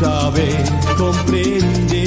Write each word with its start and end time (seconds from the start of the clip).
saber 0.00 0.64
comprender. 0.96 1.99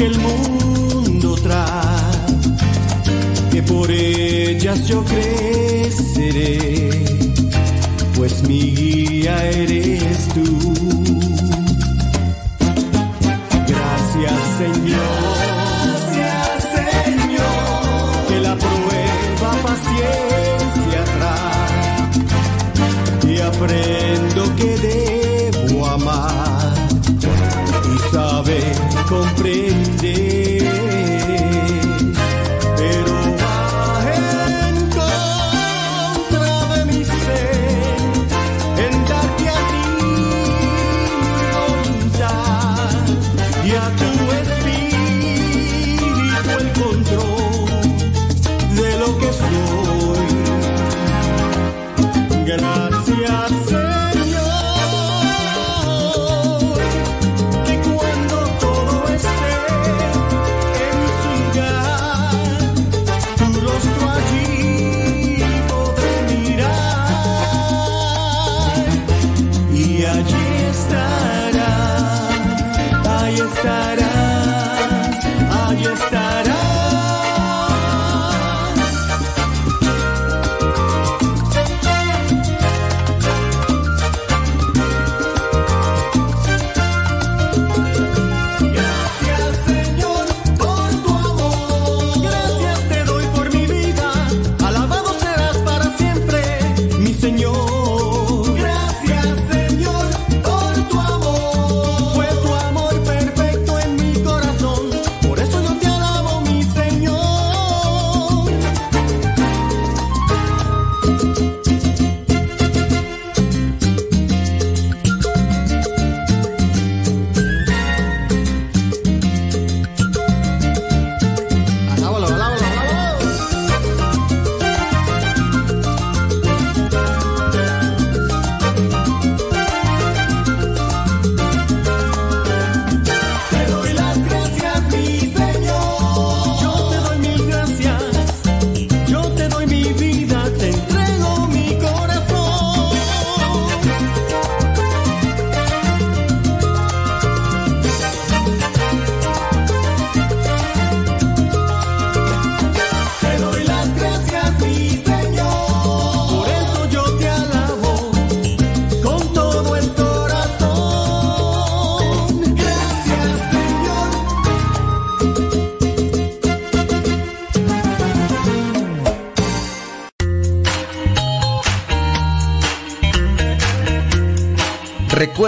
Que 0.00 0.06
el 0.06 0.18
mundo 0.18 1.34
trae, 1.42 2.24
que 3.50 3.62
por 3.62 3.90
ellas 3.90 4.88
yo 4.88 5.04
creceré, 5.04 6.88
pues 8.16 8.42
mi 8.48 8.74
guía 8.74 9.44
eres 9.50 10.28
tú. 10.28 11.09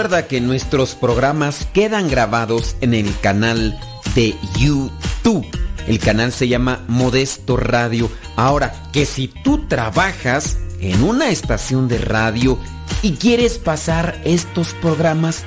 Recuerda 0.03 0.27
que 0.27 0.41
nuestros 0.41 0.95
programas 0.95 1.65
quedan 1.73 2.09
grabados 2.09 2.75
en 2.81 2.93
el 2.93 3.17
canal 3.21 3.79
de 4.15 4.35
YouTube. 4.59 5.47
El 5.87 5.97
canal 5.99 6.33
se 6.33 6.49
llama 6.49 6.83
Modesto 6.89 7.55
Radio. 7.55 8.11
Ahora, 8.35 8.73
que 8.91 9.05
si 9.05 9.29
tú 9.29 9.65
trabajas 9.69 10.57
en 10.81 11.05
una 11.05 11.29
estación 11.29 11.87
de 11.87 11.99
radio 11.99 12.59
y 13.01 13.13
quieres 13.13 13.57
pasar 13.59 14.19
estos 14.25 14.73
programas, 14.73 15.45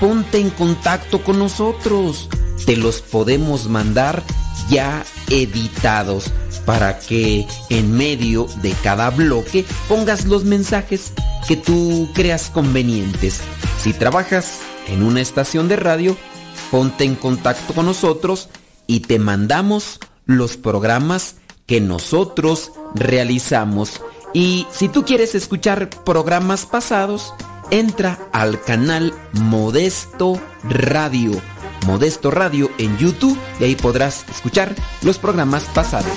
ponte 0.00 0.38
en 0.38 0.50
contacto 0.50 1.24
con 1.24 1.38
nosotros. 1.38 2.28
Te 2.66 2.76
los 2.76 3.00
podemos 3.00 3.70
mandar 3.70 4.22
ya 4.68 5.02
editados 5.30 6.30
para 6.66 6.98
que 6.98 7.46
en 7.70 7.90
medio 7.96 8.48
de 8.60 8.72
cada 8.82 9.08
bloque 9.08 9.64
pongas 9.88 10.26
los 10.26 10.44
mensajes 10.44 11.14
que 11.48 11.56
tú 11.56 12.10
creas 12.12 12.50
convenientes. 12.50 13.40
Si 13.84 13.92
trabajas 13.92 14.60
en 14.88 15.02
una 15.02 15.20
estación 15.20 15.68
de 15.68 15.76
radio, 15.76 16.16
ponte 16.70 17.04
en 17.04 17.16
contacto 17.16 17.74
con 17.74 17.84
nosotros 17.84 18.48
y 18.86 19.00
te 19.00 19.18
mandamos 19.18 20.00
los 20.24 20.56
programas 20.56 21.36
que 21.66 21.82
nosotros 21.82 22.72
realizamos. 22.94 24.00
Y 24.32 24.66
si 24.72 24.88
tú 24.88 25.04
quieres 25.04 25.34
escuchar 25.34 25.90
programas 26.02 26.64
pasados, 26.64 27.34
entra 27.70 28.18
al 28.32 28.58
canal 28.62 29.12
Modesto 29.32 30.40
Radio. 30.62 31.32
Modesto 31.86 32.30
Radio 32.30 32.70
en 32.78 32.96
YouTube 32.96 33.38
y 33.60 33.64
ahí 33.64 33.74
podrás 33.74 34.24
escuchar 34.30 34.74
los 35.02 35.18
programas 35.18 35.64
pasados. 35.74 36.16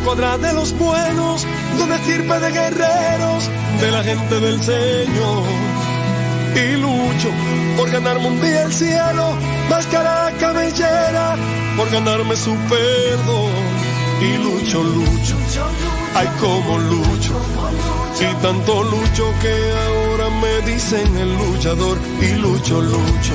Cuadra 0.00 0.38
de 0.38 0.52
los 0.52 0.72
buenos, 0.78 1.46
donde 1.78 1.98
sirve 2.04 2.40
de 2.40 2.50
guerreros, 2.50 3.50
de 3.80 3.90
la 3.90 4.02
gente 4.02 4.40
del 4.40 4.62
Señor. 4.62 5.44
Y 6.54 6.76
lucho 6.76 7.28
porque 7.76 7.92
ganarme 7.92 8.26
un 8.28 8.40
día 8.40 8.64
el 8.64 8.72
cielo, 8.72 9.34
máscara 9.68 10.32
cabellera, 10.38 11.36
por 11.76 11.90
ganarme 11.90 12.36
su 12.36 12.54
perdón. 12.68 13.50
Y 14.20 14.36
lucho, 14.36 14.82
lucho, 14.82 15.36
ay 16.14 16.28
como 16.38 16.78
lucho, 16.78 17.40
y 18.20 18.42
tanto 18.42 18.82
lucho 18.84 19.32
que 19.40 19.54
ahora 19.86 20.28
me 20.42 20.72
dicen 20.72 21.16
el 21.16 21.38
luchador. 21.38 21.96
Y 22.20 22.34
lucho, 22.34 22.82
lucho, 22.82 23.34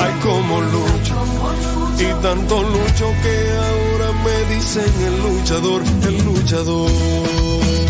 ay 0.00 0.12
como 0.22 0.60
lucho, 0.60 1.81
y 2.02 2.22
tanto 2.22 2.62
lucho 2.62 3.06
que 3.22 3.36
ahora 3.68 4.12
me 4.24 4.54
dicen 4.54 4.92
el 5.06 5.22
luchador, 5.22 5.82
el 6.06 6.24
luchador. 6.24 7.81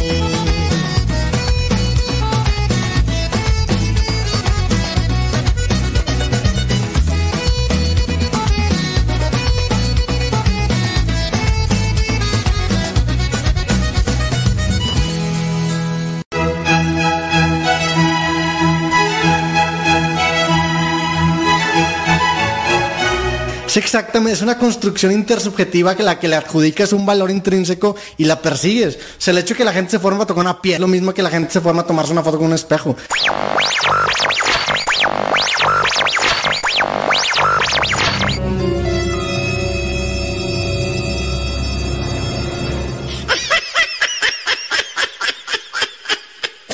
Es 23.72 23.78
exactamente, 23.78 24.34
es 24.34 24.42
una 24.42 24.58
construcción 24.58 25.12
intersubjetiva 25.12 25.96
que 25.96 26.02
la 26.02 26.20
que 26.20 26.28
le 26.28 26.36
adjudicas 26.36 26.92
un 26.92 27.06
valor 27.06 27.30
intrínseco 27.30 27.96
y 28.18 28.26
la 28.26 28.42
persigues. 28.42 28.96
O 28.96 28.98
sea, 29.16 29.32
el 29.32 29.38
hecho 29.38 29.54
de 29.54 29.58
que 29.58 29.64
la 29.64 29.72
gente 29.72 29.92
se 29.92 29.98
forma 29.98 30.24
a 30.24 30.26
tocar 30.26 30.42
una 30.44 30.60
piel, 30.60 30.82
lo 30.82 30.88
mismo 30.88 31.14
que 31.14 31.22
la 31.22 31.30
gente 31.30 31.54
se 31.54 31.62
forma 31.62 31.80
a 31.80 31.86
tomarse 31.86 32.12
una 32.12 32.22
foto 32.22 32.36
con 32.36 32.48
un 32.48 32.52
espejo. 32.52 32.94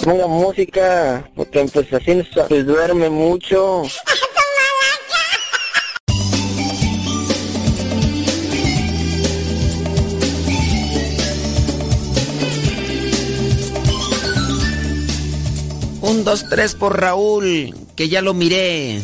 Ponga 0.03 0.27
música, 0.27 1.31
porque 1.37 1.65
pues 1.73 1.93
así 1.93 2.25
pues, 2.49 2.67
duerme 2.67 3.09
mucho. 3.09 3.85
Un, 16.19 16.25
dos, 16.25 16.47
tres 16.51 16.75
por 16.75 17.01
Raúl, 17.01 17.77
que 17.95 18.09
ya 18.09 18.23
lo 18.23 18.35
miré. 18.35 19.01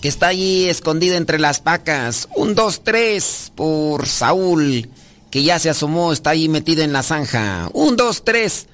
Que 0.00 0.08
está 0.08 0.28
allí 0.28 0.70
escondido 0.70 1.16
entre 1.16 1.38
las 1.38 1.60
pacas. 1.60 2.30
Un, 2.34 2.54
dos, 2.54 2.80
tres 2.82 3.52
por 3.54 4.06
Saúl, 4.06 4.88
que 5.30 5.42
ya 5.42 5.58
se 5.58 5.68
asomó, 5.68 6.14
está 6.14 6.30
ahí 6.30 6.48
metido 6.48 6.82
en 6.82 6.94
la 6.94 7.02
zanja. 7.02 7.68
Un, 7.74 7.94
dos, 7.94 8.24
tres. 8.24 8.68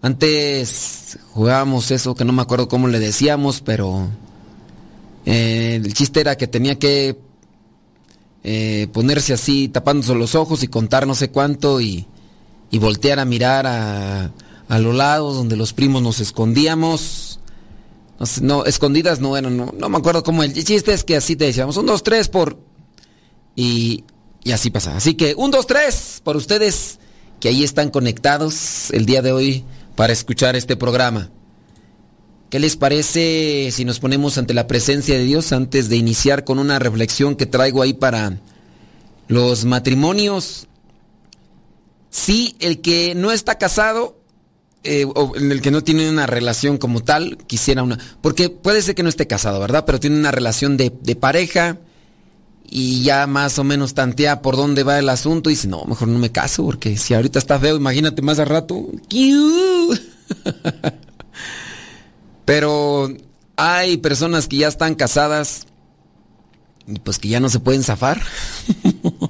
Antes 0.00 1.18
jugábamos 1.32 1.90
eso 1.90 2.14
que 2.14 2.24
no 2.24 2.32
me 2.32 2.42
acuerdo 2.42 2.68
cómo 2.68 2.86
le 2.86 3.00
decíamos, 3.00 3.62
pero 3.62 4.08
eh, 5.26 5.80
el 5.82 5.94
chiste 5.94 6.20
era 6.20 6.36
que 6.36 6.46
tenía 6.46 6.78
que 6.78 7.18
eh, 8.44 8.86
ponerse 8.92 9.32
así, 9.32 9.66
tapándose 9.66 10.14
los 10.14 10.36
ojos 10.36 10.62
y 10.62 10.68
contar 10.68 11.08
no 11.08 11.16
sé 11.16 11.30
cuánto 11.30 11.80
y, 11.80 12.06
y 12.70 12.78
voltear 12.78 13.18
a 13.18 13.24
mirar 13.24 13.66
a, 13.66 14.30
a 14.68 14.78
los 14.78 14.94
lados 14.94 15.36
donde 15.36 15.56
los 15.56 15.72
primos 15.72 16.02
nos 16.02 16.20
escondíamos. 16.20 17.40
No, 18.40 18.64
escondidas, 18.64 19.20
no, 19.20 19.30
bueno, 19.30 19.50
no, 19.50 19.74
no 19.76 19.88
me 19.88 19.98
acuerdo 19.98 20.22
cómo. 20.22 20.42
El 20.42 20.52
chiste 20.52 20.92
es 20.92 21.02
que 21.02 21.16
así 21.16 21.34
te 21.34 21.46
decíamos, 21.46 21.76
un, 21.76 21.86
dos, 21.86 22.02
tres 22.02 22.28
por... 22.28 22.58
Y, 23.56 24.04
y 24.44 24.52
así 24.52 24.70
pasa. 24.70 24.96
Así 24.96 25.14
que 25.14 25.34
un, 25.36 25.50
dos, 25.50 25.66
tres 25.66 26.20
por 26.22 26.36
ustedes 26.36 26.98
que 27.40 27.48
ahí 27.48 27.64
están 27.64 27.90
conectados 27.90 28.90
el 28.92 29.06
día 29.06 29.22
de 29.22 29.32
hoy 29.32 29.64
para 29.96 30.12
escuchar 30.12 30.54
este 30.54 30.76
programa. 30.76 31.30
¿Qué 32.50 32.60
les 32.60 32.76
parece 32.76 33.70
si 33.72 33.84
nos 33.84 33.98
ponemos 33.98 34.38
ante 34.38 34.54
la 34.54 34.66
presencia 34.66 35.16
de 35.16 35.24
Dios 35.24 35.52
antes 35.52 35.88
de 35.88 35.96
iniciar 35.96 36.44
con 36.44 36.58
una 36.58 36.78
reflexión 36.78 37.34
que 37.34 37.46
traigo 37.46 37.82
ahí 37.82 37.94
para 37.94 38.38
los 39.26 39.64
matrimonios? 39.64 40.68
Sí, 42.10 42.56
el 42.60 42.82
que 42.82 43.14
no 43.14 43.32
está 43.32 43.56
casado, 43.56 44.21
eh, 44.84 45.04
o 45.04 45.34
el 45.36 45.60
que 45.60 45.70
no 45.70 45.82
tiene 45.84 46.10
una 46.10 46.26
relación 46.26 46.78
como 46.78 47.02
tal, 47.02 47.38
quisiera 47.46 47.82
una... 47.82 47.98
Porque 48.20 48.48
puede 48.50 48.82
ser 48.82 48.94
que 48.94 49.02
no 49.02 49.08
esté 49.08 49.26
casado, 49.26 49.60
¿verdad? 49.60 49.84
Pero 49.84 50.00
tiene 50.00 50.18
una 50.18 50.30
relación 50.30 50.76
de, 50.76 50.92
de 51.02 51.16
pareja 51.16 51.78
y 52.74 53.02
ya 53.02 53.26
más 53.26 53.58
o 53.58 53.64
menos 53.64 53.92
tantea 53.92 54.40
por 54.40 54.56
dónde 54.56 54.82
va 54.82 54.98
el 54.98 55.10
asunto 55.10 55.50
y 55.50 55.52
dice, 55.52 55.68
no, 55.68 55.84
mejor 55.84 56.08
no 56.08 56.18
me 56.18 56.32
caso 56.32 56.64
porque 56.64 56.96
si 56.96 57.12
ahorita 57.12 57.38
está 57.38 57.60
feo, 57.60 57.76
imagínate 57.76 58.22
más 58.22 58.38
a 58.38 58.46
rato. 58.46 58.86
Pero 62.46 63.14
hay 63.56 63.98
personas 63.98 64.48
que 64.48 64.56
ya 64.56 64.68
están 64.68 64.94
casadas 64.94 65.66
y 66.86 66.98
pues 66.98 67.18
que 67.18 67.28
ya 67.28 67.40
no 67.40 67.50
se 67.50 67.60
pueden 67.60 67.82
zafar. 67.82 68.22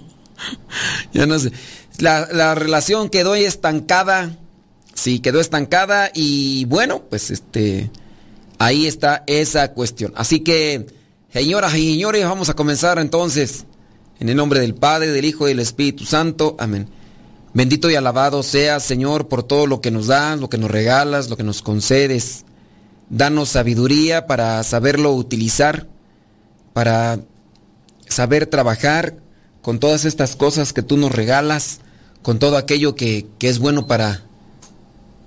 ya 1.13 1.27
no 1.27 1.39
sé. 1.39 1.53
La, 1.99 2.29
la 2.33 2.55
relación 2.55 3.11
quedó 3.11 3.35
estancada. 3.35 4.39
Sí, 5.03 5.19
quedó 5.19 5.41
estancada 5.41 6.13
y 6.15 6.65
bueno, 6.67 7.03
pues 7.11 7.33
este, 7.33 7.91
ahí 8.59 8.87
está 8.87 9.25
esa 9.27 9.73
cuestión. 9.73 10.13
Así 10.15 10.39
que, 10.45 10.87
señoras 11.33 11.75
y 11.75 11.95
señores, 11.95 12.25
vamos 12.25 12.51
a 12.51 12.55
comenzar 12.55 13.01
entonces. 13.01 13.65
En 14.21 14.29
el 14.29 14.37
nombre 14.37 14.61
del 14.61 14.77
Padre, 14.77 15.09
del 15.09 15.25
Hijo 15.25 15.47
y 15.47 15.51
del 15.51 15.59
Espíritu 15.59 16.05
Santo. 16.05 16.55
Amén. 16.61 16.89
Bendito 17.53 17.91
y 17.91 17.97
alabado 17.97 18.45
sea, 18.45 18.79
Señor, 18.79 19.27
por 19.27 19.43
todo 19.43 19.67
lo 19.67 19.81
que 19.81 19.91
nos 19.91 20.07
das, 20.07 20.39
lo 20.39 20.49
que 20.49 20.57
nos 20.57 20.71
regalas, 20.71 21.29
lo 21.29 21.37
que 21.37 21.43
nos 21.43 21.63
concedes. 21.63 22.45
Danos 23.11 23.49
sabiduría 23.49 24.29
para 24.29 24.63
saberlo 24.63 25.15
utilizar, 25.15 25.89
para 26.75 27.19
saber 28.07 28.47
trabajar 28.47 29.17
con 29.63 29.81
todas 29.81 30.05
estas 30.05 30.37
cosas 30.37 30.73
que 30.73 30.83
tú 30.85 30.97
nos 30.97 31.11
regalas, 31.11 31.81
con 32.23 32.39
todo 32.39 32.57
aquello 32.57 32.95
que, 32.95 33.27
que 33.41 33.49
es 33.49 33.59
bueno 33.59 33.89
para 33.89 34.23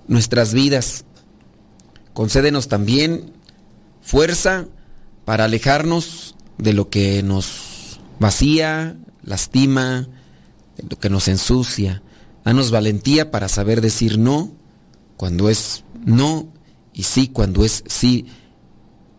nuestras 0.07 0.53
vidas. 0.53 1.05
Concédenos 2.13 2.67
también 2.67 3.33
fuerza 4.01 4.67
para 5.25 5.45
alejarnos 5.45 6.35
de 6.57 6.73
lo 6.73 6.89
que 6.89 7.23
nos 7.23 7.99
vacía, 8.19 8.97
lastima, 9.23 10.07
lo 10.89 10.97
que 10.99 11.09
nos 11.09 11.27
ensucia. 11.27 12.01
Danos 12.43 12.71
valentía 12.71 13.31
para 13.31 13.49
saber 13.49 13.81
decir 13.81 14.19
no 14.19 14.51
cuando 15.17 15.49
es 15.49 15.83
no 16.05 16.53
y 16.93 17.03
sí 17.03 17.27
cuando 17.27 17.65
es 17.65 17.83
sí, 17.87 18.27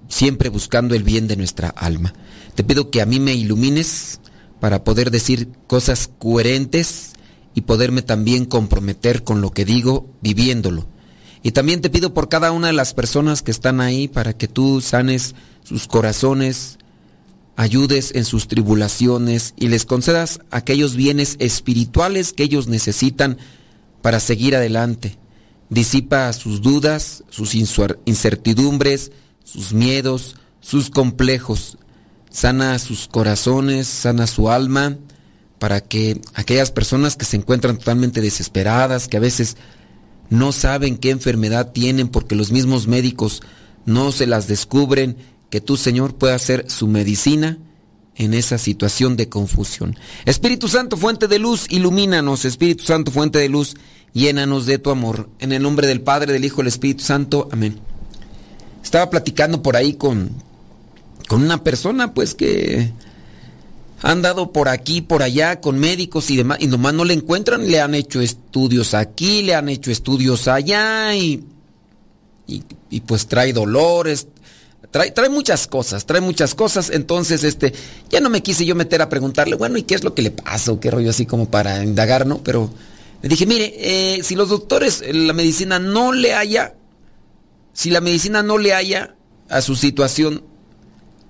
siempre 0.09 0.49
buscando 0.49 0.95
el 0.95 1.03
bien 1.03 1.27
de 1.27 1.37
nuestra 1.37 1.69
alma. 1.69 2.15
Te 2.55 2.65
pido 2.65 2.91
que 2.91 3.03
a 3.03 3.07
mí 3.07 3.21
me 3.21 3.35
ilumines 3.35 4.21
para 4.61 4.85
poder 4.85 5.11
decir 5.11 5.51
cosas 5.67 6.09
coherentes 6.19 7.13
y 7.57 7.63
poderme 7.63 8.03
también 8.03 8.45
comprometer 8.45 9.25
con 9.25 9.41
lo 9.41 9.51
que 9.51 9.65
digo 9.65 10.07
viviéndolo. 10.21 10.87
Y 11.43 11.53
también 11.53 11.81
te 11.81 11.89
pido 11.89 12.13
por 12.13 12.29
cada 12.29 12.53
una 12.53 12.67
de 12.67 12.75
las 12.75 12.93
personas 12.93 13.41
que 13.41 13.51
están 13.51 13.81
ahí 13.81 14.09
para 14.09 14.35
que 14.35 14.47
tú 14.47 14.83
sanes 14.83 15.35
sus 15.65 15.87
corazones, 15.87 16.77
ayudes 17.57 18.13
en 18.15 18.27
sus 18.27 18.47
tribulaciones 18.47 19.55
y 19.57 19.69
les 19.69 19.87
concedas 19.87 20.41
aquellos 20.51 20.97
bienes 20.97 21.37
espirituales 21.39 22.35
que 22.35 22.43
ellos 22.43 22.69
necesitan 22.69 23.39
para 24.03 24.21
seguir 24.21 24.55
adelante. 24.55 25.17
Disipa 25.71 26.31
sus 26.35 26.61
dudas, 26.61 27.25
sus 27.31 27.55
incertidumbres, 27.55 29.13
sus 29.45 29.73
miedos, 29.73 30.37
sus 30.61 30.91
complejos. 30.91 31.79
Sana 32.29 32.79
sus 32.79 33.09
corazones, 33.09 33.87
sana 33.87 34.27
su 34.27 34.51
alma, 34.51 34.99
para 35.59 35.81
que 35.81 36.21
aquellas 36.35 36.71
personas 36.71 37.17
que 37.17 37.25
se 37.25 37.37
encuentran 37.37 37.79
totalmente 37.79 38.21
desesperadas, 38.21 39.09
que 39.09 39.17
a 39.17 39.21
veces 39.21 39.57
no 40.29 40.53
saben 40.53 40.99
qué 40.99 41.11
enfermedad 41.11 41.73
tienen 41.73 42.09
porque 42.09 42.35
los 42.35 42.53
mismos 42.53 42.87
médicos 42.87 43.43
no 43.85 44.13
se 44.13 44.27
las 44.27 44.49
descubren, 44.49 45.17
que 45.51 45.61
tú, 45.61 45.77
Señor, 45.77 46.17
puedas 46.17 46.43
ser 46.43 46.71
su 46.71 46.89
medicina 46.89 47.59
en 48.17 48.35
esa 48.35 48.59
situación 48.59 49.17
de 49.17 49.29
confusión. 49.29 49.97
Espíritu 50.25 50.69
Santo, 50.69 50.97
fuente 50.97 51.29
de 51.29 51.39
luz, 51.39 51.67
ilumínanos. 51.69 52.45
Espíritu 52.45 52.85
Santo, 52.85 53.13
fuente 53.13 53.39
de 53.39 53.49
luz, 53.49 53.77
llénanos 54.13 54.67
de 54.67 54.79
tu 54.79 54.91
amor. 54.91 55.29
En 55.39 55.53
el 55.53 55.63
nombre 55.63 55.87
del 55.87 56.01
Padre, 56.01 56.33
del 56.33 56.45
Hijo, 56.45 56.59
del 56.59 56.69
Espíritu 56.69 57.05
Santo. 57.05 57.49
Amén. 57.53 57.79
Estaba 58.83 59.11
platicando 59.11 59.63
por 59.63 59.77
ahí 59.77 59.95
con, 59.95 60.31
con 61.29 61.43
una 61.43 61.63
persona, 61.63 62.15
pues 62.15 62.35
que 62.35 62.91
han 64.03 64.23
dado 64.23 64.53
por 64.53 64.69
aquí, 64.69 65.01
por 65.01 65.23
allá, 65.23 65.61
con 65.61 65.79
médicos 65.79 66.31
y 66.31 66.37
demás, 66.37 66.59
y 66.61 66.67
nomás 66.67 66.95
no 66.95 67.05
le 67.05 67.15
encuentran, 67.15 67.71
le 67.71 67.81
han 67.81 67.95
hecho 67.95 68.21
estudios 68.21 68.95
aquí, 68.95 69.43
le 69.43 69.55
han 69.55 69.69
hecho 69.69 69.91
estudios 69.91 70.49
allá, 70.49 71.15
y, 71.15 71.45
y, 72.47 73.01
pues 73.01 73.27
trae 73.27 73.53
dolores, 73.53 74.29
Trae, 74.89 75.11
trae 75.11 75.29
muchas 75.29 75.67
cosas, 75.67 76.07
trae 76.07 76.21
muchas 76.21 76.55
cosas. 76.55 76.91
Entonces, 76.91 77.45
este, 77.45 77.75
ya 78.09 78.21
no 78.21 78.31
me 78.31 78.43
quise 78.43 78.65
yo 78.65 78.75
meter 78.75 79.03
a 79.03 79.09
preguntarle, 79.09 79.57
bueno, 79.57 79.77
¿y 79.77 79.83
qué 79.83 79.95
es 79.95 80.05
lo 80.05 80.15
que 80.15 80.23
le 80.23 80.31
pasa? 80.31 80.73
O 80.73 80.81
qué 80.81 80.91
rollo 80.91 81.11
así 81.11 81.27
como 81.27 81.51
para 81.51 81.83
indagar, 81.83 82.25
¿no? 82.25 82.43
Pero 82.43 82.71
le 83.21 83.29
dije, 83.29 83.47
mire, 83.47 83.75
eh, 83.77 84.23
si 84.23 84.37
los 84.37 84.49
doctores, 84.49 85.03
la 85.13 85.33
medicina 85.33 85.79
no 85.79 86.13
le 86.13 86.35
haya, 86.35 86.77
si 87.73 87.91
la 87.91 88.01
medicina 88.01 88.43
no 88.43 88.59
le 88.59 88.75
haya 88.75 89.17
a 89.49 89.61
su 89.61 89.75
situación, 89.75 90.45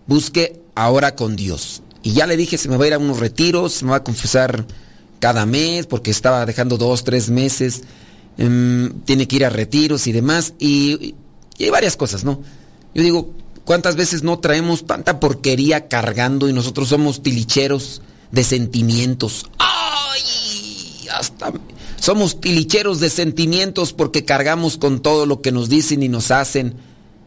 busque 0.07 0.61
ahora 0.75 1.15
con 1.15 1.35
Dios. 1.35 1.83
Y 2.07 2.13
ya 2.13 2.25
le 2.29 2.37
dije, 2.37 2.57
se 2.57 2.69
me 2.69 2.77
va 2.77 2.85
a 2.85 2.87
ir 2.87 2.95
a 2.95 2.99
unos 2.99 3.19
retiros, 3.19 3.73
se 3.73 3.85
me 3.85 3.91
va 3.91 3.97
a 3.97 4.05
confesar 4.05 4.65
cada 5.19 5.45
mes, 5.45 5.87
porque 5.87 6.13
estaba 6.13 6.47
dejando 6.47 6.79
dos, 6.79 7.03
tres 7.03 7.31
meses, 7.31 7.83
em, 8.39 9.01
tiene 9.01 9.27
que 9.27 9.35
ir 9.35 9.45
a 9.45 9.51
retiros 9.51 10.07
y 10.07 10.13
demás, 10.13 10.55
y, 10.61 11.17
y 11.59 11.65
hay 11.65 11.71
varias 11.71 11.97
cosas, 11.97 12.23
¿no? 12.23 12.41
Yo 12.95 13.03
digo, 13.03 13.33
¿cuántas 13.65 13.97
veces 13.97 14.23
no 14.23 14.39
traemos 14.39 14.87
tanta 14.87 15.19
porquería 15.19 15.89
cargando 15.89 16.49
y 16.49 16.53
nosotros 16.53 16.91
somos 16.91 17.25
tilicheros 17.25 18.03
de 18.31 18.45
sentimientos? 18.45 19.47
¡Ay! 19.59 21.09
Hasta 21.13 21.55
somos 21.99 22.41
tilicheros 22.41 23.01
de 23.01 23.11
sentimientos 23.11 23.93
porque 23.93 24.25
cargamos 24.25 24.77
con 24.77 25.01
todo 25.01 25.27
lo 25.27 25.43
que 25.43 25.51
nos 25.51 25.69
dicen 25.69 26.05
y 26.05 26.09
nos 26.09 26.31
hacen 26.31 26.77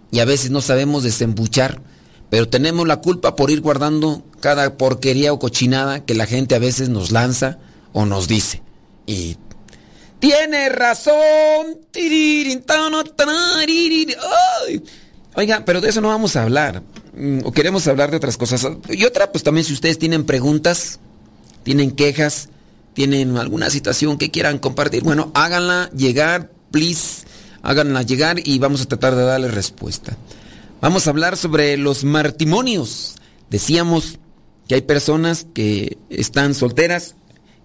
y 0.10 0.20
a 0.20 0.26
veces 0.26 0.52
no 0.52 0.62
sabemos 0.62 1.04
desembuchar, 1.04 1.82
pero 2.30 2.48
tenemos 2.48 2.88
la 2.88 2.98
culpa 3.02 3.36
por 3.36 3.52
ir 3.52 3.62
guardando 3.62 4.24
cada 4.40 4.78
porquería 4.78 5.34
o 5.34 5.40
cochinada 5.40 6.06
que 6.06 6.14
la 6.14 6.26
gente 6.26 6.56
a 6.56 6.60
veces 6.60 6.90
nos 6.90 7.12
lanza 7.12 7.58
o 7.94 8.06
nos 8.06 8.28
dice. 8.28 8.62
Y 9.06 9.38
tiene 10.20 10.70
razón. 10.70 11.80
Oiga, 15.36 15.64
pero 15.66 15.82
de 15.82 15.90
eso 15.90 16.02
no 16.02 16.10
vamos 16.10 16.36
a 16.36 16.44
hablar. 16.44 16.84
Mm, 17.16 17.40
O 17.44 17.52
queremos 17.52 17.88
hablar 17.88 18.12
de 18.12 18.18
otras 18.18 18.38
cosas. 18.38 18.68
Y 18.90 19.06
otra, 19.06 19.32
pues 19.32 19.44
también 19.44 19.66
si 19.66 19.74
ustedes 19.74 19.98
tienen 19.98 20.26
preguntas, 20.26 21.00
tienen 21.64 21.92
quejas, 21.92 22.50
tienen 22.94 23.38
alguna 23.38 23.70
situación 23.70 24.18
que 24.18 24.32
quieran 24.32 24.60
compartir, 24.60 25.04
bueno, 25.04 25.32
háganla 25.34 25.90
llegar, 25.92 26.52
please. 26.72 27.26
Háganla 27.62 28.04
llegar 28.04 28.38
y 28.44 28.58
vamos 28.60 28.82
a 28.82 28.86
tratar 28.86 29.16
de 29.16 29.24
darle 29.24 29.50
respuesta. 29.50 30.16
Vamos 30.82 31.08
a 31.08 31.10
hablar 31.10 31.36
sobre 31.36 31.76
los 31.76 32.06
matrimonios. 32.06 33.16
Decíamos 33.50 34.18
que 34.68 34.76
hay 34.76 34.82
personas 34.82 35.46
que 35.54 35.98
están 36.10 36.54
solteras, 36.54 37.16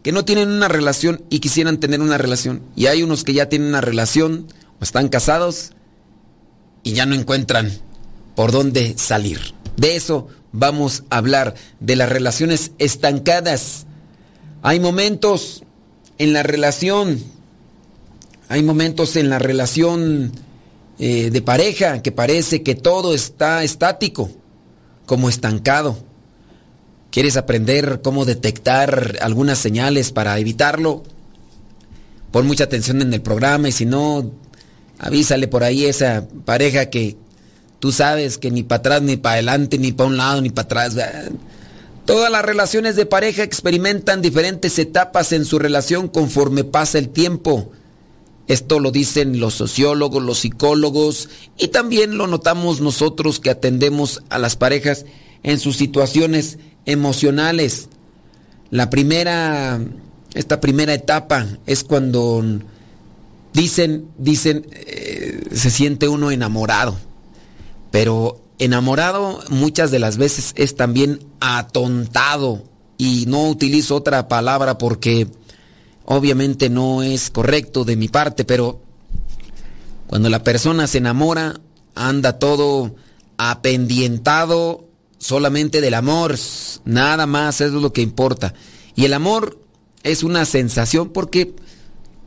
que 0.02 0.10
no 0.10 0.24
tienen 0.24 0.48
una 0.48 0.66
relación 0.66 1.22
y 1.30 1.38
quisieran 1.38 1.78
tener 1.78 2.00
una 2.00 2.18
relación. 2.18 2.62
Y 2.74 2.86
hay 2.86 3.04
unos 3.04 3.22
que 3.22 3.32
ya 3.32 3.48
tienen 3.48 3.68
una 3.68 3.80
relación 3.80 4.48
o 4.80 4.82
están 4.84 5.08
casados 5.08 5.70
y 6.82 6.94
ya 6.94 7.06
no 7.06 7.14
encuentran 7.14 7.70
por 8.34 8.50
dónde 8.50 8.94
salir. 8.98 9.54
De 9.76 9.94
eso 9.94 10.26
vamos 10.50 11.04
a 11.08 11.18
hablar, 11.18 11.54
de 11.78 11.94
las 11.94 12.08
relaciones 12.08 12.72
estancadas. 12.78 13.86
Hay 14.62 14.80
momentos 14.80 15.62
en 16.18 16.32
la 16.32 16.42
relación, 16.42 17.22
hay 18.48 18.64
momentos 18.64 19.14
en 19.14 19.30
la 19.30 19.38
relación 19.38 20.32
eh, 20.98 21.30
de 21.30 21.42
pareja 21.42 22.02
que 22.02 22.12
parece 22.12 22.62
que 22.62 22.74
todo 22.74 23.14
está 23.14 23.64
estático, 23.64 24.30
como 25.06 25.28
estancado. 25.28 25.96
¿Quieres 27.10 27.36
aprender 27.36 28.00
cómo 28.02 28.24
detectar 28.24 29.18
algunas 29.20 29.58
señales 29.58 30.10
para 30.12 30.38
evitarlo? 30.38 31.02
Pon 32.30 32.46
mucha 32.46 32.64
atención 32.64 33.02
en 33.02 33.14
el 33.14 33.22
programa 33.22 33.68
y 33.68 33.72
si 33.72 33.86
no, 33.86 34.32
avísale 34.98 35.46
por 35.46 35.62
ahí 35.62 35.86
a 35.86 35.90
esa 35.90 36.26
pareja 36.44 36.90
que 36.90 37.16
tú 37.78 37.92
sabes 37.92 38.38
que 38.38 38.50
ni 38.50 38.62
para 38.62 38.80
atrás, 38.80 39.02
ni 39.02 39.16
para 39.16 39.34
adelante, 39.34 39.78
ni 39.78 39.92
para 39.92 40.08
un 40.08 40.16
lado, 40.16 40.40
ni 40.40 40.50
para 40.50 40.64
atrás. 40.64 40.96
Todas 42.04 42.30
las 42.30 42.44
relaciones 42.44 42.96
de 42.96 43.06
pareja 43.06 43.42
experimentan 43.42 44.20
diferentes 44.20 44.78
etapas 44.78 45.32
en 45.32 45.44
su 45.44 45.58
relación 45.58 46.08
conforme 46.08 46.64
pasa 46.64 46.98
el 46.98 47.08
tiempo. 47.08 47.70
Esto 48.46 48.78
lo 48.78 48.90
dicen 48.90 49.40
los 49.40 49.54
sociólogos, 49.54 50.22
los 50.22 50.38
psicólogos 50.38 51.30
y 51.56 51.68
también 51.68 52.18
lo 52.18 52.26
notamos 52.26 52.80
nosotros 52.80 53.40
que 53.40 53.50
atendemos 53.50 54.22
a 54.28 54.38
las 54.38 54.56
parejas 54.56 55.06
en 55.42 55.58
sus 55.58 55.76
situaciones 55.76 56.58
emocionales. 56.84 57.88
La 58.70 58.90
primera, 58.90 59.80
esta 60.34 60.60
primera 60.60 60.92
etapa 60.92 61.46
es 61.64 61.84
cuando 61.84 62.42
dicen, 63.54 64.08
dicen, 64.18 64.66
eh, 64.72 65.42
se 65.52 65.70
siente 65.70 66.08
uno 66.08 66.30
enamorado. 66.30 66.96
Pero 67.90 68.42
enamorado 68.58 69.40
muchas 69.48 69.90
de 69.90 70.00
las 70.00 70.18
veces 70.18 70.52
es 70.56 70.76
también 70.76 71.20
atontado. 71.40 72.62
Y 72.98 73.24
no 73.26 73.48
utilizo 73.48 73.96
otra 73.96 74.28
palabra 74.28 74.78
porque 74.78 75.28
obviamente 76.04 76.70
no 76.70 77.02
es 77.02 77.30
correcto 77.30 77.84
de 77.84 77.96
mi 77.96 78.08
parte, 78.08 78.44
pero 78.44 78.80
cuando 80.06 80.28
la 80.28 80.44
persona 80.44 80.86
se 80.86 80.98
enamora, 80.98 81.60
anda 81.94 82.38
todo 82.38 82.94
apendientado 83.36 84.88
solamente 85.18 85.80
del 85.80 85.94
amor, 85.94 86.36
nada 86.84 87.26
más, 87.26 87.60
es 87.60 87.72
lo 87.72 87.92
que 87.92 88.02
importa. 88.02 88.54
Y 88.94 89.06
el 89.06 89.14
amor 89.14 89.58
es 90.02 90.22
una 90.22 90.44
sensación 90.44 91.08
porque 91.08 91.54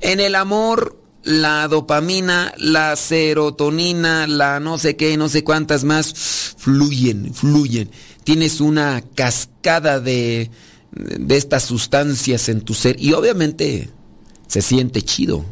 en 0.01 0.19
el 0.19 0.35
amor 0.35 0.99
la 1.23 1.67
dopamina, 1.67 2.53
la 2.57 2.95
serotonina, 2.95 4.27
la 4.27 4.59
no 4.59 4.77
sé 4.77 4.95
qué, 4.95 5.17
no 5.17 5.29
sé 5.29 5.43
cuántas 5.43 5.83
más, 5.83 6.55
fluyen, 6.57 7.33
fluyen. 7.33 7.89
Tienes 8.23 8.61
una 8.61 9.03
cascada 9.13 9.99
de, 9.99 10.49
de 10.97 11.37
estas 11.37 11.63
sustancias 11.63 12.49
en 12.49 12.61
tu 12.61 12.73
ser 12.73 12.95
y 12.99 13.13
obviamente 13.13 13.89
se 14.47 14.61
siente 14.61 15.01
chido, 15.01 15.45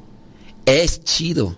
es 0.65 1.03
chido, 1.03 1.57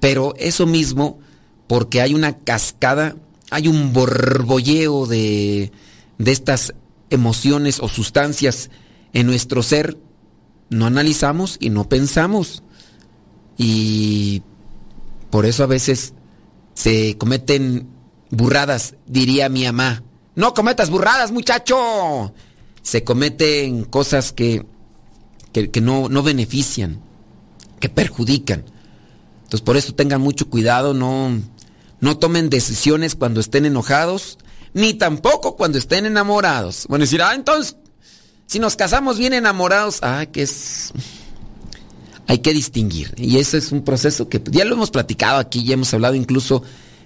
pero 0.00 0.34
eso 0.38 0.66
mismo, 0.66 1.18
porque 1.66 2.00
hay 2.00 2.14
una 2.14 2.38
cascada, 2.38 3.16
hay 3.50 3.68
un 3.68 3.92
borbolleo 3.92 5.06
de, 5.06 5.72
de 6.18 6.32
estas 6.32 6.74
emociones 7.10 7.80
o 7.80 7.88
sustancias 7.88 8.70
en 9.12 9.26
nuestro 9.26 9.62
ser, 9.62 9.96
no 10.70 10.86
analizamos 10.86 11.56
y 11.60 11.70
no 11.70 11.88
pensamos. 11.88 12.62
Y 13.56 14.42
por 15.30 15.46
eso 15.46 15.64
a 15.64 15.66
veces 15.66 16.12
se 16.74 17.16
cometen 17.18 17.88
burradas, 18.30 18.94
diría 19.06 19.48
mi 19.48 19.64
mamá. 19.64 20.02
No 20.34 20.54
cometas 20.54 20.90
burradas, 20.90 21.32
muchacho. 21.32 22.32
Se 22.88 23.04
cometen 23.04 23.84
cosas 23.84 24.32
que, 24.32 24.64
que, 25.52 25.80
no, 25.82 26.08
no 26.08 26.22
benefician, 26.22 27.02
que 27.80 27.90
perjudican. 27.90 28.64
Entonces 29.42 29.60
por 29.60 29.76
eso 29.76 29.94
tengan 29.94 30.22
mucho 30.22 30.48
cuidado, 30.48 30.94
no, 30.94 31.38
no 32.00 32.16
tomen 32.16 32.48
decisiones 32.48 33.14
cuando 33.14 33.40
estén 33.40 33.66
enojados, 33.66 34.38
ni 34.72 34.94
tampoco 34.94 35.54
cuando 35.54 35.76
estén 35.76 36.06
enamorados. 36.06 36.86
Bueno, 36.88 37.04
decir, 37.04 37.20
ah, 37.20 37.34
entonces, 37.34 37.76
si 38.46 38.58
nos 38.58 38.74
casamos 38.74 39.18
bien 39.18 39.34
enamorados, 39.34 39.98
ah, 40.00 40.24
que 40.24 40.42
es 40.42 40.94
hay 42.26 42.38
que 42.38 42.54
distinguir. 42.54 43.12
Y 43.18 43.36
ese 43.36 43.58
es 43.58 43.70
un 43.70 43.82
proceso 43.82 44.30
que 44.30 44.42
ya 44.50 44.64
lo 44.64 44.76
hemos 44.76 44.90
platicado 44.90 45.38
aquí, 45.38 45.62
ya 45.62 45.74
hemos 45.74 45.92
hablado 45.92 46.14
incluso 46.14 46.62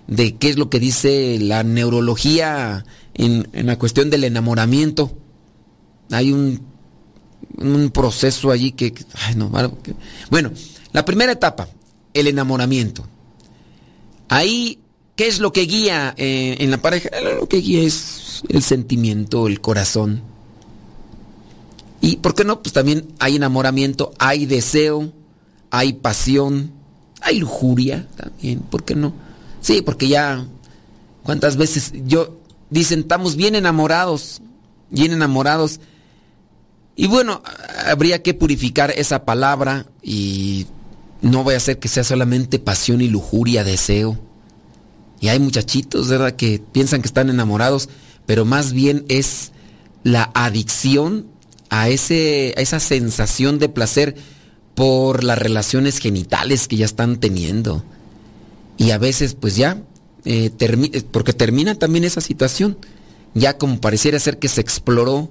de 0.07 0.37
qué 0.37 0.49
es 0.49 0.59
lo 0.59 0.71
que 0.71 0.79
dice 0.79 1.39
la 1.41 1.65
neurología 1.65 2.85
en, 3.15 3.49
en 3.53 3.67
la 3.67 3.79
cuestión 3.81 4.11
del 4.11 4.23
enamoramiento. 4.23 5.17
Hay 6.12 6.33
un, 6.33 6.61
un 7.59 7.90
proceso 7.90 8.50
allí 8.50 8.73
que... 8.73 8.95
no, 9.37 9.50
bueno, 10.31 10.52
la 10.92 11.04
primera 11.04 11.33
etapa, 11.33 11.69
el 12.14 12.26
enamoramiento. 12.26 13.07
Ahí, 14.28 14.78
¿qué 15.16 15.26
es 15.26 15.40
lo 15.40 15.52
que 15.52 15.62
guía 15.62 16.14
eh, 16.16 16.57
en 16.61 16.71
la 16.71 16.81
pareja? 16.81 17.09
Lo 17.38 17.49
que 17.49 17.59
guía 17.59 17.83
es 17.83 18.42
el 18.49 18.62
sentimiento, 18.62 19.47
el 19.47 19.61
corazón. 19.61 20.23
Y 22.00 22.16
¿por 22.16 22.35
qué 22.35 22.45
no? 22.45 22.62
Pues 22.62 22.73
también 22.73 23.09
hay 23.19 23.37
enamoramiento, 23.37 24.12
hay 24.19 24.47
deseo, 24.47 25.12
hay 25.71 25.92
pasión, 25.95 26.73
hay 27.21 27.38
lujuria 27.38 28.09
también, 28.16 28.61
¿por 28.61 28.85
qué 28.85 28.95
no? 28.95 29.12
Sí, 29.61 29.83
porque 29.83 30.09
ya 30.09 30.45
cuántas 31.23 31.57
veces 31.57 31.92
yo 32.04 32.40
dicen 32.71 33.00
estamos 33.00 33.37
bien 33.37 33.54
enamorados, 33.54 34.42
bien 34.90 35.12
enamorados. 35.12 35.78
Y 36.95 37.07
bueno, 37.07 37.43
habría 37.87 38.23
que 38.23 38.35
purificar 38.35 38.93
esa 38.97 39.25
palabra 39.25 39.87
y 40.03 40.67
no 41.23 41.45
voy 41.45 41.55
a 41.55 41.59
hacer 41.59 41.79
que 41.79 41.89
sea 41.89 42.05
solamente 42.05 42.59
pasión 42.59 43.01
y 43.01 43.09
lujuria, 43.09 43.65
deseo. 43.65 44.19
Y 45.21 45.29
hay 45.29 45.39
muchachitos, 45.39 46.09
¿verdad?, 46.09 46.35
que 46.35 46.61
piensan 46.73 47.01
que 47.01 47.09
están 47.09 47.31
enamorados, 47.31 47.89
pero 48.27 48.45
más 48.45 48.73
bien 48.73 49.05
es 49.09 49.53
la 50.03 50.31
adicción 50.35 51.29
a, 51.71 51.89
ese, 51.89 52.55
a 52.57 52.61
esa 52.61 52.81
sensación 52.81 53.59
de 53.59 53.69
placer 53.69 54.17
por 54.75 55.23
las 55.23 55.39
relaciones 55.39 55.99
genitales 55.99 56.67
que 56.69 56.77
ya 56.77 56.85
están 56.85 57.19
teniendo. 57.21 57.85
Y 58.77 58.91
a 58.91 58.99
veces, 58.99 59.35
pues 59.35 59.57
ya, 59.57 59.83
eh, 60.25 60.51
porque 61.11 61.33
termina 61.33 61.75
también 61.77 62.05
esa 62.05 62.21
situación. 62.21 62.77
Ya 63.35 63.57
como 63.57 63.81
pareciera 63.81 64.19
ser 64.19 64.39
que 64.39 64.49
se 64.49 64.61
exploró 64.61 65.31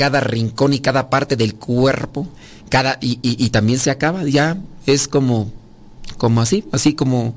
cada 0.00 0.20
rincón 0.20 0.72
y 0.72 0.80
cada 0.80 1.10
parte 1.10 1.36
del 1.36 1.56
cuerpo, 1.56 2.26
cada 2.70 2.96
y, 3.02 3.18
y- 3.20 3.50
también 3.50 3.78
se 3.78 3.90
acaba, 3.90 4.24
ya 4.24 4.56
es 4.86 5.08
como 5.08 5.52
como 6.16 6.40
así, 6.40 6.64
así 6.72 6.94
como 6.94 7.36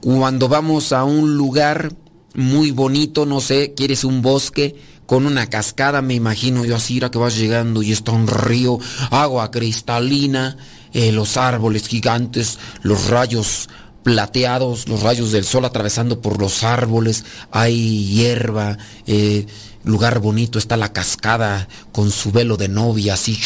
cuando 0.00 0.46
vamos 0.48 0.92
a 0.92 1.02
un 1.02 1.36
lugar 1.36 1.92
muy 2.34 2.70
bonito, 2.70 3.26
no 3.26 3.40
sé, 3.40 3.74
quieres 3.74 4.04
un 4.04 4.22
bosque 4.22 4.76
con 5.04 5.26
una 5.26 5.48
cascada, 5.48 6.00
me 6.00 6.14
imagino 6.14 6.64
yo 6.64 6.76
así, 6.76 6.98
era 6.98 7.10
que 7.10 7.18
vas 7.18 7.36
llegando 7.36 7.82
y 7.82 7.90
está 7.90 8.12
un 8.12 8.28
río, 8.28 8.78
agua 9.10 9.50
cristalina, 9.50 10.56
eh, 10.92 11.10
los 11.10 11.36
árboles 11.36 11.88
gigantes, 11.88 12.60
los 12.82 13.08
rayos 13.08 13.68
plateados, 14.04 14.88
los 14.88 15.02
rayos 15.02 15.32
del 15.32 15.44
sol 15.44 15.64
atravesando 15.64 16.20
por 16.20 16.38
los 16.40 16.62
árboles, 16.62 17.24
hay 17.50 18.06
hierba, 18.06 18.78
eh, 19.08 19.46
lugar 19.84 20.18
bonito, 20.20 20.58
está 20.58 20.76
la 20.76 20.92
cascada 20.92 21.68
con 21.92 22.10
su 22.10 22.32
velo 22.32 22.56
de 22.56 22.68
novia, 22.68 23.14
así. 23.14 23.38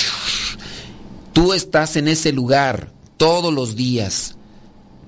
Tú 1.32 1.52
estás 1.52 1.96
en 1.96 2.08
ese 2.08 2.32
lugar 2.32 2.92
todos 3.16 3.52
los 3.52 3.76
días, 3.76 4.36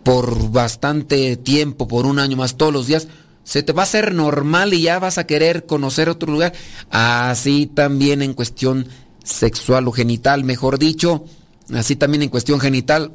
por 0.03 0.51
bastante 0.51 1.37
tiempo, 1.37 1.89
por 1.89 2.07
un 2.07 2.19
año 2.19 2.37
más, 2.37 2.57
todos 2.57 2.73
los 2.73 2.87
días, 2.87 3.09
se 3.45 3.63
te 3.63 3.73
va 3.73 3.83
a 3.83 3.85
hacer 3.85 4.13
normal 4.13 4.75
y 4.75 4.83
ya 4.83 4.99
vas 4.99 5.19
a 5.19 5.27
querer 5.27 5.67
conocer 5.67 6.09
otro 6.09 6.33
lugar. 6.33 6.53
Así 6.91 7.67
también 7.67 8.23
en 8.23 8.35
cuestión 8.35 8.89
sexual 9.23 9.87
o 9.89 9.93
genital, 9.93 10.45
mejor 10.45 10.79
dicho, 10.79 11.25
así 11.73 11.97
también 11.97 12.23
en 12.23 12.29
cuestión 12.29 12.61
genital. 12.61 13.13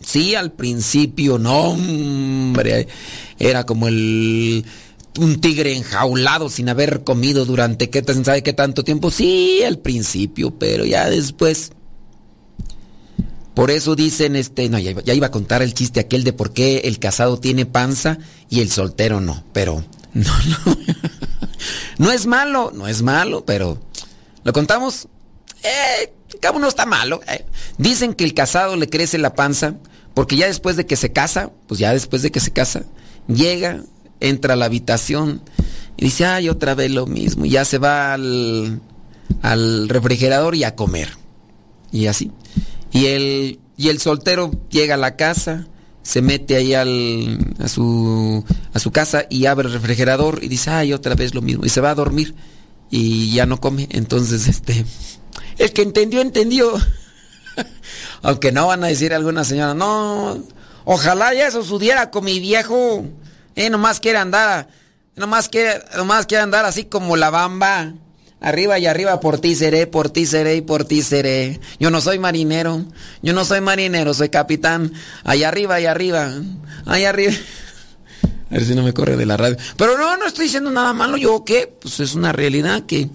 Sí, 0.00 0.34
al 0.34 0.52
principio, 0.52 1.38
no, 1.38 1.70
hombre, 1.70 2.88
era 3.38 3.64
como 3.64 3.88
el 3.88 4.64
un 5.18 5.40
tigre 5.40 5.74
enjaulado 5.76 6.48
sin 6.48 6.68
haber 6.68 7.04
comido 7.04 7.44
durante 7.44 7.90
qué 7.90 8.04
sabe 8.24 8.42
qué 8.42 8.52
tanto 8.52 8.84
tiempo. 8.84 9.10
Sí, 9.10 9.62
al 9.64 9.78
principio, 9.78 10.58
pero 10.58 10.84
ya 10.84 11.08
después 11.08 11.72
por 13.54 13.70
eso 13.70 13.96
dicen, 13.96 14.36
este, 14.36 14.68
no, 14.68 14.78
ya 14.78 14.90
iba, 14.90 15.02
ya 15.02 15.14
iba 15.14 15.28
a 15.28 15.30
contar 15.30 15.62
el 15.62 15.72
chiste 15.72 15.98
aquel 15.98 16.24
de 16.24 16.34
por 16.34 16.52
qué 16.52 16.82
el 16.84 16.98
casado 16.98 17.38
tiene 17.40 17.64
panza 17.64 18.18
y 18.50 18.60
el 18.60 18.70
soltero 18.70 19.22
no, 19.22 19.44
pero 19.54 19.82
no, 20.12 20.24
no. 20.24 20.76
No 21.96 22.12
es 22.12 22.26
malo, 22.26 22.70
no 22.74 22.86
es 22.86 23.00
malo, 23.00 23.46
pero 23.46 23.80
¿lo 24.44 24.52
contamos? 24.52 25.08
Eh, 25.62 26.12
cabo 26.40 26.58
no 26.58 26.68
está 26.68 26.84
malo. 26.84 27.22
eh. 27.28 27.46
Dicen 27.78 28.12
que 28.12 28.24
el 28.24 28.34
casado 28.34 28.76
le 28.76 28.90
crece 28.90 29.16
la 29.16 29.34
panza 29.34 29.76
porque 30.12 30.36
ya 30.36 30.46
después 30.46 30.76
de 30.76 30.86
que 30.86 30.96
se 30.96 31.12
casa, 31.12 31.50
pues 31.66 31.80
ya 31.80 31.92
después 31.92 32.20
de 32.22 32.30
que 32.30 32.40
se 32.40 32.52
casa, 32.52 32.84
llega, 33.26 33.82
entra 34.20 34.54
a 34.54 34.56
la 34.56 34.66
habitación 34.66 35.42
y 35.96 36.06
dice, 36.06 36.26
ay, 36.26 36.48
otra 36.48 36.74
vez 36.74 36.90
lo 36.90 37.06
mismo, 37.06 37.44
y 37.44 37.50
ya 37.50 37.64
se 37.64 37.78
va 37.78 38.12
al, 38.12 38.80
al 39.42 39.88
refrigerador 39.88 40.54
y 40.54 40.64
a 40.64 40.74
comer. 40.74 41.08
Y 41.90 42.06
así. 42.06 42.30
Y 42.92 43.06
el, 43.06 43.60
y 43.76 43.88
el 43.88 44.00
soltero 44.00 44.50
llega 44.70 44.94
a 44.94 44.98
la 44.98 45.16
casa, 45.16 45.66
se 46.02 46.22
mete 46.22 46.56
ahí 46.56 46.74
al, 46.74 47.54
a, 47.58 47.68
su, 47.68 48.44
a 48.72 48.78
su 48.78 48.90
casa 48.92 49.26
y 49.28 49.46
abre 49.46 49.68
el 49.68 49.74
refrigerador 49.74 50.40
y 50.42 50.48
dice, 50.48 50.70
ay, 50.70 50.92
otra 50.92 51.14
vez 51.14 51.34
lo 51.34 51.42
mismo. 51.42 51.64
Y 51.64 51.68
se 51.68 51.80
va 51.80 51.90
a 51.90 51.94
dormir 51.94 52.34
y 52.90 53.32
ya 53.32 53.46
no 53.46 53.60
come. 53.60 53.88
Entonces, 53.90 54.48
este, 54.48 54.84
el 55.58 55.72
que 55.72 55.82
entendió, 55.82 56.20
entendió. 56.20 56.72
Aunque 58.22 58.52
no 58.52 58.66
van 58.66 58.84
a 58.84 58.88
decir 58.88 59.14
alguna 59.14 59.44
señora, 59.44 59.74
no, 59.74 60.42
ojalá 60.84 61.34
ya 61.34 61.48
eso 61.48 61.62
sudiera 61.62 62.10
con 62.10 62.24
mi 62.24 62.40
viejo. 62.40 63.04
Eh, 63.56 63.70
nomás 63.70 64.00
quiere 64.00 64.18
andar, 64.18 64.68
nomás 65.16 65.48
quiere, 65.48 65.82
nomás 65.96 66.26
quiere 66.26 66.42
andar 66.42 66.66
así 66.66 66.84
como 66.84 67.16
la 67.16 67.30
bamba. 67.30 67.94
Arriba 68.38 68.78
y 68.78 68.86
arriba 68.86 69.18
por 69.18 69.40
ti 69.40 69.56
seré, 69.56 69.86
por 69.86 70.10
ti 70.10 70.26
seré 70.26 70.56
y 70.56 70.60
por 70.60 70.84
ti 70.84 71.02
seré. 71.02 71.58
Yo 71.80 71.90
no 71.90 72.02
soy 72.02 72.18
marinero, 72.18 72.84
yo 73.22 73.32
no 73.32 73.46
soy 73.46 73.62
marinero, 73.62 74.12
soy 74.12 74.28
capitán. 74.28 74.92
Allá 75.24 75.48
arriba 75.48 75.80
y 75.80 75.86
arriba, 75.86 76.30
allá 76.84 77.08
arriba. 77.08 77.32
A 78.50 78.54
ver 78.54 78.64
si 78.64 78.74
no 78.74 78.82
me 78.82 78.92
corre 78.92 79.16
de 79.16 79.26
la 79.26 79.38
radio. 79.38 79.56
Pero 79.76 79.96
no, 79.96 80.16
no 80.18 80.26
estoy 80.26 80.44
diciendo 80.44 80.70
nada 80.70 80.92
malo. 80.92 81.16
Yo 81.16 81.44
qué, 81.44 81.74
pues 81.80 81.98
es 81.98 82.14
una 82.14 82.32
realidad 82.32 82.84
que, 82.84 83.08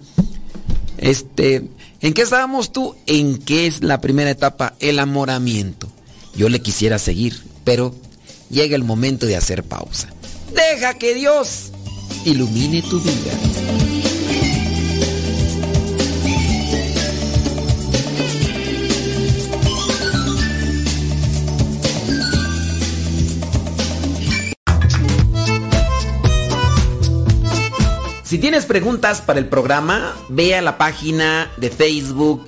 este, 0.98 1.70
¿en 2.02 2.14
qué 2.14 2.22
estábamos 2.24 2.74
tú? 2.74 2.96
¿En 3.06 3.38
qué 3.38 3.68
es 3.68 3.84
la 3.84 4.02
primera 4.02 4.32
etapa? 4.32 4.74
El 4.80 5.00
amoramiento. 5.00 5.90
Yo 6.36 6.50
le 6.50 6.62
quisiera 6.62 6.98
seguir, 6.98 7.42
pero 7.64 7.96
llega 8.50 8.76
el 8.76 8.84
momento 8.84 9.26
de 9.26 9.38
hacer 9.38 9.64
pausa. 9.64 10.10
Deja 10.54 10.94
que 10.96 11.14
Dios 11.14 11.72
ilumine 12.26 12.82
tu 12.82 13.00
vida. 13.00 13.32
Si 28.24 28.38
tienes 28.38 28.66
preguntas 28.66 29.20
para 29.20 29.40
el 29.40 29.48
programa, 29.50 30.16
ve 30.30 30.56
a 30.56 30.62
la 30.62 30.78
página 30.78 31.52
de 31.58 31.70
Facebook 31.70 32.48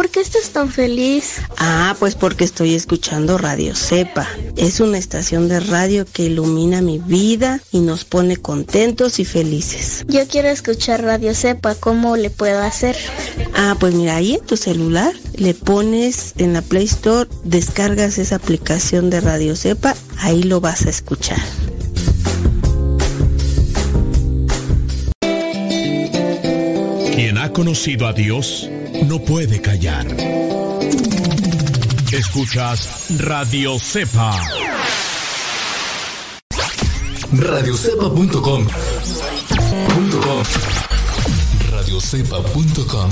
¿Por 0.00 0.08
qué 0.08 0.20
estás 0.20 0.48
tan 0.48 0.70
feliz? 0.70 1.42
Ah, 1.58 1.94
pues 1.98 2.14
porque 2.14 2.44
estoy 2.44 2.74
escuchando 2.74 3.36
Radio 3.36 3.76
Cepa. 3.76 4.26
Es 4.56 4.80
una 4.80 4.96
estación 4.96 5.46
de 5.46 5.60
radio 5.60 6.06
que 6.10 6.22
ilumina 6.22 6.80
mi 6.80 6.96
vida 6.96 7.60
y 7.70 7.80
nos 7.80 8.06
pone 8.06 8.38
contentos 8.38 9.18
y 9.18 9.26
felices. 9.26 10.06
Yo 10.08 10.26
quiero 10.26 10.48
escuchar 10.48 11.02
Radio 11.02 11.34
Cepa, 11.34 11.74
¿cómo 11.74 12.16
le 12.16 12.30
puedo 12.30 12.62
hacer? 12.62 12.96
Ah, 13.54 13.76
pues 13.78 13.92
mira, 13.92 14.16
ahí 14.16 14.36
en 14.36 14.40
tu 14.40 14.56
celular 14.56 15.12
le 15.34 15.52
pones 15.52 16.32
en 16.38 16.54
la 16.54 16.62
Play 16.62 16.84
Store, 16.84 17.28
descargas 17.44 18.16
esa 18.16 18.36
aplicación 18.36 19.10
de 19.10 19.20
Radio 19.20 19.54
Cepa, 19.54 19.94
ahí 20.16 20.44
lo 20.44 20.62
vas 20.62 20.86
a 20.86 20.88
escuchar. 20.88 21.42
Quien 27.14 27.36
ha 27.36 27.52
conocido 27.52 28.06
a 28.06 28.14
Dios 28.14 28.70
no 29.06 29.18
puede 29.20 29.60
callar. 29.60 30.06
Escuchas 32.12 33.06
Radio 33.18 33.78
Cepa. 33.78 34.32
Radiocepa.com. 37.32 38.66
Radiocepa.com 41.70 43.10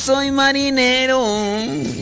soy 0.00 0.30
marinero, 0.30 1.22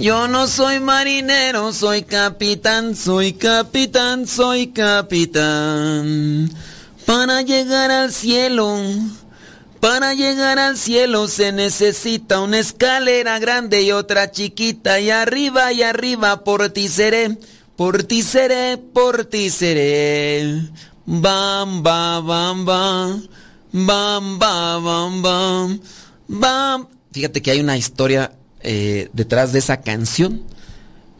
yo 0.01 0.29
no 0.29 0.47
soy 0.47 0.79
marinero, 0.79 1.73
soy 1.73 2.03
capitán, 2.03 2.95
soy 2.95 3.33
capitán, 3.33 4.27
soy 4.29 4.69
capitán. 4.69 6.49
Para 7.05 7.43
llegar 7.43 7.91
al 7.91 8.13
cielo, 8.13 8.79
para 9.81 10.15
llegar 10.15 10.61
al 10.61 10.79
cielo 10.79 11.27
se 11.27 11.51
necesita 11.51 12.41
una 12.41 12.61
escalera 12.61 13.41
grande 13.41 13.83
y 13.83 13.91
otra 13.91 14.31
chiquita 14.31 15.01
y 15.01 15.11
arriba 15.11 15.73
y 15.73 15.83
arriba 15.83 16.45
por 16.45 16.69
ti 16.71 16.87
seré, 16.87 17.37
por 17.77 18.05
ti 18.05 18.23
seré, 18.23 18.79
por 18.79 19.25
ti 19.25 19.51
seré. 19.51 20.63
Bam, 21.05 21.83
bam, 21.83 22.27
bam, 22.27 22.65
bam, 22.65 23.29
bam, 23.73 24.39
bam, 24.39 24.85
bam, 24.85 25.23
bam. 25.23 25.81
Bam. 26.29 26.98
Fíjate 27.19 27.43
que 27.43 27.51
hay 27.51 27.59
una 27.59 27.77
historia 27.77 28.31
eh, 28.61 29.09
detrás 29.13 29.53
de 29.53 29.59
esa 29.59 29.81
canción. 29.81 30.45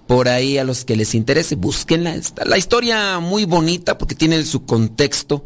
por 0.07 0.29
ahí 0.29 0.57
a 0.57 0.63
los 0.63 0.85
que 0.85 0.95
les 0.95 1.13
interese, 1.17 1.57
búsquenla. 1.57 2.15
Está 2.15 2.45
la 2.45 2.57
historia 2.57 3.19
muy 3.19 3.47
bonita 3.47 3.99
porque 3.99 4.15
tiene 4.15 4.45
su 4.45 4.65
contexto 4.65 5.45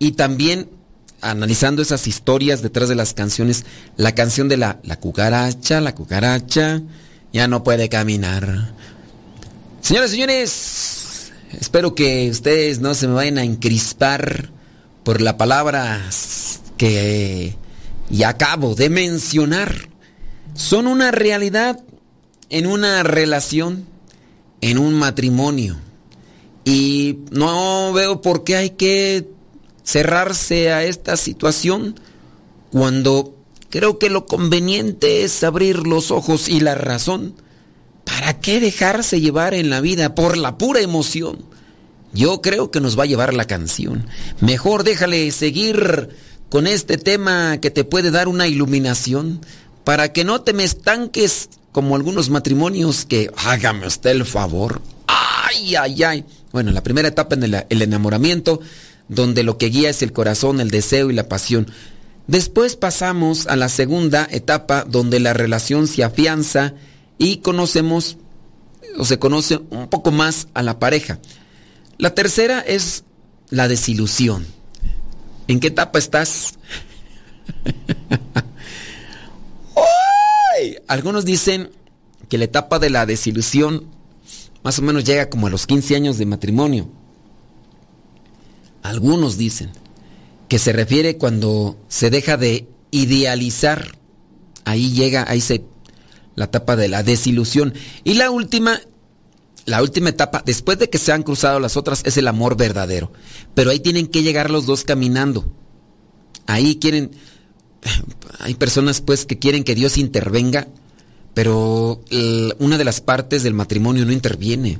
y 0.00 0.12
también 0.12 0.68
analizando 1.20 1.82
esas 1.82 2.08
historias 2.08 2.62
detrás 2.62 2.88
de 2.88 2.96
las 2.96 3.14
canciones, 3.14 3.64
la 3.96 4.12
canción 4.12 4.48
de 4.48 4.56
la, 4.56 4.80
la 4.82 4.98
cucaracha, 4.98 5.80
la 5.80 5.94
cucaracha 5.94 6.82
ya 7.32 7.46
no 7.46 7.62
puede 7.62 7.88
caminar. 7.88 8.72
Señores, 9.82 10.10
señores, 10.10 11.32
espero 11.60 11.94
que 11.94 12.28
ustedes 12.28 12.80
no 12.80 12.92
se 12.94 13.06
me 13.06 13.14
vayan 13.14 13.38
a 13.38 13.44
encrispar 13.44 14.50
por 15.04 15.20
la 15.20 15.36
palabra 15.36 16.02
que 16.76 17.54
ya 18.10 18.30
acabo 18.30 18.74
de 18.74 18.90
mencionar. 18.90 19.88
Son 20.54 20.86
una 20.86 21.10
realidad 21.10 21.82
en 22.48 22.66
una 22.66 23.02
relación, 23.02 23.86
en 24.60 24.78
un 24.78 24.94
matrimonio. 24.94 25.76
Y 26.64 27.18
no 27.30 27.92
veo 27.92 28.20
por 28.20 28.44
qué 28.44 28.56
hay 28.56 28.70
que 28.70 29.28
cerrarse 29.84 30.72
a 30.72 30.84
esta 30.84 31.16
situación 31.16 31.98
cuando 32.70 33.36
creo 33.70 33.98
que 33.98 34.10
lo 34.10 34.26
conveniente 34.26 35.22
es 35.22 35.44
abrir 35.44 35.86
los 35.86 36.10
ojos 36.10 36.48
y 36.48 36.60
la 36.60 36.74
razón. 36.74 37.34
¿Para 38.04 38.40
qué 38.40 38.60
dejarse 38.60 39.20
llevar 39.20 39.54
en 39.54 39.70
la 39.70 39.80
vida 39.80 40.14
por 40.14 40.36
la 40.36 40.58
pura 40.58 40.80
emoción? 40.80 41.44
Yo 42.12 42.40
creo 42.40 42.70
que 42.70 42.80
nos 42.80 42.98
va 42.98 43.02
a 43.02 43.06
llevar 43.06 43.34
la 43.34 43.46
canción. 43.46 44.06
Mejor 44.40 44.84
déjale 44.84 45.30
seguir 45.32 46.08
con 46.48 46.66
este 46.66 46.98
tema 46.98 47.58
que 47.58 47.70
te 47.70 47.84
puede 47.84 48.10
dar 48.10 48.28
una 48.28 48.46
iluminación 48.46 49.40
para 49.84 50.12
que 50.12 50.24
no 50.24 50.42
te 50.42 50.52
me 50.52 50.64
estanques 50.64 51.48
como 51.72 51.96
algunos 51.96 52.30
matrimonios 52.30 53.04
que 53.04 53.30
hágame 53.36 53.86
usted 53.86 54.10
el 54.10 54.24
favor. 54.24 54.80
Ay, 55.06 55.76
ay, 55.76 56.02
ay. 56.02 56.24
Bueno, 56.52 56.70
la 56.72 56.82
primera 56.82 57.08
etapa 57.08 57.34
en 57.34 57.44
el, 57.44 57.64
el 57.68 57.82
enamoramiento, 57.82 58.60
donde 59.08 59.42
lo 59.42 59.58
que 59.58 59.66
guía 59.66 59.90
es 59.90 60.02
el 60.02 60.12
corazón, 60.12 60.60
el 60.60 60.70
deseo 60.70 61.10
y 61.10 61.14
la 61.14 61.28
pasión. 61.28 61.70
Después 62.26 62.76
pasamos 62.76 63.46
a 63.46 63.56
la 63.56 63.68
segunda 63.68 64.26
etapa 64.30 64.84
donde 64.84 65.20
la 65.20 65.32
relación 65.32 65.86
se 65.86 66.02
afianza 66.02 66.74
y 67.18 67.38
conocemos 67.38 68.16
o 68.98 69.04
se 69.04 69.18
conoce 69.18 69.60
un 69.70 69.88
poco 69.88 70.10
más 70.10 70.48
a 70.54 70.62
la 70.62 70.78
pareja. 70.78 71.18
La 71.98 72.14
tercera 72.14 72.60
es 72.60 73.04
la 73.50 73.68
desilusión. 73.68 74.46
¿En 75.48 75.60
qué 75.60 75.68
etapa 75.68 75.98
estás? 75.98 76.58
Algunos 80.88 81.24
dicen 81.24 81.70
que 82.28 82.38
la 82.38 82.44
etapa 82.44 82.78
de 82.78 82.90
la 82.90 83.06
desilusión 83.06 83.90
más 84.62 84.78
o 84.80 84.82
menos 84.82 85.04
llega 85.04 85.30
como 85.30 85.46
a 85.46 85.50
los 85.50 85.66
15 85.66 85.94
años 85.94 86.18
de 86.18 86.26
matrimonio. 86.26 86.88
Algunos 88.82 89.36
dicen 89.36 89.70
que 90.48 90.58
se 90.58 90.72
refiere 90.72 91.18
cuando 91.18 91.76
se 91.88 92.10
deja 92.10 92.36
de 92.36 92.66
idealizar. 92.90 93.96
Ahí 94.64 94.90
llega, 94.90 95.24
ahí 95.28 95.40
se 95.40 95.64
la 96.34 96.46
etapa 96.46 96.76
de 96.76 96.88
la 96.88 97.02
desilusión. 97.02 97.74
Y 98.04 98.14
la 98.14 98.30
última, 98.30 98.80
la 99.66 99.82
última 99.82 100.08
etapa, 100.08 100.42
después 100.46 100.78
de 100.78 100.88
que 100.88 100.98
se 100.98 101.12
han 101.12 101.22
cruzado 101.22 101.60
las 101.60 101.76
otras, 101.76 102.02
es 102.04 102.16
el 102.16 102.28
amor 102.28 102.56
verdadero. 102.56 103.12
Pero 103.54 103.70
ahí 103.70 103.80
tienen 103.80 104.06
que 104.06 104.22
llegar 104.22 104.50
los 104.50 104.64
dos 104.64 104.84
caminando. 104.84 105.44
Ahí 106.46 106.76
quieren, 106.76 107.10
hay 108.38 108.54
personas 108.54 109.00
pues 109.00 109.26
que 109.26 109.38
quieren 109.38 109.64
que 109.64 109.74
Dios 109.74 109.98
intervenga, 109.98 110.68
pero 111.34 112.00
una 112.58 112.78
de 112.78 112.84
las 112.84 113.00
partes 113.00 113.42
del 113.42 113.54
matrimonio 113.54 114.06
no 114.06 114.12
interviene. 114.12 114.78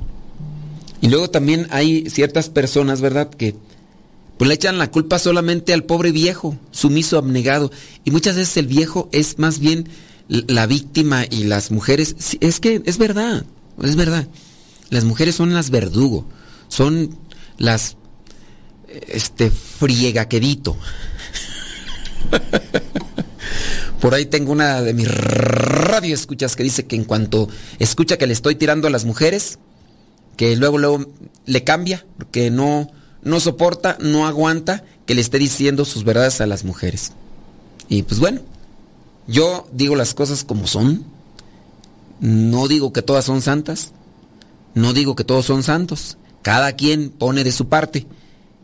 Y 1.01 1.09
luego 1.09 1.29
también 1.29 1.67
hay 1.69 2.09
ciertas 2.09 2.49
personas, 2.49 3.01
¿verdad?, 3.01 3.29
que 3.29 3.55
pues 4.37 4.47
le 4.47 4.53
echan 4.53 4.77
la 4.77 4.91
culpa 4.91 5.19
solamente 5.19 5.73
al 5.73 5.83
pobre 5.83 6.11
viejo, 6.11 6.55
sumiso, 6.71 7.17
abnegado. 7.17 7.71
Y 8.05 8.11
muchas 8.11 8.35
veces 8.35 8.55
el 8.57 8.67
viejo 8.67 9.09
es 9.11 9.39
más 9.39 9.59
bien 9.59 9.89
la 10.27 10.65
víctima 10.67 11.25
y 11.29 11.43
las 11.45 11.71
mujeres. 11.71 12.15
Es 12.39 12.59
que 12.59 12.81
es 12.85 12.97
verdad, 12.99 13.45
es 13.81 13.95
verdad. 13.95 14.27
Las 14.89 15.03
mujeres 15.03 15.35
son 15.35 15.53
las 15.53 15.69
verdugo, 15.69 16.25
son 16.67 17.17
las 17.57 17.97
este 18.87 19.51
friegaquedito. 19.51 20.77
Por 24.01 24.13
ahí 24.13 24.25
tengo 24.25 24.51
una 24.51 24.81
de 24.81 24.93
mis 24.93 25.07
radio 25.07 26.13
escuchas 26.13 26.55
que 26.55 26.63
dice 26.63 26.85
que 26.85 26.95
en 26.95 27.03
cuanto 27.03 27.49
escucha 27.79 28.17
que 28.17 28.27
le 28.27 28.33
estoy 28.33 28.55
tirando 28.55 28.87
a 28.87 28.91
las 28.91 29.05
mujeres, 29.05 29.59
que 30.35 30.55
luego 30.55 30.77
luego 30.77 31.11
le 31.45 31.63
cambia, 31.63 32.05
porque 32.17 32.51
no 32.51 32.91
no 33.23 33.39
soporta, 33.39 33.97
no 33.99 34.27
aguanta 34.27 34.83
que 35.05 35.15
le 35.15 35.21
esté 35.21 35.39
diciendo 35.39 35.85
sus 35.85 36.03
verdades 36.03 36.39
a 36.41 36.47
las 36.47 36.63
mujeres. 36.63 37.11
Y 37.89 38.03
pues 38.03 38.19
bueno, 38.19 38.41
yo 39.27 39.67
digo 39.73 39.95
las 39.95 40.13
cosas 40.13 40.43
como 40.43 40.67
son. 40.67 41.03
No 42.19 42.67
digo 42.67 42.93
que 42.93 43.01
todas 43.01 43.25
son 43.25 43.41
santas. 43.41 43.91
No 44.77 44.93
digo 44.93 45.15
que 45.15 45.23
todos 45.23 45.45
son 45.45 45.63
santos. 45.63 46.17
Cada 46.43 46.73
quien 46.73 47.09
pone 47.09 47.43
de 47.43 47.51
su 47.51 47.67
parte. 47.67 48.05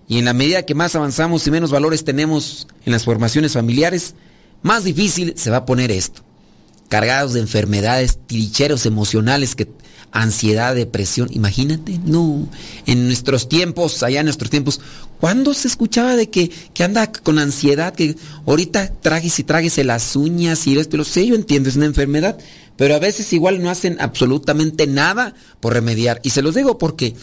Y 0.08 0.19
en 0.19 0.26
la 0.26 0.34
medida 0.34 0.63
que 0.63 0.76
más 0.76 0.95
avanzamos 0.95 1.45
y 1.47 1.52
menos 1.52 1.71
valores 1.71 2.04
tenemos 2.04 2.67
en 2.86 2.93
las 2.93 3.04
formaciones 3.04 3.54
familiares, 3.54 4.13
más 4.62 4.84
difícil 4.84 5.34
se 5.38 5.49
va 5.49 5.58
a 5.58 5.65
poner 5.65 5.91
esto. 5.91 6.21
Cargados 6.88 7.34
de 7.34 7.39
enfermedades, 7.39 8.19
tiricheros 8.28 8.86
emocionales 8.86 9.56
que 9.56 9.67
ansiedad, 10.12 10.76
depresión. 10.76 11.30
Imagínate, 11.32 11.99
no. 12.06 12.47
En 12.86 13.08
nuestros 13.08 13.49
tiempos, 13.49 14.04
allá 14.04 14.19
en 14.19 14.28
nuestros 14.28 14.52
tiempos, 14.52 14.80
¿cuándo 15.19 15.56
se 15.56 15.67
escuchaba 15.67 16.15
de 16.15 16.30
que, 16.30 16.52
que 16.73 16.84
anda 16.84 17.12
con 17.12 17.39
ansiedad? 17.39 17.95
Que 17.95 18.15
ahorita 18.45 18.93
tragues 19.02 19.39
y 19.39 19.43
tráguese 19.43 19.84
las 19.84 20.15
uñas 20.15 20.67
y 20.67 20.78
esto, 20.78 20.97
lo 20.97 21.04
sé, 21.04 21.26
yo 21.26 21.34
entiendo, 21.34 21.69
es 21.69 21.76
una 21.76 21.88
enfermedad, 21.88 22.38
pero 22.77 22.95
a 22.95 22.99
veces 22.99 23.31
igual 23.33 23.62
no 23.62 23.69
hacen 23.69 23.97
absolutamente 23.99 24.88
nada 24.88 25.36
por 25.59 25.73
remediar. 25.73 26.19
Y 26.23 26.31
se 26.31 26.41
los 26.41 26.55
digo 26.55 26.77
porque 26.77 27.15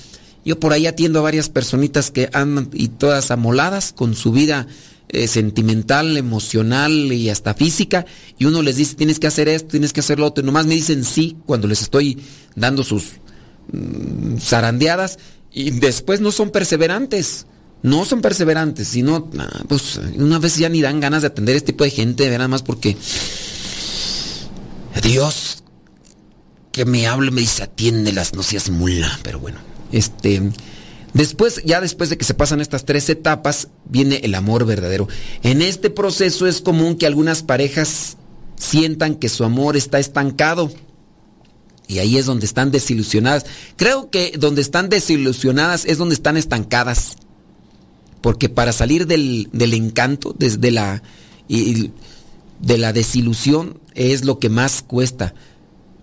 yo 0.45 0.59
por 0.59 0.73
ahí 0.73 0.87
atiendo 0.87 1.19
a 1.19 1.23
varias 1.23 1.49
personitas 1.49 2.11
que 2.11 2.31
andan 2.33 2.71
y 2.73 2.89
todas 2.89 3.31
amoladas 3.31 3.93
con 3.93 4.15
su 4.15 4.33
vida 4.33 4.67
eh, 5.09 5.27
sentimental, 5.27 6.17
emocional 6.17 6.93
y 7.13 7.31
hasta 7.31 7.55
física, 7.55 8.07
y 8.39 8.45
uno 8.45 8.63
les 8.63 8.77
dice, 8.77 8.95
tienes 8.95 9.19
que 9.19 9.27
hacer 9.27 9.49
esto, 9.49 9.71
tienes 9.71 9.93
que 9.93 10.01
hacer 10.01 10.21
lo 10.21 10.27
otro, 10.27 10.43
y 10.43 10.47
nomás 10.47 10.67
me 10.67 10.75
dicen 10.75 11.03
sí 11.03 11.37
cuando 11.47 11.67
les 11.67 11.83
estoy 11.83 12.17
dando 12.55 12.85
sus 12.85 13.15
mm, 13.73 14.37
zarandeadas, 14.39 15.19
y 15.53 15.73
después 15.73 16.21
no 16.21 16.31
son 16.31 16.51
perseverantes. 16.51 17.47
No 17.83 18.05
son 18.05 18.21
perseverantes, 18.21 18.89
sino, 18.89 19.31
pues 19.67 19.99
una 20.15 20.39
vez 20.39 20.57
ya 20.59 20.69
ni 20.69 20.83
dan 20.83 21.01
ganas 21.01 21.23
de 21.23 21.29
atender 21.29 21.55
a 21.55 21.59
este 21.59 21.73
tipo 21.73 21.83
de 21.83 21.91
gente, 21.91 22.31
nada 22.31 22.47
más 22.47 22.63
porque 22.63 22.95
Dios 25.03 25.63
que 26.73 26.85
me 26.85 27.07
hable 27.07 27.31
me 27.31 27.41
dice 27.41 27.63
atiéndelas, 27.63 28.35
no 28.35 28.43
seas 28.43 28.71
mula, 28.71 29.19
pero 29.23 29.39
bueno, 29.41 29.59
este 29.93 30.53
Después, 31.13 31.61
ya 31.65 31.81
después 31.81 32.09
de 32.11 32.19
que 32.19 32.25
se 32.25 32.35
pasan 32.35 32.61
estas 32.61 32.85
tres 32.85 33.09
etapas, 33.09 33.69
viene 33.85 34.21
el 34.23 34.35
amor 34.35 34.65
verdadero. 34.65 35.09
En 35.43 35.61
este 35.61 35.91
proceso 35.91 36.47
es 36.47 36.61
común 36.61 36.97
que 36.97 37.07
algunas 37.07 37.43
parejas 37.43 38.17
sientan 38.57 39.17
que 39.17 39.29
su 39.29 39.45
amor 39.45 39.77
está 39.77 39.99
estancado. 39.99 40.71
Y 41.89 41.99
ahí 41.99 42.17
es 42.17 42.27
donde 42.27 42.47
están 42.47 42.71
desilusionadas. 42.71 43.47
Creo 43.77 44.11
que 44.11 44.35
donde 44.39 44.61
están 44.63 44.89
desilusionadas 44.89 45.85
es 45.85 45.99
donde 45.99 46.15
están 46.15 46.37
estancadas. 46.37 47.17
Porque 48.21 48.49
para 48.49 48.73
salir 48.73 49.09
del, 49.09 49.49
encanto, 49.53 50.35
desde 50.39 50.71
la, 50.71 51.03
de 52.61 52.79
la 52.79 52.93
desilusión, 52.93 53.81
es 53.95 54.25
lo 54.25 54.39
que 54.39 54.49
más 54.49 54.83
cuesta. 54.83 55.35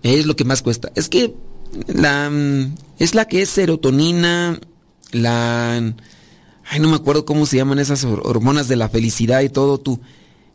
Es 0.02 0.26
lo 0.26 0.36
que 0.36 0.44
más 0.44 0.62
cuesta. 0.62 0.90
Es 0.94 1.08
que 1.08 1.34
la, 1.86 2.30
es 2.98 3.14
la 3.14 3.26
que 3.26 3.42
es 3.42 3.48
serotonina, 3.48 4.58
la 5.12 5.94
ay 6.70 6.80
no 6.80 6.88
me 6.88 6.96
acuerdo 6.96 7.24
cómo 7.24 7.46
se 7.46 7.56
llaman 7.56 7.78
esas 7.78 8.04
hormonas 8.04 8.68
de 8.68 8.76
la 8.76 8.88
felicidad 8.88 9.40
y 9.40 9.48
todo 9.48 9.78
tú 9.78 10.00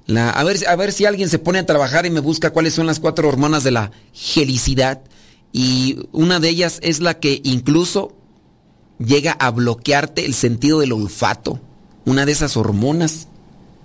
la 0.06 0.30
a 0.30 0.44
ver 0.44 0.58
a 0.68 0.76
ver 0.76 0.92
si 0.92 1.06
alguien 1.06 1.30
se 1.30 1.40
pone 1.40 1.60
a 1.60 1.66
trabajar 1.66 2.06
y 2.06 2.12
me 2.12 2.20
busca 2.20 2.52
cuáles 2.52 2.74
son 2.74 2.86
las 2.86 3.00
cuatro 3.00 3.28
hormonas 3.28 3.64
de 3.64 3.72
la 3.72 3.92
felicidad 4.14 5.02
y 5.52 6.00
una 6.12 6.40
de 6.40 6.50
ellas 6.50 6.80
es 6.84 7.00
la 7.00 7.20
que 7.20 7.42
incluso 7.44 8.16
llega 9.00 9.32
a 9.34 9.50
bloquearte 9.52 10.26
el 10.26 10.34
sentido 10.34 10.80
del 10.80 10.92
olfato 10.92 11.60
una 12.06 12.26
de 12.26 12.32
esas 12.34 12.58
hormonas 12.58 13.28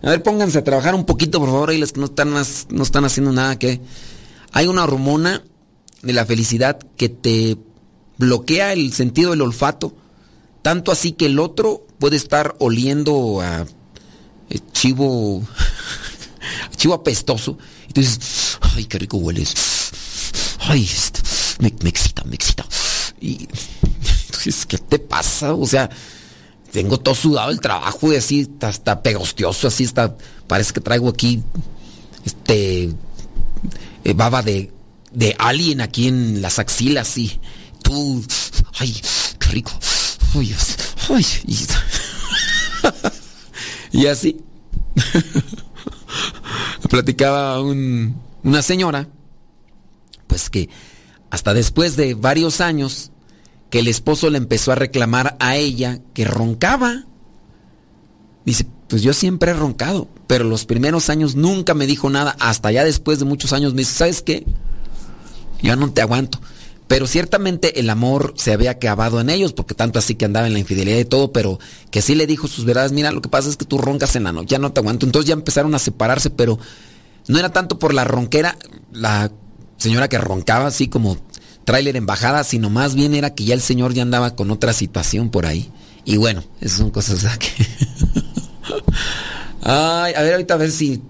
a 0.02 0.11
ver 0.11 0.22
pónganse 0.22 0.58
a 0.58 0.64
trabajar 0.64 0.94
un 0.94 1.04
poquito 1.04 1.40
por 1.40 1.48
favor 1.48 1.70
ahí 1.70 1.78
las 1.78 1.92
que 1.92 2.00
no 2.00 2.06
están 2.06 2.30
no 2.32 2.82
están 2.82 3.04
haciendo 3.04 3.32
nada 3.32 3.58
que 3.58 3.80
hay 4.52 4.66
una 4.66 4.84
hormona 4.84 5.42
de 6.02 6.12
la 6.12 6.24
felicidad 6.24 6.78
que 6.96 7.08
te 7.08 7.56
bloquea 8.16 8.72
el 8.72 8.92
sentido 8.92 9.30
del 9.30 9.42
olfato 9.42 9.94
tanto 10.62 10.92
así 10.92 11.12
que 11.12 11.26
el 11.26 11.38
otro 11.38 11.87
puede 11.98 12.16
estar 12.16 12.54
oliendo 12.58 13.40
a 13.40 13.66
eh, 14.50 14.61
chivo, 14.72 15.42
chivo 16.76 16.94
apestoso. 16.94 17.58
Y 17.88 17.92
tú 17.92 18.00
dices, 18.00 18.58
ay, 18.61 18.84
qué 18.87 18.98
rico 18.98 19.18
hueles. 19.18 19.54
Ay, 20.61 20.84
este, 20.84 21.20
me, 21.61 21.88
excita, 21.88 22.24
me 22.24 22.34
excita. 22.34 22.66
Y 23.20 23.48
entonces, 24.26 24.66
¿qué 24.66 24.78
te 24.78 24.98
pasa? 24.98 25.54
O 25.54 25.66
sea, 25.66 25.88
tengo 26.72 26.98
todo 26.98 27.14
sudado 27.14 27.50
el 27.50 27.61
trabajo 27.61 28.12
y 28.12 28.16
así 28.16 28.40
está, 28.40 28.68
está 28.68 29.02
pegostioso, 29.02 29.68
así 29.68 29.85
está, 29.85 30.16
parece 30.46 30.72
que 30.72 30.81
traigo 30.81 31.09
aquí 31.09 31.42
este 32.24 32.90
eh, 34.04 34.12
baba 34.14 34.42
de, 34.42 34.72
de 35.12 35.35
alien 35.38 35.81
aquí 35.81 36.09
en 36.09 36.42
las 36.42 36.59
axilas 36.59 37.16
y 37.18 37.40
tú, 37.83 38.24
ay, 38.78 39.00
qué 39.38 39.48
rico, 39.48 39.72
ay, 40.35 40.54
ay, 41.11 41.26
y, 43.92 44.07
así. 44.07 44.40
Platicaba 46.90 47.61
un, 47.61 48.20
una 48.42 48.62
señora, 48.62 49.09
pues 50.26 50.48
que 50.50 50.68
hasta 51.31 51.54
después 51.54 51.96
de 51.96 52.14
varios 52.14 52.61
años, 52.61 53.11
que 53.70 53.81
el 53.81 53.88
esposo 53.88 54.31
le 54.31 54.38
empezó 54.38 54.72
a 54.72 54.76
reclamar 54.76 55.37
a 55.40 55.57
ella 55.57 56.00
que 56.14 56.24
roncaba. 56.24 57.04
Dice, 58.44 58.66
pues 58.88 59.02
yo 59.02 59.12
siempre 59.12 59.50
he 59.50 59.54
roncado, 59.54 60.09
pero 60.26 60.44
los 60.44 60.64
primeros 60.64 61.11
años 61.11 61.35
nunca 61.35 61.74
me 61.74 61.87
dijo 61.87 62.09
nada, 62.09 62.37
hasta 62.40 62.72
ya 62.72 62.85
después 62.85 63.18
de 63.18 63.26
muchos 63.26 63.52
años 63.52 63.74
me 63.74 63.81
dice, 63.81 63.94
¿sabes 63.94 64.22
qué? 64.22 64.46
Ya 65.62 65.76
no 65.76 65.92
te 65.92 66.00
aguanto. 66.00 66.40
Pero 66.87 67.07
ciertamente 67.07 67.81
el 67.81 67.90
amor 67.90 68.33
se 68.38 68.54
había 68.54 68.70
acabado 68.70 69.20
en 69.20 69.28
ellos, 69.28 69.52
porque 69.52 69.74
tanto 69.74 69.98
así 69.98 70.14
que 70.14 70.24
andaba 70.24 70.46
en 70.46 70.54
la 70.54 70.59
infidelidad 70.59 70.98
y 70.98 71.04
todo, 71.04 71.33
pero 71.33 71.59
que 71.90 72.00
sí 72.00 72.14
le 72.14 72.26
dijo 72.26 72.48
sus 72.48 72.64
verdades, 72.64 72.92
mira, 72.92 73.12
lo 73.12 73.20
que 73.20 73.28
pasa 73.28 73.50
es 73.50 73.59
que 73.59 73.66
tú 73.66 73.76
roncas 73.76 74.16
en 74.16 74.24
la 74.24 74.33
noche, 74.33 74.48
ya 74.52 74.59
no 74.59 74.72
te 74.72 74.81
aguanto. 74.81 75.04
Entonces 75.04 75.28
ya 75.28 75.35
empezaron 75.35 75.74
a 75.74 75.78
separarse, 75.78 76.31
pero 76.31 76.59
no 77.26 77.38
era 77.38 77.50
tanto 77.50 77.78
por 77.78 77.92
la 77.92 78.04
ronquera, 78.04 78.57
la 78.90 79.31
señora 79.76 80.09
que 80.09 80.16
roncaba 80.16 80.66
así 80.66 80.88
como 80.88 81.18
tráiler 81.68 81.98
en 81.98 82.07
bajada, 82.07 82.44
sino 82.44 82.70
más 82.70 82.94
bien 82.94 83.14
era 83.14 83.35
que 83.35 83.44
ya 83.44 83.52
el 83.52 83.61
señor 83.61 83.92
ya 83.92 84.00
andaba 84.00 84.35
con 84.35 84.50
otra 84.50 84.72
situación 84.72 85.28
por 85.28 85.44
ahí. 85.44 85.70
Y 86.07 86.16
bueno, 86.16 86.42
esas 86.62 86.78
son 86.78 86.90
cosas 86.90 87.37
que... 87.38 87.48
Ay, 89.61 90.14
a 90.14 90.22
ver, 90.22 90.33
ahorita 90.33 90.54
a 90.54 90.57
ver 90.57 90.70
si... 90.70 91.02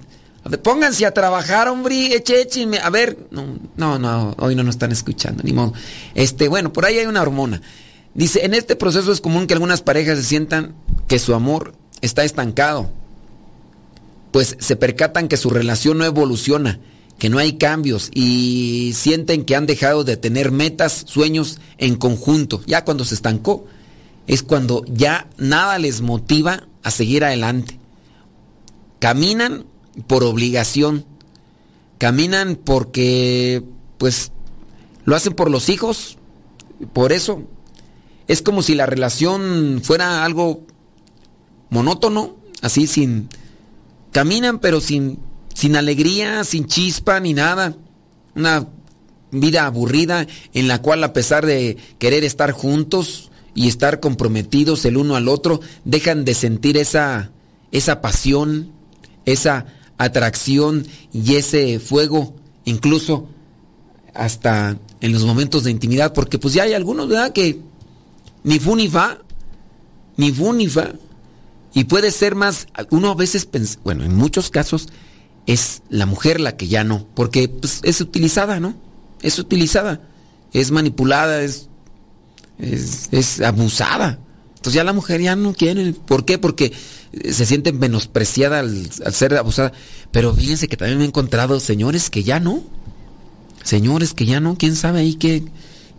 Pónganse 0.64 1.06
a 1.06 1.14
trabajar, 1.14 1.68
hombre, 1.68 2.12
eche, 2.12 2.42
échenme. 2.42 2.80
A 2.80 2.90
ver, 2.90 3.16
no, 3.30 3.56
no, 3.76 4.00
no, 4.00 4.34
hoy 4.40 4.56
no 4.56 4.64
nos 4.64 4.74
están 4.74 4.90
escuchando, 4.90 5.44
ni 5.44 5.52
modo. 5.52 5.74
Este, 6.16 6.48
bueno, 6.48 6.72
por 6.72 6.86
ahí 6.86 6.98
hay 6.98 7.06
una 7.06 7.22
hormona. 7.22 7.62
Dice, 8.14 8.44
en 8.44 8.52
este 8.52 8.74
proceso 8.74 9.12
es 9.12 9.20
común 9.20 9.46
que 9.46 9.54
algunas 9.54 9.80
parejas 9.80 10.18
se 10.18 10.24
sientan 10.24 10.74
que 11.06 11.20
su 11.20 11.34
amor 11.34 11.72
está 12.00 12.24
estancado. 12.24 12.90
Pues 14.32 14.56
se 14.58 14.74
percatan 14.74 15.28
que 15.28 15.36
su 15.36 15.50
relación 15.50 15.98
no 15.98 16.04
evoluciona 16.04 16.80
que 17.18 17.28
no 17.28 17.38
hay 17.38 17.54
cambios 17.54 18.10
y 18.14 18.92
sienten 18.94 19.44
que 19.44 19.56
han 19.56 19.66
dejado 19.66 20.04
de 20.04 20.16
tener 20.16 20.52
metas, 20.52 21.04
sueños 21.06 21.58
en 21.76 21.96
conjunto. 21.96 22.62
Ya 22.66 22.84
cuando 22.84 23.04
se 23.04 23.14
estancó 23.14 23.66
es 24.26 24.42
cuando 24.42 24.84
ya 24.86 25.28
nada 25.36 25.78
les 25.78 26.00
motiva 26.00 26.68
a 26.82 26.90
seguir 26.90 27.24
adelante. 27.24 27.78
Caminan 29.00 29.66
por 30.06 30.22
obligación, 30.22 31.04
caminan 31.98 32.56
porque 32.56 33.64
pues 33.98 34.30
lo 35.04 35.16
hacen 35.16 35.34
por 35.34 35.50
los 35.50 35.68
hijos, 35.68 36.18
por 36.92 37.12
eso. 37.12 37.42
Es 38.28 38.42
como 38.42 38.62
si 38.62 38.74
la 38.74 38.86
relación 38.86 39.80
fuera 39.82 40.24
algo 40.24 40.62
monótono, 41.70 42.36
así 42.62 42.86
sin... 42.86 43.28
Caminan 44.12 44.58
pero 44.58 44.80
sin 44.80 45.18
sin 45.58 45.74
alegría, 45.74 46.44
sin 46.44 46.66
chispa 46.68 47.18
ni 47.18 47.34
nada. 47.34 47.74
Una 48.36 48.68
vida 49.32 49.66
aburrida 49.66 50.24
en 50.54 50.68
la 50.68 50.80
cual 50.80 51.02
a 51.02 51.12
pesar 51.12 51.44
de 51.44 51.76
querer 51.98 52.22
estar 52.22 52.52
juntos 52.52 53.32
y 53.56 53.66
estar 53.66 53.98
comprometidos 53.98 54.84
el 54.84 54.96
uno 54.96 55.16
al 55.16 55.26
otro, 55.26 55.60
dejan 55.84 56.24
de 56.24 56.34
sentir 56.34 56.76
esa, 56.76 57.32
esa 57.72 58.00
pasión, 58.00 58.70
esa 59.24 59.66
atracción 59.98 60.86
y 61.12 61.34
ese 61.34 61.80
fuego, 61.80 62.36
incluso 62.64 63.28
hasta 64.14 64.78
en 65.00 65.12
los 65.12 65.24
momentos 65.24 65.64
de 65.64 65.72
intimidad, 65.72 66.12
porque 66.12 66.38
pues 66.38 66.54
ya 66.54 66.62
hay 66.62 66.74
algunos, 66.74 67.08
¿verdad? 67.08 67.32
Que 67.32 67.60
ni 68.44 68.60
fu 68.60 68.76
ni 68.76 68.86
fa, 68.86 69.18
ni 70.16 70.30
fu 70.30 70.52
ni 70.52 70.68
fa. 70.68 70.92
Y 71.74 71.84
puede 71.84 72.12
ser 72.12 72.36
más, 72.36 72.68
uno 72.90 73.10
a 73.10 73.14
veces, 73.16 73.48
bueno, 73.82 74.04
en 74.04 74.14
muchos 74.14 74.50
casos, 74.50 74.88
es 75.48 75.80
la 75.88 76.04
mujer 76.04 76.40
la 76.40 76.58
que 76.58 76.68
ya 76.68 76.84
no, 76.84 77.08
porque 77.14 77.48
pues, 77.48 77.80
es 77.82 78.02
utilizada, 78.02 78.60
¿no? 78.60 78.74
Es 79.22 79.38
utilizada, 79.38 80.02
es 80.52 80.70
manipulada, 80.70 81.42
es, 81.42 81.70
es, 82.58 83.40
abusada. 83.40 84.18
Entonces 84.50 84.74
ya 84.74 84.84
la 84.84 84.92
mujer 84.92 85.22
ya 85.22 85.36
no 85.36 85.54
quiere. 85.54 85.94
¿Por 85.94 86.26
qué? 86.26 86.36
Porque 86.36 86.72
eh, 87.12 87.32
se 87.32 87.46
siente 87.46 87.72
menospreciada 87.72 88.58
al, 88.58 88.90
ser 88.92 89.36
abusada. 89.36 89.72
Pero 90.12 90.34
fíjense 90.34 90.68
que 90.68 90.76
también 90.76 90.98
me 90.98 91.04
he 91.04 91.08
encontrado 91.08 91.60
señores 91.60 92.10
que 92.10 92.24
ya 92.24 92.40
no. 92.40 92.62
Señores 93.64 94.12
que 94.12 94.26
ya 94.26 94.40
no. 94.40 94.58
¿Quién 94.58 94.76
sabe 94.76 95.00
ahí 95.00 95.14
qué, 95.14 95.44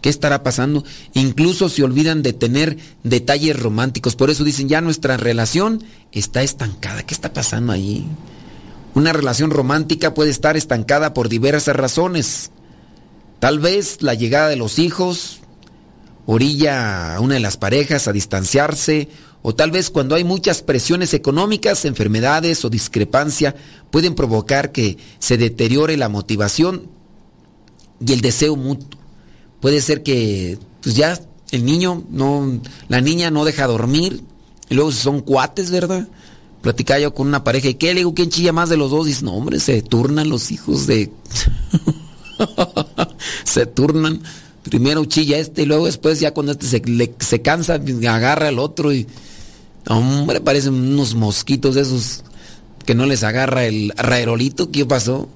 qué 0.02 0.10
estará 0.10 0.44
pasando? 0.44 0.84
Incluso 1.16 1.70
se 1.70 1.84
olvidan 1.84 2.22
de 2.22 2.34
tener 2.34 2.78
detalles 3.04 3.60
románticos. 3.60 4.16
Por 4.16 4.30
eso 4.30 4.44
dicen, 4.44 4.70
ya 4.70 4.80
nuestra 4.80 5.18
relación 5.18 5.84
está 6.12 6.44
estancada. 6.44 7.02
¿Qué 7.02 7.16
está 7.16 7.34
pasando 7.34 7.74
ahí? 7.74 8.06
Una 8.96 9.14
relación 9.14 9.52
romántica 9.52 10.14
puede 10.14 10.32
estar 10.32 10.58
estancada 10.58 11.14
por 11.14 11.30
diversas 11.30 11.76
razones. 11.76 12.52
Tal 13.40 13.60
vez 13.60 14.02
la 14.02 14.14
llegada 14.14 14.50
de 14.50 14.56
los 14.56 14.80
hijos 14.80 15.40
orilla 16.26 17.16
a 17.16 17.20
una 17.22 17.36
de 17.36 17.40
las 17.40 17.58
parejas 17.58 18.08
a 18.08 18.14
distanciarse, 18.14 19.10
o 19.42 19.56
tal 19.56 19.72
vez 19.72 19.90
cuando 19.90 20.16
hay 20.16 20.24
muchas 20.24 20.62
presiones 20.62 21.14
económicas, 21.14 21.86
enfermedades 21.86 22.66
o 22.66 22.70
discrepancia 22.70 23.56
pueden 23.90 24.14
provocar 24.14 24.72
que 24.72 24.98
se 25.20 25.38
deteriore 25.38 25.96
la 25.96 26.10
motivación 26.10 26.88
y 28.06 28.14
el 28.14 28.22
deseo 28.22 28.56
mutuo. 28.56 29.00
Puede 29.62 29.82
ser 29.82 30.04
que 30.04 30.60
pues 30.82 30.96
ya 30.96 31.20
el 31.52 31.66
niño 31.66 32.04
no 32.10 32.60
la 32.90 33.02
niña 33.02 33.32
no 33.32 33.46
deja 33.46 33.66
dormir, 33.66 34.24
y 34.70 34.76
luego 34.76 34.92
son 34.92 35.22
cuates, 35.22 35.72
¿verdad? 35.72 36.08
Platicaba 36.62 37.00
yo 37.00 37.14
con 37.14 37.28
una 37.28 37.44
pareja 37.44 37.70
y 37.70 37.76
¿qué? 37.76 37.94
Le 37.94 38.02
digo, 38.02 38.14
¿quién 38.14 38.30
chilla 38.30 38.54
más 38.54 38.70
de 38.70 38.78
los 38.78 38.92
dos? 38.92 39.06
Dice, 39.06 39.24
no, 39.24 39.34
hombre, 39.34 39.60
se 39.60 39.82
turnan 39.82 40.30
los 40.30 40.52
hijos 40.52 40.88
de... 40.88 41.12
se 43.44 43.66
turnan. 43.66 44.22
Primero 44.64 45.06
chilla 45.06 45.38
este 45.38 45.64
y 45.64 45.66
luego 45.66 45.86
después 45.86 46.20
ya 46.20 46.34
cuando 46.34 46.52
este 46.52 46.68
se, 46.68 46.82
se 47.20 47.42
cansa, 47.42 47.80
agarra 48.08 48.48
al 48.48 48.60
otro 48.60 48.94
y... 48.94 49.08
Hombre, 49.88 50.42
parecen 50.42 50.74
unos 50.74 51.16
mosquitos 51.16 51.76
esos 51.76 52.24
que 52.86 52.94
no 52.96 53.06
les 53.06 53.24
agarra 53.24 53.66
el 53.66 53.94
raerolito. 53.96 54.72
¿Qué 54.72 54.86
pasó? 54.86 55.30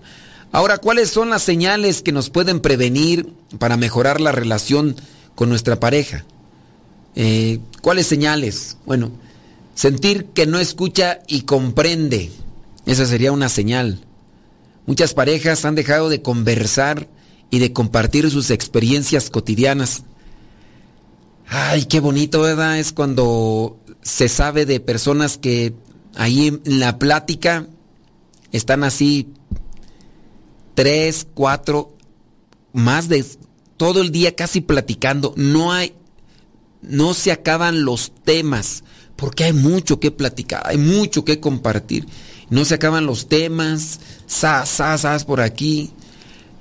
Ahora, 0.51 0.77
¿cuáles 0.77 1.09
son 1.09 1.31
las 1.31 1.41
señales 1.41 2.03
que 2.03 2.11
nos 2.11 2.29
pueden 2.29 2.59
prevenir 2.59 3.33
para 3.57 3.77
mejorar 3.77 4.21
la 4.21 4.31
relación 4.31 4.95
con 5.33 5.49
nuestra 5.49 5.79
pareja? 5.79 6.25
Eh, 7.15 7.59
¿Cuáles 7.81 8.05
señales? 8.05 8.77
Bueno, 8.85 9.11
Sentir 9.75 10.25
que 10.27 10.45
no 10.45 10.59
escucha 10.59 11.21
y 11.27 11.41
comprende. 11.41 12.31
Esa 12.85 13.05
sería 13.05 13.31
una 13.31 13.49
señal. 13.49 14.05
Muchas 14.85 15.13
parejas 15.13 15.65
han 15.65 15.75
dejado 15.75 16.09
de 16.09 16.21
conversar 16.21 17.07
y 17.49 17.59
de 17.59 17.73
compartir 17.73 18.29
sus 18.29 18.51
experiencias 18.51 19.29
cotidianas. 19.29 20.03
Ay, 21.47 21.85
qué 21.85 21.99
bonito, 21.99 22.41
¿verdad? 22.41 22.79
Es 22.79 22.91
cuando 22.91 23.77
se 24.01 24.27
sabe 24.29 24.65
de 24.65 24.79
personas 24.79 25.37
que 25.37 25.73
ahí 26.15 26.47
en 26.47 26.79
la 26.79 26.99
plática 26.99 27.67
están 28.51 28.83
así 28.83 29.29
tres, 30.75 31.27
cuatro, 31.33 31.95
más 32.73 33.07
de 33.07 33.25
todo 33.77 34.01
el 34.01 34.11
día 34.11 34.35
casi 34.35 34.61
platicando. 34.61 35.33
No 35.37 35.71
hay, 35.71 35.93
no 36.81 37.13
se 37.13 37.31
acaban 37.31 37.85
los 37.85 38.11
temas 38.23 38.83
porque 39.15 39.45
hay 39.45 39.53
mucho 39.53 39.99
que 39.99 40.11
platicar, 40.11 40.63
hay 40.65 40.77
mucho 40.77 41.23
que 41.25 41.39
compartir. 41.39 42.05
No 42.49 42.65
se 42.65 42.75
acaban 42.75 43.05
los 43.05 43.29
temas, 43.29 43.99
sa, 44.27 44.65
sa, 44.65 44.97
sas 44.97 45.25
por 45.25 45.41
aquí. 45.41 45.91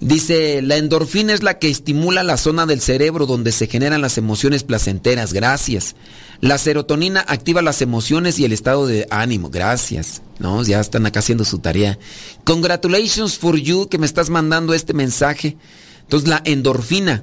Dice, 0.00 0.62
la 0.62 0.76
endorfina 0.76 1.32
es 1.32 1.44
la 1.44 1.58
que 1.58 1.68
estimula 1.68 2.24
la 2.24 2.36
zona 2.36 2.66
del 2.66 2.80
cerebro 2.80 3.26
donde 3.26 3.52
se 3.52 3.68
generan 3.68 4.00
las 4.00 4.18
emociones 4.18 4.64
placenteras. 4.64 5.32
Gracias. 5.32 5.94
La 6.40 6.58
serotonina 6.58 7.24
activa 7.28 7.62
las 7.62 7.82
emociones 7.82 8.40
y 8.40 8.44
el 8.44 8.52
estado 8.52 8.88
de 8.88 9.06
ánimo. 9.10 9.48
Gracias. 9.48 10.22
No, 10.40 10.64
ya 10.64 10.80
están 10.80 11.06
acá 11.06 11.20
haciendo 11.20 11.44
su 11.44 11.60
tarea. 11.60 12.00
Congratulations 12.42 13.38
for 13.38 13.56
you 13.56 13.88
que 13.88 13.98
me 13.98 14.06
estás 14.06 14.28
mandando 14.28 14.74
este 14.74 14.92
mensaje. 14.92 15.56
Entonces 16.00 16.28
la 16.28 16.42
endorfina 16.44 17.22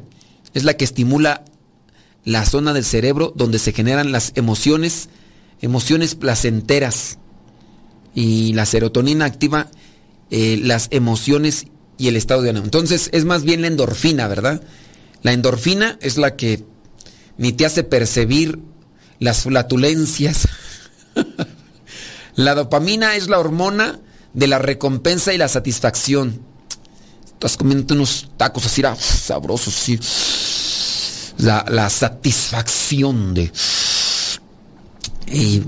es 0.54 0.64
la 0.64 0.76
que 0.76 0.86
estimula 0.86 1.44
la 2.26 2.46
zona 2.46 2.74
del 2.74 2.86
cerebro 2.86 3.34
donde 3.36 3.60
se 3.60 3.74
generan 3.74 4.12
las 4.12 4.34
emociones 4.36 5.10
emociones 5.62 6.16
placenteras 6.16 7.18
y 8.14 8.54
la 8.54 8.66
serotonina 8.66 9.26
activa 9.26 9.70
eh, 10.32 10.60
las 10.62 10.90
emociones 10.92 11.66
y 11.98 12.08
el 12.08 12.16
estado 12.16 12.44
de 12.44 12.52
ánimo. 12.52 12.66
Entonces 12.66 13.10
es 13.14 13.26
más 13.26 13.44
bien 13.44 13.62
la 13.62 13.68
endorfina, 13.68 14.28
¿verdad? 14.28 14.62
La 15.24 15.34
endorfina 15.34 15.98
es 16.02 16.18
la 16.18 16.36
que 16.36 16.64
ni 17.38 17.52
te 17.52 17.66
hace 17.66 17.84
percibir 17.84 18.60
las 19.20 19.44
flatulencias. 19.44 20.48
la 22.36 22.56
dopamina 22.56 23.16
es 23.16 23.28
la 23.28 23.40
hormona 23.40 24.00
de 24.34 24.48
la 24.48 24.60
recompensa 24.60 25.34
y 25.34 25.38
la 25.38 25.48
satisfacción. 25.48 26.42
Estás 27.26 27.58
comiendo 27.58 27.96
unos 27.96 28.30
tacos 28.38 28.66
así 28.66 28.84
ah, 28.86 28.96
sabrosos, 28.96 29.74
sí. 29.74 30.00
La, 31.40 31.66
la 31.68 31.90
satisfacción 31.90 33.34
de... 33.34 33.52
Y 35.32 35.64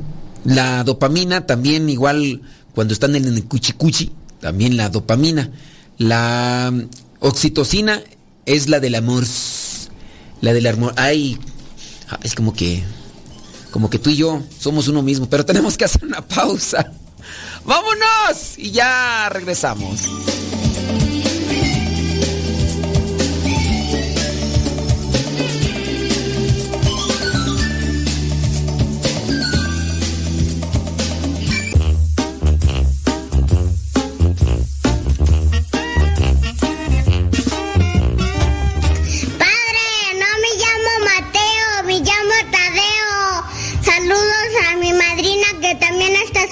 la 0.45 0.83
dopamina 0.83 1.45
también 1.45 1.89
igual 1.89 2.41
cuando 2.73 2.93
están 2.93 3.15
en 3.15 3.25
el 3.25 3.45
cuchicuchi, 3.45 4.11
también 4.39 4.77
la 4.77 4.89
dopamina. 4.89 5.51
La 5.97 6.73
oxitocina 7.19 8.01
es 8.45 8.69
la 8.69 8.79
del 8.79 8.95
amor. 8.95 9.23
La 10.41 10.53
del 10.53 10.67
amor. 10.67 10.93
Ay, 10.97 11.37
es 12.23 12.33
como 12.35 12.53
que 12.53 12.83
como 13.71 13.89
que 13.89 13.99
tú 13.99 14.09
y 14.09 14.17
yo 14.17 14.43
somos 14.59 14.87
uno 14.89 15.01
mismo, 15.01 15.29
pero 15.29 15.45
tenemos 15.45 15.77
que 15.77 15.85
hacer 15.85 16.03
una 16.03 16.21
pausa. 16.21 16.91
¡Vámonos! 17.65 18.57
Y 18.57 18.71
ya 18.71 19.29
regresamos. 19.29 20.01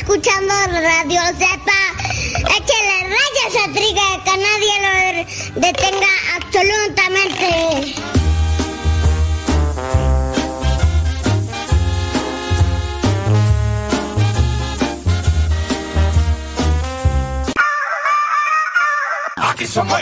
Escuchando 0.09 0.53
Radio 0.81 1.21
Zepa. 1.37 1.79
Échale 2.57 2.97
rayas 3.03 3.55
a 3.63 3.65
Triga, 3.71 4.07
que 4.25 4.35
nadie 4.37 4.73
lo 4.81 4.91
detenga 5.61 6.13
absolutamente. 6.35 7.49
Aquí 19.35 19.67
somos 19.67 20.01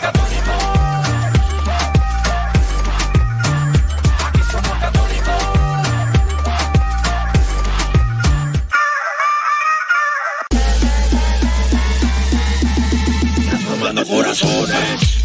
corazones. 14.08 15.18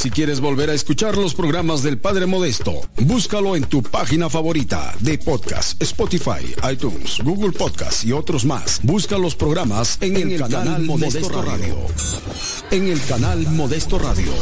Si 0.00 0.10
quieres 0.10 0.40
volver 0.40 0.70
a 0.70 0.74
escuchar 0.74 1.18
los 1.18 1.34
programas 1.34 1.82
del 1.82 1.98
Padre 1.98 2.24
Modesto, 2.26 2.80
búscalo 3.02 3.54
en 3.54 3.64
tu 3.64 3.82
página 3.82 4.30
favorita 4.30 4.94
de 5.00 5.18
podcast, 5.18 5.80
Spotify, 5.82 6.54
iTunes, 6.72 7.18
Google 7.22 7.52
Podcast 7.52 8.04
y 8.04 8.12
otros 8.12 8.44
más. 8.44 8.80
Busca 8.82 9.18
los 9.18 9.34
programas 9.34 9.98
en, 10.00 10.16
el, 10.16 10.40
canal, 10.40 10.84
Modesto, 10.84 11.42
Radio. 11.42 11.76
En 12.70 12.88
el 12.88 13.04
canal 13.04 13.46
Modesto 13.48 13.98
Radio. 13.98 14.32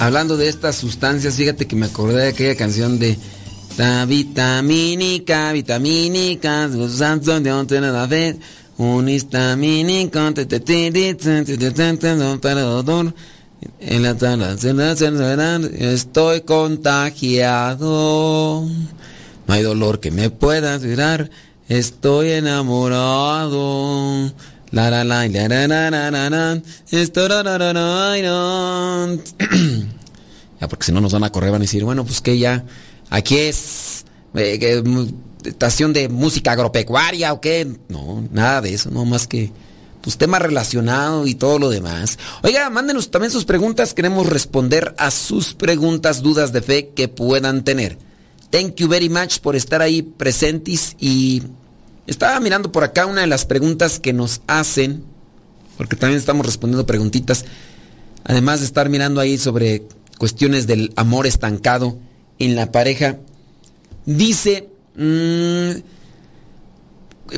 Hablando 0.00 0.36
de 0.38 0.48
estas 0.48 0.76
sustancias, 0.76 1.34
fíjate 1.34 1.66
que 1.66 1.76
me 1.76 1.84
acordé 1.84 2.22
de 2.22 2.28
aquella 2.28 2.56
canción 2.56 2.98
de 2.98 3.18
vitamínica, 4.06 5.52
vitamínica, 5.52 6.66
de 6.68 7.80
la 7.82 8.06
vez, 8.06 8.36
un 8.78 9.10
histamínico, 9.10 10.18
estoy 15.78 16.40
contagiado. 16.40 17.86
No 19.46 19.54
hay 19.54 19.62
dolor 19.62 20.00
que 20.00 20.10
me 20.10 20.30
pueda 20.30 20.78
curar, 20.78 21.28
estoy 21.68 22.30
enamorado. 22.30 23.60
La 24.72 24.88
la 24.88 25.04
la 25.04 25.26
la 25.26 25.48
la 25.48 25.66
la 25.66 25.90
la 25.90 26.10
la 26.10 26.30
la 26.30 26.62
esto 26.90 27.28
la 27.28 27.42
la 27.42 27.58
la 27.58 27.72
la 27.72 29.18
Ya 30.60 30.68
porque 30.68 30.84
si 30.84 30.92
no 30.92 31.00
nos 31.00 31.12
van 31.12 31.24
a 31.24 31.32
correr 31.32 31.50
van 31.50 31.62
a 31.62 31.64
decir, 31.64 31.84
bueno, 31.84 32.04
pues 32.04 32.20
que 32.20 32.38
ya 32.38 32.64
aquí 33.08 33.36
es 33.36 34.04
eh, 34.34 34.84
estación 35.44 35.92
de 35.92 36.08
música 36.08 36.52
agropecuaria 36.52 37.32
o 37.32 37.40
qué? 37.40 37.66
No, 37.88 38.28
nada 38.30 38.60
de 38.60 38.74
eso, 38.74 38.90
no 38.90 39.04
más 39.04 39.26
que 39.26 39.50
pues 40.00 40.16
tema 40.16 40.38
relacionado 40.38 41.26
y 41.26 41.34
todo 41.34 41.58
lo 41.58 41.68
demás. 41.68 42.18
Oiga, 42.42 42.70
mándenos 42.70 43.10
también 43.10 43.32
sus 43.32 43.44
preguntas, 43.44 43.92
queremos 43.92 44.26
responder 44.26 44.94
a 44.98 45.10
sus 45.10 45.54
preguntas, 45.54 46.22
dudas 46.22 46.52
de 46.52 46.62
fe 46.62 46.90
que 46.94 47.08
puedan 47.08 47.64
tener. 47.64 47.98
Thank 48.50 48.76
you 48.76 48.88
very 48.88 49.08
much 49.08 49.40
por 49.40 49.56
estar 49.56 49.82
ahí 49.82 50.02
presentes 50.02 50.96
y 50.98 51.42
estaba 52.06 52.38
mirando 52.40 52.72
por 52.72 52.84
acá 52.84 53.06
una 53.06 53.20
de 53.22 53.26
las 53.26 53.44
preguntas 53.44 54.00
que 54.00 54.12
nos 54.12 54.42
hacen, 54.46 55.04
porque 55.76 55.96
también 55.96 56.18
estamos 56.18 56.44
respondiendo 56.44 56.86
preguntitas, 56.86 57.44
además 58.24 58.60
de 58.60 58.66
estar 58.66 58.88
mirando 58.88 59.20
ahí 59.20 59.38
sobre 59.38 59.84
cuestiones 60.18 60.66
del 60.66 60.92
amor 60.96 61.26
estancado 61.26 61.98
en 62.38 62.56
la 62.56 62.72
pareja. 62.72 63.18
Dice, 64.04 64.68
mmm, 64.96 65.70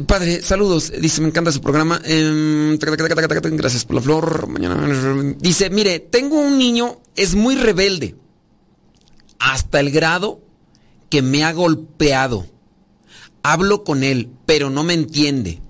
padre, 0.07 0.43
saludos, 0.43 0.93
dice, 1.01 1.21
me 1.21 1.29
encanta 1.29 1.53
su 1.53 1.61
programa. 1.61 2.01
Eh, 2.05 2.79
gracias 2.81 3.85
por 3.85 3.97
la 3.97 4.03
flor. 4.03 4.49
Mañana. 4.49 5.35
Dice, 5.39 5.71
mire, 5.71 6.01
tengo 6.01 6.41
un 6.41 6.59
niño, 6.59 7.01
es 7.15 7.35
muy 7.35 7.57
rebelde, 7.57 8.17
hasta 9.39 9.81
el 9.81 9.91
grado 9.91 10.41
que 11.11 11.23
me 11.23 11.45
ha 11.45 11.53
golpeado. 11.53 12.47
Hablo 13.43 13.85
con 13.85 14.05
él, 14.05 14.31
pero 14.47 14.71
no 14.71 14.85
me 14.85 14.95
entiende. 14.95 15.61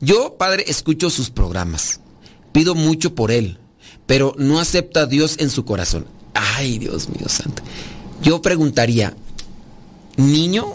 Yo, 0.00 0.36
padre, 0.36 0.64
escucho 0.68 1.08
sus 1.10 1.30
programas. 1.30 2.00
Pido 2.52 2.74
mucho 2.74 3.14
por 3.14 3.30
él, 3.30 3.58
pero 4.06 4.34
no 4.38 4.60
acepta 4.60 5.00
a 5.00 5.06
Dios 5.06 5.36
en 5.38 5.50
su 5.50 5.64
corazón. 5.64 6.06
Ay, 6.34 6.78
Dios 6.78 7.08
mío 7.08 7.28
santo. 7.28 7.62
Yo 8.22 8.42
preguntaría, 8.42 9.14
niño, 10.16 10.74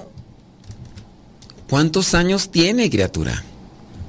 ¿cuántos 1.70 2.14
años 2.14 2.50
tiene, 2.50 2.90
criatura? 2.90 3.44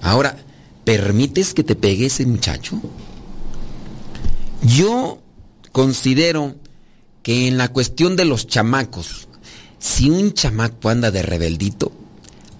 Ahora, 0.00 0.36
¿permites 0.84 1.54
que 1.54 1.64
te 1.64 1.76
pegue 1.76 2.06
ese 2.06 2.26
muchacho? 2.26 2.80
Yo 4.62 5.18
considero 5.72 6.54
que 7.22 7.48
en 7.48 7.58
la 7.58 7.68
cuestión 7.68 8.16
de 8.16 8.24
los 8.24 8.46
chamacos, 8.46 9.28
si 9.82 10.10
un 10.10 10.32
chamaco 10.32 10.90
anda 10.90 11.10
de 11.10 11.22
rebeldito, 11.22 11.90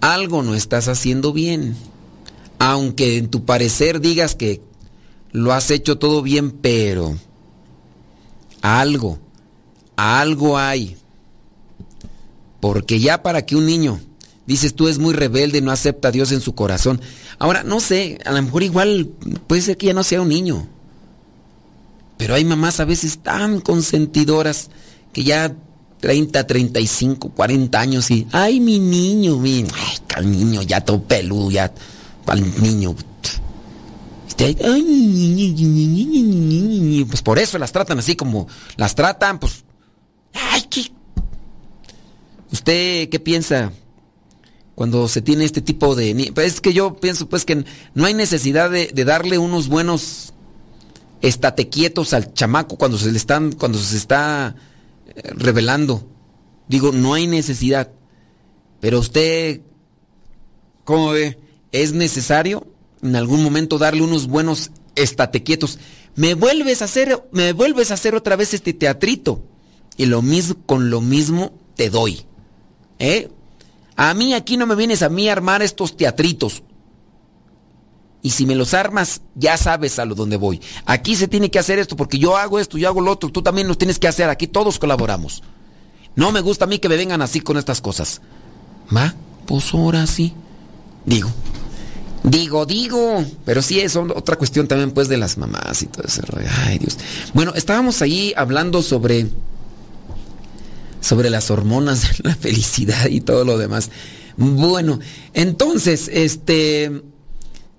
algo 0.01 0.43
no 0.43 0.57
estás 0.57 0.89
haciendo 0.89 1.33
bien. 1.33 1.77
Aunque 2.59 3.17
en 3.17 3.31
tu 3.31 3.45
parecer 3.45 4.01
digas 4.01 4.35
que 4.35 4.61
lo 5.31 5.53
has 5.53 5.71
hecho 5.71 5.99
todo 5.99 6.23
bien, 6.23 6.51
pero 6.51 7.17
algo, 8.61 9.21
algo 9.95 10.59
hay. 10.59 10.97
Porque 12.61 12.99
ya 12.99 13.23
para 13.23 13.47
que 13.47 13.55
un 13.55 13.67
niño, 13.67 14.01
dices 14.45 14.75
tú 14.75 14.89
es 14.89 14.99
muy 14.99 15.15
rebelde, 15.15 15.61
no 15.61 15.71
acepta 15.71 16.09
a 16.09 16.13
Dios 16.13 16.33
en 16.33 16.41
su 16.41 16.57
corazón. 16.57 17.01
Ahora, 17.39 17.63
no 17.63 17.79
sé, 17.79 18.19
a 18.25 18.33
lo 18.33 18.43
mejor 18.43 18.65
igual 18.65 19.11
puede 19.47 19.63
ser 19.63 19.77
que 19.77 19.87
ya 19.87 19.95
no 19.95 20.03
sea 20.03 20.23
un 20.23 20.29
niño. 20.29 20.67
Pero 22.19 22.35
hay 22.35 22.45
mamás 22.45 22.81
a 22.81 22.85
veces 22.85 23.19
tan 23.19 23.61
consentidoras 23.61 24.71
que 25.13 25.23
ya 25.23 25.57
30, 26.03 26.47
35, 26.49 27.31
40 27.31 27.81
años 27.81 28.11
y, 28.11 28.27
ay, 28.33 28.59
mi 28.59 28.81
niño, 28.81 29.39
mi, 29.39 29.65
ay, 30.17 30.27
niño 30.27 30.63
ya 30.63 30.81
todo 30.81 31.01
peludo, 31.01 31.49
ya, 31.49 31.73
al 32.27 32.61
niño. 32.61 32.97
Ay, 34.65 35.47
pues 37.09 37.23
por 37.23 37.39
eso 37.39 37.57
las 37.57 37.71
tratan 37.71 38.01
así 38.01 38.17
como 38.17 38.49
las 38.77 38.97
tratan, 38.97 39.39
pues, 39.39 39.65
ay, 40.35 40.63
¿qué? 40.69 40.91
¿Usted 42.51 43.09
qué 43.09 43.21
piensa 43.21 43.71
cuando 44.75 45.07
se 45.07 45.23
tiene 45.23 45.45
este 45.45 45.61
tipo 45.61 45.95
de... 45.95 46.33
Pues 46.35 46.55
es 46.55 46.61
que 46.61 46.73
yo 46.73 46.97
pienso 46.97 47.29
pues 47.29 47.45
que 47.45 47.65
no 47.95 48.07
hay 48.07 48.15
necesidad 48.15 48.71
de, 48.71 48.89
de 48.89 49.05
darle 49.05 49.39
unos 49.39 49.69
buenos 49.69 50.33
estate 51.21 51.69
quietos 51.69 52.13
al 52.13 52.35
chamaco 52.35 52.77
cuando 52.77 52.99
se 52.99 53.13
le 53.13 53.19
están, 53.19 53.53
cuando 53.53 53.79
se 53.79 53.97
está 53.97 54.57
revelando. 55.15 56.07
Digo, 56.69 56.93
no 56.93 57.15
hay 57.15 57.27
necesidad. 57.27 57.91
Pero 58.81 59.01
usted, 59.01 59.61
¿cómo 60.85 61.11
ve? 61.11 61.39
¿Es 61.71 61.93
necesario 61.93 62.67
en 63.03 63.17
algún 63.17 63.43
momento 63.43 63.79
darle 63.79 64.03
unos 64.03 64.27
buenos 64.27 64.71
estate 64.95 65.43
quietos? 65.43 65.79
Me 66.15 66.35
vuelves 66.35 66.83
a 66.83 66.87
hacer, 66.87 67.29
me 67.33 67.53
vuelves 67.53 67.91
a 67.91 67.95
hacer 67.95 68.15
otra 68.15 68.37
vez 68.37 68.55
este 68.55 68.73
teatrito. 68.73 69.45
Y 69.97 70.07
lo 70.07 70.23
mismo, 70.23 70.57
con 70.67 70.91
lo 70.91 71.01
mismo 71.01 71.53
te 71.75 71.91
doy. 71.91 72.23
¿Eh? 72.99 73.29
A 73.97 74.15
mí 74.15 74.35
aquí 74.35 74.57
no 74.57 74.67
me 74.67 74.75
vienes 74.75 75.03
a 75.03 75.09
mí 75.09 75.29
a 75.29 75.33
armar 75.33 75.63
estos 75.63 75.97
teatritos. 75.97 76.63
Y 78.23 78.31
si 78.31 78.47
me 78.47 78.55
los 78.55 78.73
armas, 78.73 79.21
ya 79.35 79.57
sabes 79.57 79.99
a 79.99 80.05
lo 80.05 80.15
donde 80.15 80.37
voy. 80.37 80.61
Aquí 80.87 81.17
se 81.17 81.27
tiene 81.27 81.51
que 81.51 81.59
hacer 81.59 81.81
esto 81.81 81.97
porque 81.97 82.19
yo 82.19 82.37
hago 82.37 82.61
esto, 82.61 82.79
yo 82.79 82.89
hago 82.89 83.01
lo 83.01 83.11
otro, 83.11 83.31
tú 83.31 83.43
también 83.43 83.67
lo 83.67 83.75
tienes 83.75 83.99
que 83.99 84.07
hacer. 84.07 84.29
Aquí 84.29 84.47
todos 84.47 84.79
colaboramos. 84.79 85.43
No 86.15 86.31
me 86.31 86.41
gusta 86.41 86.67
a 86.67 86.69
mí 86.69 86.79
que 86.79 86.89
me 86.89 86.97
vengan 86.97 87.21
así 87.21 87.41
con 87.41 87.57
estas 87.57 87.81
cosas. 87.81 88.21
¿Va? 88.95 89.15
Pues 89.47 89.75
ahora 89.75 90.07
sí. 90.07 90.35
Digo. 91.05 91.31
Digo, 92.23 92.65
digo. 92.65 93.25
Pero 93.45 93.61
sí 93.61 93.81
es 93.81 93.97
otra 93.97 94.37
cuestión 94.37 94.69
también 94.69 94.93
pues 94.93 95.09
de 95.09 95.17
las 95.17 95.37
mamás 95.37 95.83
y 95.83 95.87
todo 95.87 96.05
eso. 96.07 96.23
Ay, 96.65 96.79
Dios. 96.79 96.99
Bueno, 97.35 97.53
estábamos 97.57 98.03
ahí 98.03 98.33
hablando 98.37 98.83
sobre 98.83 99.27
sobre 101.01 101.31
las 101.31 101.51
hormonas 101.51 102.21
la 102.23 102.37
felicidad 102.37 103.07
y 103.07 103.21
todo 103.21 103.45
lo 103.45 103.59
demás. 103.59 103.91
Bueno, 104.37 104.99
entonces, 105.35 106.09
este 106.13 107.03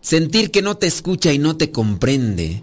sentir 0.04 0.52
que 0.52 0.62
no 0.62 0.78
te 0.78 0.86
escucha 0.86 1.34
y 1.34 1.40
no 1.40 1.58
te 1.58 1.72
comprende 1.72 2.62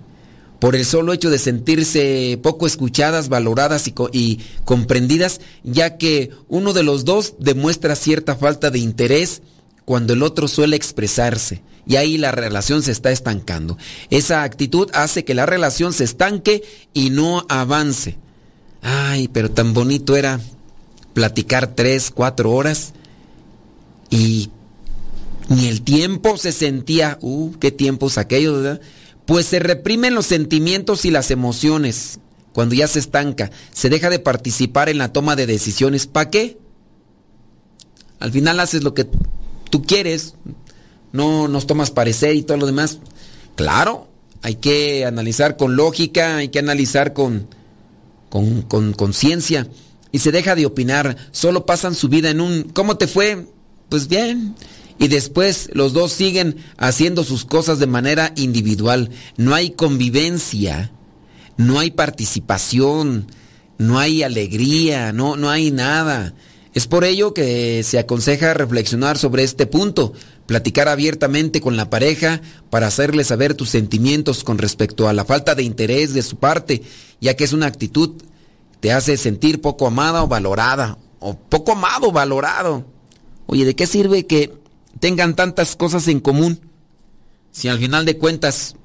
por 0.60 0.76
el 0.76 0.84
solo 0.84 1.14
hecho 1.14 1.30
de 1.30 1.38
sentirse 1.38 2.38
poco 2.42 2.66
escuchadas, 2.66 3.30
valoradas 3.30 3.90
y, 4.12 4.40
comprendidas, 4.66 5.40
ya 5.64 5.96
que 5.96 6.30
uno 6.48 6.74
de 6.74 6.82
los 6.82 7.06
dos 7.06 7.34
demuestra 7.38 7.96
cierta 7.96 8.36
falta 8.36 8.70
de 8.70 8.78
interés 8.78 9.40
cuando 9.86 10.12
el 10.12 10.22
otro 10.22 10.46
suele 10.48 10.76
expresarse. 10.76 11.62
Y 11.86 11.96
ahí 11.96 12.18
la 12.18 12.30
relación 12.30 12.82
se 12.82 12.92
está 12.92 13.10
estancando. 13.10 13.78
Esa 14.10 14.42
actitud 14.42 14.90
hace 14.92 15.24
que 15.24 15.34
la 15.34 15.46
relación 15.46 15.94
se 15.94 16.04
estanque 16.04 16.62
y 16.92 17.08
no 17.08 17.46
avance. 17.48 18.18
Ay, 18.82 19.28
pero 19.28 19.50
tan 19.50 19.72
bonito 19.72 20.14
era 20.14 20.40
platicar 21.14 21.74
tres, 21.74 22.10
cuatro 22.14 22.52
horas 22.52 22.92
y 24.10 24.50
ni 25.50 25.66
el 25.66 25.82
tiempo 25.82 26.36
se 26.36 26.52
sentía, 26.52 27.18
uh, 27.20 27.52
qué 27.58 27.72
tiempos 27.72 28.18
aquellos, 28.18 28.62
¿verdad? 28.62 28.80
Pues 29.26 29.46
se 29.46 29.58
reprimen 29.58 30.14
los 30.14 30.26
sentimientos 30.26 31.04
y 31.04 31.10
las 31.10 31.32
emociones 31.32 32.20
cuando 32.52 32.74
ya 32.76 32.86
se 32.86 33.00
estanca, 33.00 33.50
se 33.72 33.88
deja 33.88 34.10
de 34.10 34.20
participar 34.20 34.88
en 34.88 34.98
la 34.98 35.12
toma 35.12 35.36
de 35.36 35.46
decisiones. 35.46 36.06
¿Para 36.06 36.30
qué? 36.30 36.58
Al 38.20 38.30
final 38.30 38.60
haces 38.60 38.84
lo 38.84 38.94
que 38.94 39.08
tú 39.70 39.82
quieres, 39.82 40.34
no 41.12 41.48
nos 41.48 41.66
tomas 41.66 41.90
parecer 41.90 42.36
y 42.36 42.42
todo 42.42 42.56
lo 42.56 42.66
demás. 42.66 43.00
Claro, 43.56 44.08
hay 44.42 44.54
que 44.56 45.04
analizar 45.04 45.56
con 45.56 45.74
lógica, 45.74 46.36
hay 46.36 46.48
que 46.48 46.60
analizar 46.60 47.12
con 47.12 47.48
con 48.28 48.92
conciencia 48.92 49.66
y 50.12 50.20
se 50.20 50.30
deja 50.30 50.54
de 50.54 50.64
opinar, 50.64 51.16
solo 51.32 51.66
pasan 51.66 51.96
su 51.96 52.08
vida 52.08 52.30
en 52.30 52.40
un 52.40 52.62
¿cómo 52.72 52.96
te 52.96 53.08
fue? 53.08 53.46
Pues 53.88 54.06
bien, 54.06 54.54
y 55.00 55.08
después 55.08 55.70
los 55.72 55.94
dos 55.94 56.12
siguen 56.12 56.56
haciendo 56.76 57.24
sus 57.24 57.46
cosas 57.46 57.78
de 57.78 57.86
manera 57.86 58.34
individual. 58.36 59.08
No 59.38 59.54
hay 59.54 59.70
convivencia, 59.70 60.92
no 61.56 61.78
hay 61.78 61.90
participación, 61.90 63.26
no 63.78 63.98
hay 63.98 64.22
alegría, 64.22 65.14
no, 65.14 65.36
no 65.36 65.48
hay 65.48 65.70
nada. 65.70 66.34
Es 66.74 66.86
por 66.86 67.04
ello 67.04 67.32
que 67.32 67.82
se 67.82 67.98
aconseja 67.98 68.52
reflexionar 68.52 69.16
sobre 69.16 69.42
este 69.42 69.66
punto, 69.66 70.12
platicar 70.44 70.86
abiertamente 70.86 71.62
con 71.62 71.78
la 71.78 71.88
pareja 71.88 72.42
para 72.68 72.88
hacerle 72.88 73.24
saber 73.24 73.54
tus 73.54 73.70
sentimientos 73.70 74.44
con 74.44 74.58
respecto 74.58 75.08
a 75.08 75.14
la 75.14 75.24
falta 75.24 75.54
de 75.54 75.62
interés 75.62 76.12
de 76.12 76.20
su 76.20 76.36
parte, 76.36 76.82
ya 77.22 77.34
que 77.34 77.44
es 77.44 77.54
una 77.54 77.66
actitud 77.66 78.18
que 78.18 78.26
te 78.80 78.92
hace 78.92 79.16
sentir 79.16 79.62
poco 79.62 79.86
amada 79.86 80.22
o 80.22 80.28
valorada, 80.28 80.98
o 81.20 81.38
poco 81.38 81.72
amado 81.72 82.08
o 82.08 82.12
valorado. 82.12 82.84
Oye, 83.46 83.64
¿de 83.64 83.74
qué 83.74 83.86
sirve 83.86 84.26
que 84.26 84.59
tengan 85.00 85.34
tantas 85.34 85.74
cosas 85.74 86.06
en 86.08 86.20
común 86.20 86.60
si 87.52 87.68
al 87.68 87.78
final 87.78 88.04
de 88.04 88.16
cuentas 88.16 88.76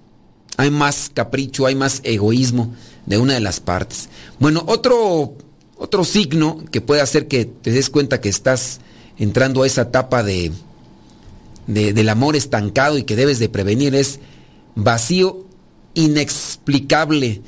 hay 0.57 0.72
más 0.72 1.11
capricho, 1.13 1.66
hay 1.66 1.76
más 1.76 2.01
egoísmo 2.03 2.74
de 3.05 3.18
una 3.18 3.34
de 3.34 3.39
las 3.41 3.59
partes? 3.59 4.09
Bueno, 4.39 4.63
otro, 4.68 5.36
otro 5.78 6.03
signo 6.03 6.63
que 6.72 6.82
puede 6.82 7.01
hacer 7.01 7.28
que 7.28 7.45
te 7.45 7.72
des 7.72 7.89
cuenta 7.89 8.22
que 8.22 8.30
estás 8.30 8.80
entrando 9.18 9.63
a 9.63 9.68
esa 9.68 9.84
etapa 9.84 10.24
de, 10.24 10.51
de, 11.68 11.93
del 11.93 12.09
amor 12.09 12.36
estancado 12.36 12.97
y 12.97 13.03
que 13.03 13.16
debes 13.16 13.39
de 13.39 13.49
prevenir 13.49 13.95
es 13.95 14.20
vacío 14.76 15.45
inexplicable. 15.93 17.41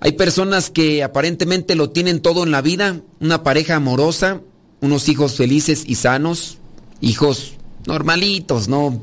Hay 0.00 0.12
personas 0.12 0.70
que 0.70 1.02
aparentemente 1.02 1.74
lo 1.74 1.90
tienen 1.90 2.20
todo 2.20 2.44
en 2.44 2.50
la 2.50 2.62
vida, 2.62 3.00
una 3.20 3.42
pareja 3.42 3.76
amorosa, 3.76 4.40
unos 4.80 5.08
hijos 5.08 5.36
felices 5.36 5.84
y 5.86 5.94
sanos, 5.94 6.58
hijos 7.00 7.54
normalitos, 7.86 8.68
¿no? 8.68 9.00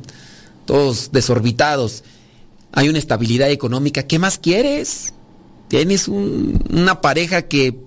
Todos 0.65 1.11
desorbitados. 1.11 2.03
Hay 2.71 2.89
una 2.89 2.99
estabilidad 2.99 3.49
económica. 3.51 4.03
¿Qué 4.03 4.19
más 4.19 4.37
quieres? 4.37 5.13
Tienes 5.67 6.07
una 6.07 7.01
pareja 7.01 7.43
que 7.43 7.77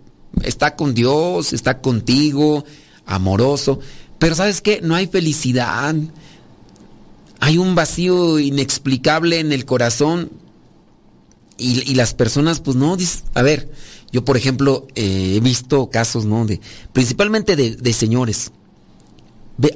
está 0.43 0.77
con 0.77 0.95
Dios, 0.95 1.53
está 1.53 1.81
contigo, 1.81 2.65
amoroso. 3.05 3.81
Pero 4.19 4.35
¿sabes 4.35 4.61
qué? 4.61 4.81
No 4.83 4.95
hay 4.95 5.07
felicidad. 5.07 5.95
Hay 7.41 7.59
un 7.59 7.75
vacío 7.75 8.39
inexplicable 8.39 9.41
en 9.41 9.53
el 9.53 9.65
corazón. 9.65 10.31
Y, 11.59 11.95
las 11.95 12.13
personas, 12.13 12.61
pues 12.61 12.77
no, 12.77 12.99
a 13.33 13.41
ver, 13.41 13.73
yo 14.13 14.27
por 14.27 14.37
ejemplo 14.37 14.87
eh, 14.95 15.37
he 15.37 15.41
visto 15.41 15.89
casos, 15.89 16.27
¿no? 16.27 16.45
De, 16.45 16.61
principalmente 16.93 17.57
de 17.57 17.93
señores 17.95 18.53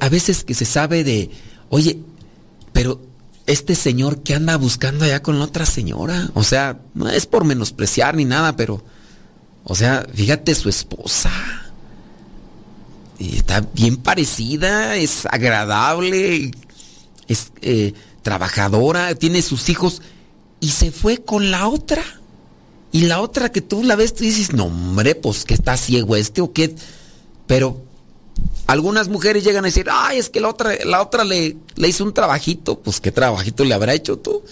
a 0.00 0.08
veces 0.08 0.44
que 0.44 0.54
se 0.54 0.64
sabe 0.64 1.04
de, 1.04 1.30
oye, 1.68 1.98
pero 2.72 3.00
este 3.46 3.74
señor 3.74 4.22
que 4.22 4.34
anda 4.34 4.56
buscando 4.56 5.04
allá 5.04 5.22
con 5.22 5.40
otra 5.40 5.66
señora, 5.66 6.30
o 6.34 6.44
sea, 6.44 6.80
no 6.94 7.08
es 7.08 7.26
por 7.26 7.44
menospreciar 7.44 8.14
ni 8.14 8.24
nada, 8.24 8.56
pero, 8.56 8.84
o 9.64 9.74
sea, 9.74 10.06
fíjate 10.12 10.54
su 10.54 10.68
esposa. 10.68 11.30
Está 13.18 13.60
bien 13.74 13.96
parecida, 13.96 14.96
es 14.96 15.26
agradable, 15.26 16.52
es 17.28 17.52
eh, 17.60 17.92
trabajadora, 18.22 19.14
tiene 19.14 19.42
sus 19.42 19.68
hijos 19.68 20.00
y 20.60 20.70
se 20.70 20.90
fue 20.90 21.18
con 21.18 21.50
la 21.50 21.68
otra. 21.68 22.02
Y 22.92 23.02
la 23.02 23.20
otra 23.20 23.52
que 23.52 23.60
tú 23.60 23.84
la 23.84 23.94
ves, 23.94 24.14
tú 24.14 24.24
dices, 24.24 24.52
no 24.52 24.64
hombre, 24.64 25.14
pues 25.14 25.44
que 25.44 25.54
está 25.54 25.76
ciego 25.76 26.16
este 26.16 26.40
o 26.40 26.52
qué. 26.52 26.74
Pero 27.46 27.82
algunas 28.70 29.08
mujeres 29.08 29.42
llegan 29.42 29.64
a 29.64 29.66
decir, 29.66 29.88
ay, 29.90 30.18
es 30.18 30.30
que 30.30 30.38
la 30.38 30.48
otra, 30.48 30.72
la 30.84 31.02
otra 31.02 31.24
le, 31.24 31.56
le 31.74 31.88
hizo 31.88 32.04
un 32.04 32.14
trabajito. 32.14 32.78
Pues, 32.78 33.00
¿qué 33.00 33.10
trabajito 33.10 33.64
le 33.64 33.74
habrá 33.74 33.94
hecho 33.94 34.16
tú? 34.16 34.44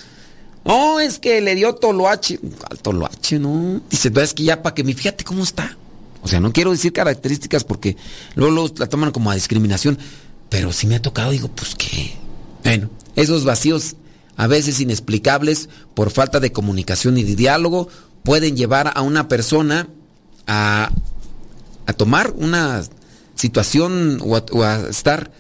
No, 0.65 0.99
es 0.99 1.21
que 1.21 1.41
le 1.41 1.55
dio 1.55 1.77
toloache. 1.77 2.41
Al 2.69 2.79
toloache, 2.81 3.39
no. 3.39 3.81
Dice, 3.89 4.11
es 4.13 4.35
que 4.35 4.43
ya 4.43 4.61
para 4.61 4.75
que 4.75 4.83
me 4.83 4.93
fíjate 4.93 5.23
cómo 5.23 5.45
está. 5.45 5.77
O 6.21 6.27
sea, 6.27 6.41
no 6.41 6.53
quiero 6.53 6.73
decir 6.73 6.93
características 6.93 7.63
porque 7.63 7.97
luego, 8.35 8.69
la 8.79 8.89
toman 8.89 9.13
como 9.13 9.31
a 9.31 9.37
discriminación. 9.37 9.97
Pero 10.49 10.73
si 10.73 10.89
me 10.89 10.97
ha 10.97 11.03
tocado, 11.03 11.31
digo, 11.31 11.47
pues 11.47 11.77
qué. 11.77 12.17
Bueno, 12.65 12.91
esos 13.15 13.45
vacíos, 13.45 13.95
a 14.37 14.49
veces 14.49 14.81
inexplicables, 14.81 15.69
por 15.95 16.11
falta 16.11 16.41
de 16.41 16.51
comunicación 16.51 17.19
y 17.19 17.23
de 17.23 17.37
diálogo, 17.37 17.89
pueden 18.25 18.57
llevar 18.57 18.91
a 18.97 19.03
una 19.03 19.29
persona 19.29 19.87
a, 20.49 20.91
a 21.87 21.93
tomar 21.93 22.33
una 22.37 22.83
situación 23.39 24.19
o 24.21 24.65
a, 24.65 24.89
estar 24.91 25.31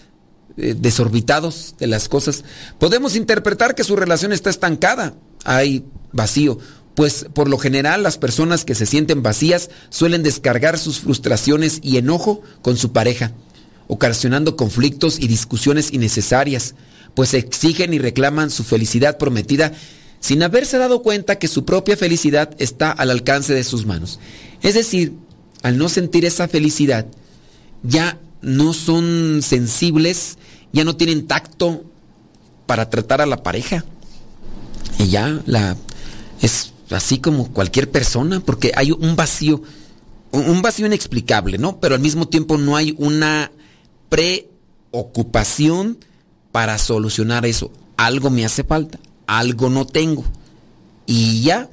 eh, 0.56 0.74
desorbitados 0.78 1.74
de 1.78 1.88
las 1.88 2.08
cosas, 2.08 2.44
podemos 2.78 3.16
interpretar 3.16 3.74
que 3.74 3.84
su 3.84 3.96
relación 3.96 4.32
está 4.32 4.50
estancada, 4.50 5.14
hay 5.44 5.84
vacío, 6.12 6.58
pues 6.94 7.26
por 7.32 7.48
lo 7.48 7.58
general 7.58 8.02
las 8.02 8.18
personas 8.18 8.64
que 8.64 8.74
se 8.74 8.86
sienten 8.86 9.22
vacías 9.22 9.70
suelen 9.90 10.22
descargar 10.22 10.78
sus 10.78 11.00
frustraciones 11.00 11.80
y 11.82 11.96
enojo 11.96 12.40
con 12.62 12.76
su 12.76 12.92
pareja, 12.92 13.32
ocasionando 13.88 14.56
conflictos 14.56 15.18
y 15.18 15.26
discusiones 15.26 15.92
innecesarias, 15.92 16.74
pues 17.14 17.34
exigen 17.34 17.94
y 17.94 17.98
reclaman 17.98 18.50
su 18.50 18.62
felicidad 18.62 19.18
prometida 19.18 19.72
sin 20.20 20.42
haberse 20.42 20.78
dado 20.78 21.02
cuenta 21.02 21.38
que 21.38 21.48
su 21.48 21.64
propia 21.64 21.96
felicidad 21.96 22.54
está 22.58 22.90
al 22.90 23.10
alcance 23.10 23.54
de 23.54 23.64
sus 23.64 23.86
manos. 23.86 24.20
Es 24.62 24.74
decir, 24.74 25.14
al 25.62 25.78
no 25.78 25.88
sentir 25.88 26.24
esa 26.24 26.48
felicidad, 26.48 27.06
ya 27.82 28.18
no 28.40 28.72
son 28.72 29.40
sensibles, 29.42 30.38
ya 30.72 30.84
no 30.84 30.96
tienen 30.96 31.26
tacto 31.26 31.84
para 32.66 32.90
tratar 32.90 33.20
a 33.20 33.26
la 33.26 33.42
pareja. 33.42 33.84
Y 34.98 35.08
ya 35.08 35.40
la 35.46 35.76
es 36.40 36.72
así 36.90 37.18
como 37.18 37.52
cualquier 37.52 37.90
persona, 37.90 38.40
porque 38.40 38.72
hay 38.74 38.92
un 38.92 39.16
vacío, 39.16 39.62
un 40.32 40.62
vacío 40.62 40.86
inexplicable, 40.86 41.58
¿no? 41.58 41.80
Pero 41.80 41.94
al 41.94 42.00
mismo 42.00 42.28
tiempo 42.28 42.56
no 42.58 42.76
hay 42.76 42.94
una 42.98 43.50
preocupación 44.08 45.98
para 46.52 46.78
solucionar 46.78 47.46
eso. 47.46 47.70
Algo 47.96 48.30
me 48.30 48.44
hace 48.44 48.64
falta, 48.64 48.98
algo 49.26 49.70
no 49.70 49.86
tengo. 49.86 50.24
Y 51.06 51.42
ya 51.42 51.68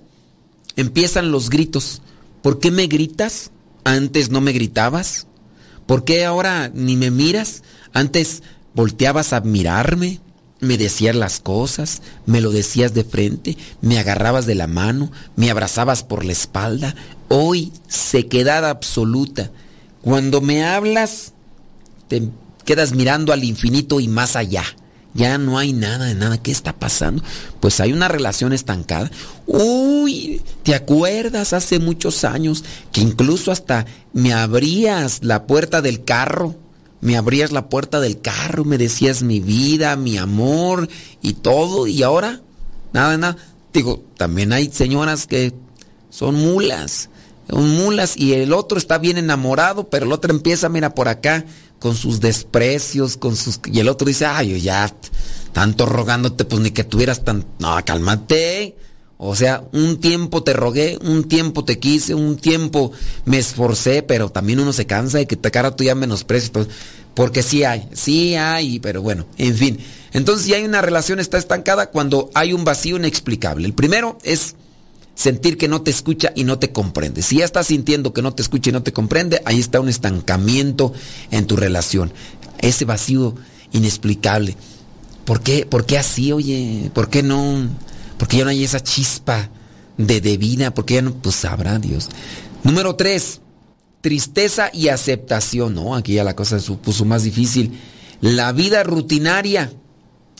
empiezan 0.75 1.31
los 1.31 1.49
gritos. 1.49 2.01
¿Por 2.41 2.59
qué 2.59 2.71
me 2.71 2.87
gritas? 2.87 3.51
Antes 3.83 4.29
no 4.29 4.41
me 4.41 4.51
gritabas. 4.51 5.27
¿Por 5.85 6.03
qué 6.03 6.25
ahora 6.25 6.71
ni 6.73 6.95
me 6.95 7.11
miras? 7.11 7.63
Antes 7.93 8.43
volteabas 8.73 9.33
a 9.33 9.41
mirarme, 9.41 10.19
me 10.59 10.77
decías 10.77 11.15
las 11.15 11.39
cosas, 11.39 12.01
me 12.25 12.41
lo 12.41 12.51
decías 12.51 12.93
de 12.93 13.03
frente, 13.03 13.57
me 13.81 13.99
agarrabas 13.99 14.45
de 14.45 14.55
la 14.55 14.67
mano, 14.67 15.11
me 15.35 15.51
abrazabas 15.51 16.03
por 16.03 16.25
la 16.25 16.31
espalda. 16.31 16.95
Hoy 17.27 17.71
sequedad 17.87 18.67
absoluta. 18.67 19.51
Cuando 20.01 20.41
me 20.41 20.65
hablas, 20.65 21.33
te 22.07 22.29
quedas 22.63 22.93
mirando 22.93 23.33
al 23.33 23.43
infinito 23.43 23.99
y 23.99 24.07
más 24.07 24.35
allá. 24.35 24.63
Ya 25.15 25.37
no 25.37 25.57
hay 25.57 25.71
nada 25.71 26.05
de 26.05 26.13
nada. 26.13 26.37
¿Qué 26.37 26.51
está 26.51 26.73
pasando? 26.73 27.23
Pues 27.61 27.79
hay 27.79 27.93
una 27.93 28.09
relación 28.09 28.51
estancada. 28.51 29.09
Uy, 29.47 30.41
¿te 30.63 30.75
acuerdas 30.75 31.53
hace 31.53 31.79
muchos 31.79 32.25
años 32.25 32.65
que 32.91 32.99
incluso 32.99 33.53
hasta 33.53 33.85
me 34.11 34.33
abrías 34.33 35.23
la 35.23 35.47
puerta 35.47 35.81
del 35.81 36.03
carro? 36.03 36.55
Me 36.99 37.15
abrías 37.15 37.53
la 37.53 37.69
puerta 37.69 38.01
del 38.01 38.19
carro, 38.19 38.65
me 38.65 38.77
decías 38.77 39.23
mi 39.23 39.39
vida, 39.39 39.95
mi 39.95 40.17
amor 40.17 40.89
y 41.21 41.33
todo. 41.33 41.87
Y 41.87 42.03
ahora, 42.03 42.41
nada 42.91 43.17
nada. 43.17 43.37
Digo, 43.71 44.03
también 44.17 44.51
hay 44.51 44.69
señoras 44.69 45.27
que 45.27 45.53
son 46.09 46.35
mulas. 46.35 47.09
Son 47.49 47.69
mulas 47.69 48.17
y 48.17 48.33
el 48.33 48.51
otro 48.51 48.77
está 48.77 48.97
bien 48.97 49.17
enamorado, 49.17 49.87
pero 49.89 50.05
el 50.05 50.11
otro 50.11 50.31
empieza, 50.31 50.67
mira, 50.67 50.93
por 50.93 51.07
acá 51.07 51.45
con 51.85 51.95
sus 51.95 52.19
desprecios, 52.19 53.15
con 53.15 53.35
sus... 53.35 53.59
Y 53.71 53.79
el 53.79 53.89
otro 53.89 54.07
dice, 54.07 54.25
ay, 54.25 54.49
yo 54.49 54.57
ya, 54.57 54.91
tanto 55.53 55.85
rogándote, 55.85 56.43
pues 56.43 56.59
ni 56.59 56.71
que 56.71 56.83
tuvieras 56.83 57.23
tan... 57.23 57.45
No, 57.59 57.77
cálmate. 57.85 58.75
O 59.19 59.35
sea, 59.35 59.63
un 59.71 59.99
tiempo 59.99 60.41
te 60.41 60.53
rogué, 60.53 60.97
un 60.99 61.25
tiempo 61.25 61.63
te 61.63 61.77
quise, 61.77 62.15
un 62.15 62.37
tiempo 62.37 62.91
me 63.25 63.37
esforcé, 63.37 64.01
pero 64.01 64.31
también 64.31 64.61
uno 64.61 64.73
se 64.73 64.87
cansa 64.87 65.19
de 65.19 65.27
que 65.27 65.35
te 65.35 65.51
cara 65.51 65.75
tú 65.75 65.83
ya 65.83 65.93
menosprecio. 65.93 66.51
Pues, 66.53 66.69
porque 67.13 67.43
sí 67.43 67.63
hay, 67.63 67.87
sí 67.93 68.33
hay, 68.33 68.79
pero 68.79 69.03
bueno, 69.03 69.27
en 69.37 69.53
fin. 69.53 69.77
Entonces, 70.11 70.47
si 70.47 70.55
hay 70.55 70.63
una 70.63 70.81
relación 70.81 71.19
está 71.19 71.37
estancada 71.37 71.91
cuando 71.91 72.31
hay 72.33 72.51
un 72.51 72.65
vacío 72.65 72.95
inexplicable. 72.95 73.67
El 73.67 73.75
primero 73.75 74.17
es 74.23 74.55
sentir 75.15 75.57
que 75.57 75.67
no 75.67 75.81
te 75.81 75.91
escucha 75.91 76.31
y 76.35 76.43
no 76.43 76.59
te 76.59 76.71
comprende. 76.71 77.21
Si 77.21 77.37
ya 77.37 77.45
estás 77.45 77.67
sintiendo 77.67 78.13
que 78.13 78.21
no 78.21 78.33
te 78.33 78.41
escucha 78.41 78.69
y 78.69 78.73
no 78.73 78.83
te 78.83 78.93
comprende, 78.93 79.41
ahí 79.45 79.59
está 79.59 79.79
un 79.79 79.89
estancamiento 79.89 80.93
en 81.31 81.47
tu 81.47 81.55
relación. 81.55 82.13
Ese 82.59 82.85
vacío 82.85 83.35
inexplicable. 83.71 84.55
¿Por 85.25 85.41
qué, 85.41 85.65
¿Por 85.65 85.85
qué 85.85 85.97
así, 85.97 86.31
oye? 86.31 86.91
¿Por 86.93 87.09
qué 87.09 87.23
no? 87.23 87.67
Porque 88.17 88.37
ya 88.37 88.43
no 88.43 88.51
hay 88.51 88.63
esa 88.63 88.81
chispa 88.81 89.49
de, 89.97 90.21
de 90.21 90.37
vida, 90.37 90.73
porque 90.73 90.95
ya 90.95 91.01
no, 91.01 91.13
pues 91.13 91.35
sabrá 91.35 91.79
Dios. 91.79 92.09
Número 92.63 92.95
tres, 92.95 93.41
tristeza 94.01 94.69
y 94.71 94.89
aceptación, 94.89 95.73
¿no? 95.73 95.95
Aquí 95.95 96.13
ya 96.13 96.23
la 96.23 96.35
cosa 96.35 96.59
se 96.59 96.71
puso 96.73 97.05
más 97.05 97.23
difícil. 97.23 97.79
La 98.21 98.51
vida 98.51 98.83
rutinaria. 98.83 99.71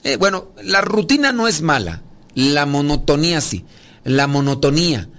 Eh, 0.04 0.18
bueno, 0.18 0.50
la 0.64 0.82
rutina 0.82 1.32
no 1.32 1.48
es 1.48 1.62
mala, 1.62 2.04
la 2.36 2.66
monotonía 2.66 3.42
sí. 3.42 3.66
La 4.06 4.28
monotonía. 4.28 5.10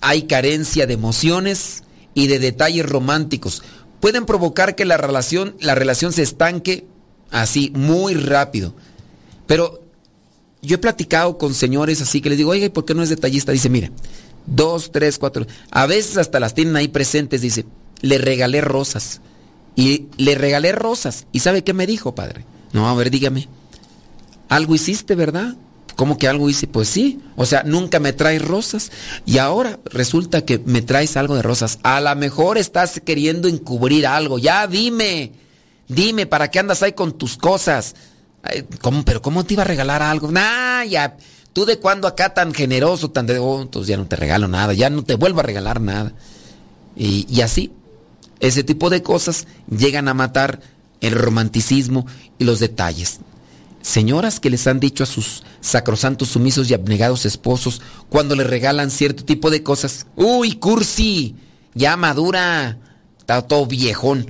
Hay 0.00 0.22
carencia 0.22 0.86
de 0.86 0.94
emociones 0.94 1.82
y 2.14 2.28
de 2.28 2.38
detalles 2.38 2.88
románticos. 2.88 3.62
Pueden 4.00 4.24
provocar 4.24 4.74
que 4.74 4.86
la 4.86 4.96
relación, 4.96 5.56
la 5.60 5.74
relación 5.74 6.12
se 6.12 6.22
estanque 6.22 6.86
así 7.30 7.70
muy 7.74 8.14
rápido. 8.14 8.74
Pero 9.46 9.82
yo 10.62 10.76
he 10.76 10.78
platicado 10.78 11.36
con 11.36 11.52
señores 11.52 12.00
así 12.00 12.20
que 12.20 12.30
les 12.30 12.38
digo, 12.38 12.50
oiga, 12.50 12.66
¿y 12.66 12.70
por 12.70 12.84
qué 12.84 12.94
no 12.94 13.02
es 13.02 13.08
detallista? 13.08 13.52
Dice, 13.52 13.68
mira, 13.68 13.90
dos, 14.46 14.90
tres, 14.92 15.18
cuatro. 15.18 15.46
A 15.70 15.86
veces 15.86 16.16
hasta 16.16 16.40
las 16.40 16.54
tienen 16.54 16.76
ahí 16.76 16.88
presentes. 16.88 17.42
Dice, 17.42 17.66
le 18.00 18.18
regalé 18.18 18.60
rosas. 18.60 19.20
Y 19.76 20.06
le 20.16 20.34
regalé 20.34 20.72
rosas. 20.72 21.26
¿Y 21.32 21.40
sabe 21.40 21.62
qué 21.62 21.72
me 21.72 21.86
dijo, 21.86 22.14
padre? 22.14 22.44
No, 22.72 22.88
a 22.88 22.94
ver, 22.94 23.10
dígame. 23.10 23.48
Algo 24.48 24.74
hiciste, 24.74 25.14
¿verdad? 25.14 25.56
¿Cómo 25.98 26.16
que 26.16 26.28
algo 26.28 26.48
hice? 26.48 26.68
Pues 26.68 26.88
sí. 26.88 27.18
O 27.34 27.44
sea, 27.44 27.64
nunca 27.64 27.98
me 27.98 28.12
traes 28.12 28.40
rosas. 28.40 28.92
Y 29.26 29.38
ahora 29.38 29.80
resulta 29.86 30.44
que 30.44 30.60
me 30.64 30.80
traes 30.80 31.16
algo 31.16 31.34
de 31.34 31.42
rosas. 31.42 31.80
A 31.82 32.00
lo 32.00 32.14
mejor 32.14 32.56
estás 32.56 33.02
queriendo 33.04 33.48
encubrir 33.48 34.06
algo. 34.06 34.38
Ya 34.38 34.68
dime. 34.68 35.32
Dime, 35.88 36.26
¿para 36.26 36.52
qué 36.52 36.60
andas 36.60 36.84
ahí 36.84 36.92
con 36.92 37.18
tus 37.18 37.36
cosas? 37.36 37.96
¿Cómo? 38.80 39.04
¿Pero 39.04 39.20
cómo 39.20 39.42
te 39.42 39.54
iba 39.54 39.64
a 39.64 39.66
regalar 39.66 40.00
algo? 40.00 40.30
Nah, 40.30 40.84
ya. 40.84 41.16
¿Tú 41.52 41.64
de 41.64 41.80
cuándo 41.80 42.06
acá 42.06 42.32
tan 42.32 42.54
generoso, 42.54 43.10
tan 43.10 43.26
de... 43.26 43.40
Oh, 43.40 43.60
entonces 43.60 43.88
ya 43.88 43.96
no 43.96 44.06
te 44.06 44.14
regalo 44.14 44.46
nada, 44.46 44.74
ya 44.74 44.90
no 44.90 45.02
te 45.02 45.16
vuelvo 45.16 45.40
a 45.40 45.42
regalar 45.42 45.80
nada. 45.80 46.12
Y, 46.94 47.26
y 47.28 47.40
así, 47.40 47.72
ese 48.38 48.62
tipo 48.62 48.88
de 48.88 49.02
cosas 49.02 49.48
llegan 49.68 50.06
a 50.06 50.14
matar 50.14 50.60
el 51.00 51.14
romanticismo 51.14 52.06
y 52.38 52.44
los 52.44 52.60
detalles. 52.60 53.18
Señoras 53.82 54.40
que 54.40 54.50
les 54.50 54.66
han 54.66 54.80
dicho 54.80 55.04
a 55.04 55.06
sus 55.06 55.42
sacrosantos, 55.60 56.28
sumisos 56.28 56.70
y 56.70 56.74
abnegados 56.74 57.24
esposos 57.24 57.80
cuando 58.08 58.34
le 58.34 58.44
regalan 58.44 58.90
cierto 58.90 59.24
tipo 59.24 59.50
de 59.50 59.62
cosas. 59.62 60.06
¡Uy, 60.16 60.56
cursi! 60.56 61.36
Ya 61.74 61.96
madura. 61.96 62.78
Está 63.18 63.42
todo 63.42 63.66
viejón. 63.66 64.26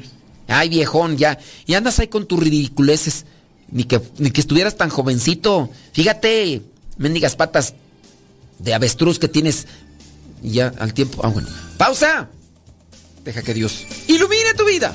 Ay, 0.48 0.68
viejón, 0.68 1.16
ya. 1.16 1.38
Y 1.66 1.74
andas 1.74 1.98
ahí 1.98 2.08
con 2.08 2.26
tus 2.26 2.40
ridiculeces. 2.40 3.24
Ni 3.70 3.84
que, 3.84 4.00
ni 4.18 4.30
que 4.30 4.40
estuvieras 4.40 4.76
tan 4.76 4.90
jovencito. 4.90 5.70
Fíjate, 5.92 6.62
mendigas 6.96 7.36
patas 7.36 7.74
de 8.58 8.74
avestruz 8.74 9.18
que 9.18 9.28
tienes. 9.28 9.66
Ya 10.42 10.72
al 10.78 10.94
tiempo. 10.94 11.20
Ah, 11.24 11.28
bueno. 11.28 11.48
¡Pausa! 11.76 12.28
Deja 13.24 13.42
que 13.42 13.54
Dios 13.54 13.86
ilumine 14.06 14.54
tu 14.56 14.64
vida. 14.64 14.94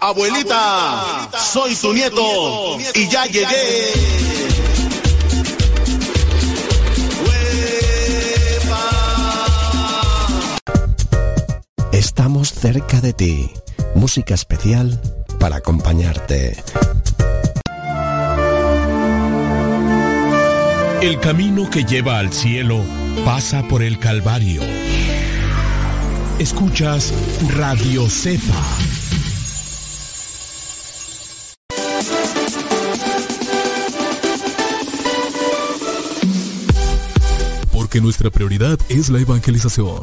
Abuelita, 0.00 1.28
soy 1.52 1.74
su 1.74 1.92
nieto 1.92 2.78
y 2.94 3.08
ya 3.08 3.26
llegué. 3.26 3.92
Estamos 11.92 12.52
cerca 12.52 13.00
de 13.00 13.12
ti. 13.12 13.50
Música 13.98 14.34
especial 14.34 15.00
para 15.40 15.56
acompañarte. 15.56 16.56
El 21.02 21.18
camino 21.20 21.68
que 21.68 21.84
lleva 21.84 22.18
al 22.18 22.32
cielo 22.32 22.80
pasa 23.24 23.62
por 23.68 23.82
el 23.82 23.98
Calvario. 23.98 24.62
Escuchas 26.38 27.12
Radio 27.48 28.08
Cepa. 28.08 28.64
que 37.88 38.00
nuestra 38.00 38.30
prioridad 38.30 38.78
es 38.88 39.08
la 39.08 39.18
evangelización. 39.18 40.02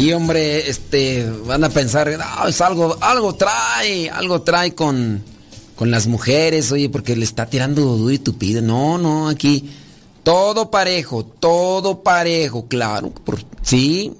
Sí, 0.00 0.14
hombre, 0.14 0.70
este, 0.70 1.30
van 1.44 1.62
a 1.62 1.68
pensar, 1.68 2.08
es 2.48 2.60
algo, 2.62 2.96
algo 3.02 3.34
trae, 3.34 4.08
algo 4.08 4.40
trae 4.40 4.74
con, 4.74 5.22
con 5.76 5.90
las 5.90 6.06
mujeres, 6.06 6.72
oye, 6.72 6.88
porque 6.88 7.14
le 7.14 7.24
está 7.26 7.44
tirando 7.44 7.82
duro 7.82 8.10
y 8.10 8.18
tupido. 8.18 8.62
No, 8.62 8.96
no, 8.96 9.28
aquí 9.28 9.68
todo 10.22 10.70
parejo, 10.70 11.26
todo 11.26 12.02
parejo, 12.02 12.66
claro, 12.66 13.12
sí, 13.60 14.14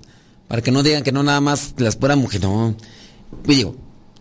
para 0.48 0.60
que 0.60 0.70
no 0.70 0.82
digan 0.82 1.02
que 1.02 1.12
no 1.12 1.22
nada 1.22 1.40
más 1.40 1.72
las 1.78 1.96
puras 1.96 2.18
mujeres, 2.18 2.42
no. 2.42 2.74
Y 3.46 3.54
digo, 3.54 3.74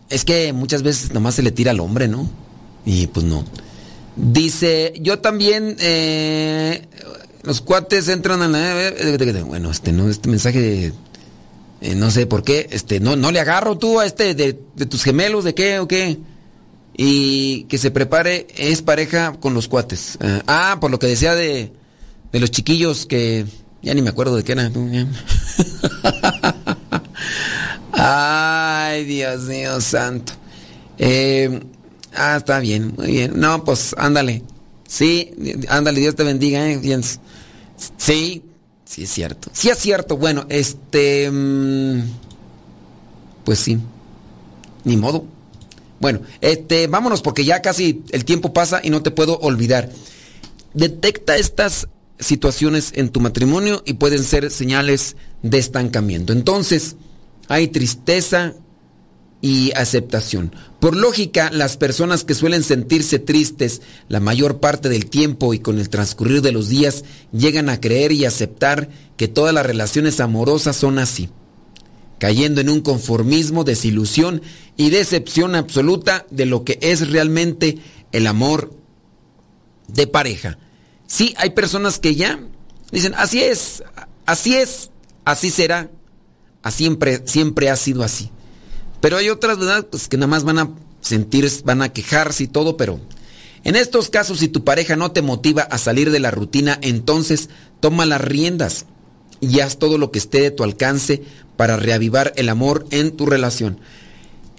es 0.08 0.24
que 0.24 0.54
muchas 0.54 0.82
veces 0.82 1.12
nomás 1.12 1.34
se 1.34 1.42
le 1.42 1.50
tira 1.50 1.72
al 1.72 1.80
hombre, 1.80 2.08
¿no? 2.08 2.26
Y 2.86 3.06
pues 3.08 3.26
no. 3.26 3.44
Dice, 4.16 4.94
yo 4.98 5.18
también, 5.18 5.76
eh, 5.78 6.88
los 7.42 7.60
cuates 7.60 8.08
entran 8.08 8.40
a 8.40 8.48
la... 8.48 9.44
Bueno, 9.44 9.70
este, 9.70 9.92
no, 9.92 10.08
este 10.08 10.30
mensaje 10.30 10.58
de... 10.58 10.92
Eh, 11.80 11.94
no 11.94 12.10
sé 12.10 12.26
por 12.26 12.42
qué, 12.42 12.68
este, 12.70 13.00
no, 13.00 13.16
no 13.16 13.30
le 13.30 13.40
agarro 13.40 13.78
tú 13.78 14.00
a 14.00 14.06
este 14.06 14.34
de, 14.34 14.60
de, 14.76 14.86
tus 14.86 15.02
gemelos, 15.02 15.44
¿de 15.44 15.54
qué 15.54 15.78
o 15.78 15.88
qué? 15.88 16.18
Y 16.94 17.64
que 17.64 17.78
se 17.78 17.90
prepare, 17.90 18.46
es 18.56 18.82
pareja 18.82 19.32
con 19.40 19.54
los 19.54 19.66
cuates. 19.66 20.18
Uh, 20.20 20.42
ah, 20.46 20.76
por 20.80 20.90
lo 20.90 20.98
que 20.98 21.06
decía 21.06 21.34
de, 21.34 21.72
de 22.32 22.40
los 22.40 22.50
chiquillos 22.50 23.06
que 23.06 23.46
ya 23.82 23.94
ni 23.94 24.02
me 24.02 24.10
acuerdo 24.10 24.36
de 24.36 24.44
qué 24.44 24.52
era. 24.52 24.70
Ay, 27.92 29.04
Dios 29.04 29.42
mío 29.42 29.80
santo. 29.80 30.32
Eh, 30.98 31.60
ah, 32.14 32.36
está 32.36 32.60
bien, 32.60 32.94
muy 32.96 33.12
bien. 33.12 33.32
No, 33.36 33.64
pues 33.64 33.94
ándale. 33.96 34.42
Sí, 34.86 35.32
ándale, 35.68 36.00
Dios 36.00 36.14
te 36.14 36.24
bendiga, 36.24 36.68
¿eh? 36.68 36.80
Sí, 37.96 38.42
Sí, 38.90 39.04
es 39.04 39.10
cierto. 39.10 39.52
Sí, 39.52 39.68
es 39.68 39.78
cierto. 39.78 40.16
Bueno, 40.16 40.46
este. 40.48 41.30
Pues 43.44 43.60
sí. 43.60 43.78
Ni 44.82 44.96
modo. 44.96 45.26
Bueno, 46.00 46.22
este, 46.40 46.88
vámonos 46.88 47.22
porque 47.22 47.44
ya 47.44 47.62
casi 47.62 48.02
el 48.10 48.24
tiempo 48.24 48.52
pasa 48.52 48.80
y 48.82 48.90
no 48.90 49.00
te 49.00 49.12
puedo 49.12 49.38
olvidar. 49.38 49.92
Detecta 50.74 51.36
estas 51.36 51.86
situaciones 52.18 52.90
en 52.96 53.10
tu 53.10 53.20
matrimonio 53.20 53.84
y 53.86 53.92
pueden 53.92 54.24
ser 54.24 54.50
señales 54.50 55.14
de 55.42 55.58
estancamiento. 55.58 56.32
Entonces, 56.32 56.96
hay 57.46 57.68
tristeza 57.68 58.54
y 59.42 59.72
aceptación. 59.72 60.54
Por 60.80 60.96
lógica, 60.96 61.50
las 61.50 61.76
personas 61.76 62.24
que 62.24 62.34
suelen 62.34 62.62
sentirse 62.62 63.18
tristes 63.18 63.82
la 64.08 64.20
mayor 64.20 64.60
parte 64.60 64.88
del 64.88 65.06
tiempo 65.06 65.54
y 65.54 65.58
con 65.58 65.78
el 65.78 65.88
transcurrir 65.88 66.42
de 66.42 66.52
los 66.52 66.68
días 66.68 67.04
llegan 67.32 67.68
a 67.68 67.80
creer 67.80 68.12
y 68.12 68.24
aceptar 68.24 68.90
que 69.16 69.28
todas 69.28 69.54
las 69.54 69.66
relaciones 69.66 70.20
amorosas 70.20 70.76
son 70.76 70.98
así, 70.98 71.30
cayendo 72.18 72.60
en 72.60 72.68
un 72.68 72.80
conformismo, 72.80 73.64
desilusión 73.64 74.42
y 74.76 74.90
decepción 74.90 75.54
absoluta 75.54 76.26
de 76.30 76.46
lo 76.46 76.64
que 76.64 76.78
es 76.82 77.10
realmente 77.10 77.78
el 78.12 78.26
amor 78.26 78.74
de 79.88 80.06
pareja. 80.06 80.58
Sí, 81.06 81.34
hay 81.38 81.50
personas 81.50 81.98
que 81.98 82.14
ya 82.14 82.40
dicen, 82.92 83.14
así 83.16 83.42
es, 83.42 83.82
así 84.26 84.54
es, 84.54 84.90
así 85.24 85.50
será, 85.50 85.90
siempre, 86.70 87.22
siempre 87.26 87.70
ha 87.70 87.76
sido 87.76 88.02
así. 88.02 88.30
Pero 89.00 89.16
hay 89.16 89.28
otras, 89.28 89.58
¿verdad? 89.58 89.86
Pues 89.90 90.08
que 90.08 90.16
nada 90.16 90.26
más 90.26 90.44
van 90.44 90.58
a 90.58 90.70
sentir, 91.00 91.50
van 91.64 91.82
a 91.82 91.92
quejarse 91.92 92.44
y 92.44 92.48
todo, 92.48 92.76
pero 92.76 93.00
en 93.64 93.76
estos 93.76 94.10
casos, 94.10 94.38
si 94.38 94.48
tu 94.48 94.64
pareja 94.64 94.96
no 94.96 95.12
te 95.12 95.22
motiva 95.22 95.62
a 95.62 95.78
salir 95.78 96.10
de 96.10 96.20
la 96.20 96.30
rutina, 96.30 96.78
entonces 96.82 97.50
toma 97.80 98.06
las 98.06 98.20
riendas 98.20 98.86
y 99.40 99.60
haz 99.60 99.78
todo 99.78 99.98
lo 99.98 100.10
que 100.10 100.18
esté 100.18 100.40
de 100.40 100.50
tu 100.50 100.64
alcance 100.64 101.22
para 101.56 101.76
reavivar 101.76 102.32
el 102.36 102.48
amor 102.48 102.86
en 102.90 103.16
tu 103.16 103.26
relación. 103.26 103.78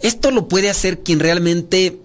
Esto 0.02 0.32
lo 0.32 0.48
puede 0.48 0.70
hacer 0.70 1.00
quien 1.00 1.20
realmente 1.20 2.00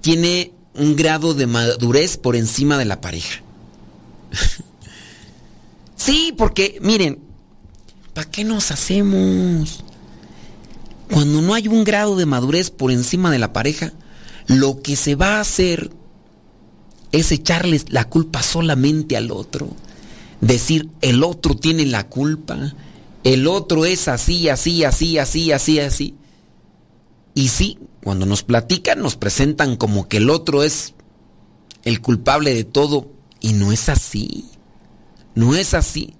tiene 0.00 0.52
un 0.74 0.96
grado 0.96 1.34
de 1.34 1.46
madurez 1.46 2.16
por 2.16 2.36
encima 2.36 2.78
de 2.78 2.84
la 2.84 3.00
pareja. 3.00 3.42
sí, 5.96 6.34
porque 6.36 6.78
miren, 6.80 7.18
¿para 8.14 8.30
qué 8.30 8.44
nos 8.44 8.70
hacemos? 8.70 9.82
Cuando 11.10 11.40
no 11.40 11.54
hay 11.54 11.68
un 11.68 11.84
grado 11.84 12.16
de 12.16 12.26
madurez 12.26 12.70
por 12.70 12.90
encima 12.90 13.30
de 13.30 13.38
la 13.38 13.52
pareja, 13.52 13.92
lo 14.46 14.82
que 14.82 14.96
se 14.96 15.14
va 15.14 15.36
a 15.36 15.40
hacer 15.40 15.90
es 17.12 17.32
echarles 17.32 17.86
la 17.90 18.08
culpa 18.08 18.42
solamente 18.42 19.16
al 19.16 19.30
otro. 19.30 19.68
Decir, 20.40 20.90
el 21.00 21.22
otro 21.22 21.56
tiene 21.56 21.86
la 21.86 22.08
culpa, 22.08 22.74
el 23.24 23.46
otro 23.46 23.84
es 23.84 24.08
así, 24.08 24.48
así, 24.48 24.84
así, 24.84 25.18
así, 25.18 25.52
así, 25.52 25.80
así. 25.80 26.14
Y 27.34 27.48
sí, 27.48 27.78
cuando 28.02 28.26
nos 28.26 28.42
platican 28.42 29.00
nos 29.00 29.16
presentan 29.16 29.76
como 29.76 30.08
que 30.08 30.18
el 30.18 30.30
otro 30.30 30.62
es 30.62 30.94
el 31.84 32.00
culpable 32.00 32.54
de 32.54 32.64
todo 32.64 33.10
y 33.40 33.52
no 33.52 33.72
es 33.72 33.88
así. 33.88 34.46
No 35.34 35.54
es 35.54 35.74
así. 35.74 36.14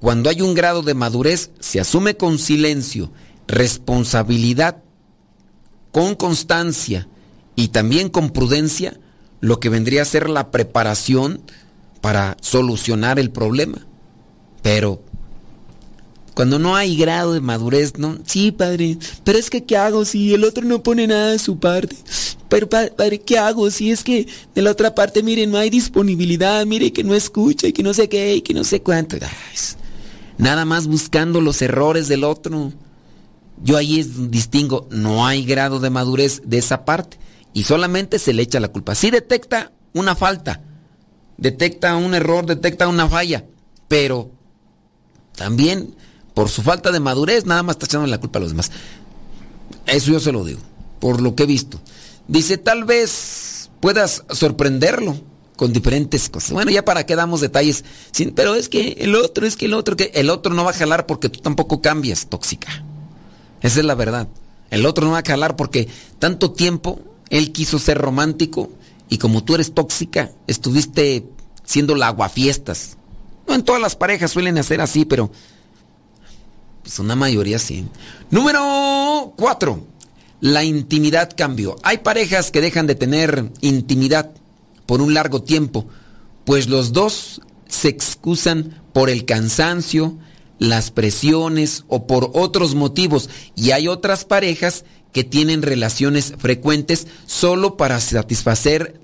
Cuando 0.00 0.28
hay 0.28 0.42
un 0.42 0.54
grado 0.54 0.82
de 0.82 0.94
madurez, 0.94 1.50
se 1.60 1.80
asume 1.80 2.16
con 2.16 2.38
silencio 2.38 3.10
responsabilidad, 3.46 4.82
con 5.92 6.14
constancia 6.14 7.08
y 7.56 7.68
también 7.68 8.08
con 8.08 8.30
prudencia 8.30 8.98
lo 9.40 9.60
que 9.60 9.68
vendría 9.68 10.02
a 10.02 10.06
ser 10.06 10.28
la 10.28 10.50
preparación 10.50 11.40
para 12.00 12.36
solucionar 12.40 13.18
el 13.18 13.30
problema. 13.30 13.86
Pero 14.62 15.02
cuando 16.34 16.58
no 16.58 16.74
hay 16.74 16.96
grado 16.96 17.32
de 17.32 17.40
madurez, 17.40 17.96
no, 17.96 18.18
sí, 18.26 18.50
padre, 18.50 18.98
pero 19.22 19.38
es 19.38 19.50
que 19.50 19.64
¿qué 19.64 19.76
hago 19.76 20.04
si 20.04 20.34
el 20.34 20.44
otro 20.44 20.64
no 20.64 20.82
pone 20.82 21.06
nada 21.06 21.30
de 21.30 21.38
su 21.38 21.58
parte? 21.58 21.96
Pero 22.48 22.68
padre, 22.68 23.20
¿qué 23.20 23.38
hago 23.38 23.70
si 23.70 23.90
es 23.90 24.02
que 24.02 24.26
de 24.54 24.62
la 24.62 24.72
otra 24.72 24.94
parte, 24.94 25.22
mire, 25.22 25.46
no 25.46 25.58
hay 25.58 25.70
disponibilidad, 25.70 26.66
mire 26.66 26.92
que 26.92 27.04
no 27.04 27.14
escucha 27.14 27.68
y 27.68 27.72
que 27.72 27.82
no 27.82 27.94
sé 27.94 28.08
qué 28.08 28.36
y 28.36 28.42
que 28.42 28.54
no 28.54 28.64
sé 28.64 28.82
cuánto? 28.82 29.16
nada 30.36 30.64
más 30.64 30.88
buscando 30.88 31.40
los 31.40 31.62
errores 31.62 32.08
del 32.08 32.24
otro. 32.24 32.72
Yo 33.62 33.76
ahí 33.76 34.02
distingo, 34.02 34.88
no 34.90 35.26
hay 35.26 35.44
grado 35.44 35.80
de 35.80 35.90
madurez 35.90 36.42
de 36.44 36.58
esa 36.58 36.84
parte 36.84 37.18
y 37.52 37.64
solamente 37.64 38.18
se 38.18 38.32
le 38.32 38.42
echa 38.42 38.60
la 38.60 38.68
culpa. 38.68 38.94
Si 38.94 39.10
detecta 39.10 39.72
una 39.92 40.16
falta, 40.16 40.62
detecta 41.36 41.96
un 41.96 42.14
error, 42.14 42.46
detecta 42.46 42.88
una 42.88 43.08
falla, 43.08 43.46
pero 43.88 44.30
también 45.36 45.94
por 46.34 46.48
su 46.48 46.62
falta 46.62 46.90
de 46.90 47.00
madurez 47.00 47.46
nada 47.46 47.62
más 47.62 47.76
está 47.76 47.86
echando 47.86 48.06
la 48.08 48.18
culpa 48.18 48.38
a 48.38 48.42
los 48.42 48.50
demás. 48.50 48.70
Eso 49.86 50.12
yo 50.12 50.20
se 50.20 50.32
lo 50.32 50.44
digo, 50.44 50.60
por 50.98 51.20
lo 51.20 51.34
que 51.34 51.44
he 51.44 51.46
visto. 51.46 51.80
Dice, 52.26 52.58
tal 52.58 52.84
vez 52.84 53.70
puedas 53.80 54.24
sorprenderlo 54.30 55.16
con 55.56 55.72
diferentes 55.72 56.28
cosas. 56.28 56.52
Bueno, 56.52 56.70
ya 56.70 56.84
para 56.84 57.06
qué 57.06 57.14
damos 57.14 57.40
detalles, 57.40 57.84
pero 58.34 58.56
es 58.56 58.68
que 58.68 58.96
el 58.98 59.14
otro, 59.14 59.46
es 59.46 59.56
que 59.56 59.66
el 59.66 59.74
otro, 59.74 59.94
que 59.94 60.10
el 60.14 60.30
otro 60.30 60.52
no 60.54 60.64
va 60.64 60.70
a 60.70 60.74
jalar 60.74 61.06
porque 61.06 61.28
tú 61.28 61.40
tampoco 61.40 61.80
cambias, 61.80 62.26
tóxica. 62.26 62.84
Esa 63.64 63.80
es 63.80 63.86
la 63.86 63.94
verdad. 63.94 64.28
El 64.70 64.84
otro 64.84 65.06
no 65.06 65.12
va 65.12 65.18
a 65.18 65.22
calar 65.22 65.56
porque 65.56 65.88
tanto 66.18 66.52
tiempo 66.52 67.00
él 67.30 67.50
quiso 67.50 67.78
ser 67.78 67.96
romántico 67.96 68.70
y 69.08 69.16
como 69.16 69.42
tú 69.42 69.54
eres 69.54 69.72
tóxica, 69.72 70.32
estuviste 70.46 71.24
siendo 71.64 71.94
la 71.94 72.08
aguafiestas. 72.08 72.98
No 73.48 73.54
en 73.54 73.64
todas 73.64 73.80
las 73.80 73.96
parejas 73.96 74.32
suelen 74.32 74.58
hacer 74.58 74.82
así, 74.82 75.06
pero 75.06 75.30
pues 76.82 76.98
una 76.98 77.16
mayoría 77.16 77.58
sí. 77.58 77.86
Número 78.30 79.32
cuatro. 79.34 79.86
La 80.40 80.62
intimidad 80.62 81.30
cambió. 81.34 81.76
Hay 81.82 81.98
parejas 81.98 82.50
que 82.50 82.60
dejan 82.60 82.86
de 82.86 82.96
tener 82.96 83.50
intimidad 83.62 84.30
por 84.84 85.00
un 85.00 85.14
largo 85.14 85.42
tiempo, 85.42 85.86
pues 86.44 86.68
los 86.68 86.92
dos 86.92 87.40
se 87.66 87.88
excusan 87.88 88.82
por 88.92 89.08
el 89.08 89.24
cansancio, 89.24 90.18
las 90.58 90.90
presiones 90.90 91.84
o 91.88 92.06
por 92.06 92.30
otros 92.34 92.74
motivos. 92.74 93.28
Y 93.56 93.72
hay 93.72 93.88
otras 93.88 94.24
parejas 94.24 94.84
que 95.12 95.24
tienen 95.24 95.62
relaciones 95.62 96.34
frecuentes 96.38 97.06
solo 97.26 97.76
para 97.76 98.00
satisfacer 98.00 99.00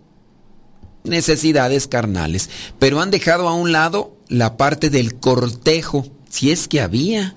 necesidades 1.04 1.86
carnales, 1.86 2.50
pero 2.78 3.00
han 3.00 3.10
dejado 3.10 3.48
a 3.48 3.54
un 3.54 3.72
lado 3.72 4.16
la 4.28 4.56
parte 4.56 4.90
del 4.90 5.14
cortejo, 5.18 6.06
si 6.28 6.50
es 6.50 6.68
que 6.68 6.80
había. 6.80 7.34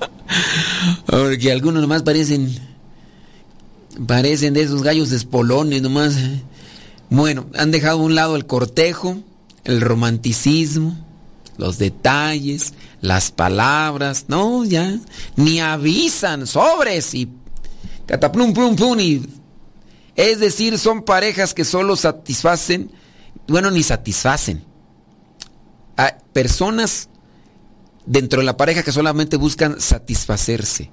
Porque 1.06 1.52
algunos 1.52 1.80
nomás 1.80 2.02
parecen 2.02 2.58
parecen 4.06 4.54
de 4.54 4.62
esos 4.62 4.82
gallos 4.82 5.10
de 5.10 5.16
espolones 5.16 5.80
nomás. 5.82 6.16
Bueno, 7.08 7.46
han 7.54 7.70
dejado 7.70 8.00
a 8.00 8.02
un 8.02 8.14
lado 8.14 8.36
el 8.36 8.46
cortejo, 8.46 9.18
el 9.64 9.80
romanticismo, 9.80 11.05
los 11.58 11.78
detalles, 11.78 12.74
las 13.00 13.30
palabras, 13.30 14.26
no, 14.28 14.64
ya, 14.64 14.98
ni 15.36 15.60
avisan, 15.60 16.46
sobres 16.46 17.14
y 17.14 17.28
cataplum, 18.06 18.52
plum, 18.52 18.76
plum, 18.76 19.00
y 19.00 19.22
es 20.16 20.40
decir, 20.40 20.78
son 20.78 21.02
parejas 21.02 21.52
que 21.52 21.64
solo 21.64 21.94
satisfacen, 21.94 22.90
bueno, 23.48 23.70
ni 23.70 23.82
satisfacen. 23.82 24.64
Hay 25.96 26.12
personas 26.32 27.08
dentro 28.06 28.40
de 28.40 28.46
la 28.46 28.56
pareja 28.56 28.82
que 28.82 28.92
solamente 28.92 29.36
buscan 29.36 29.80
satisfacerse, 29.80 30.90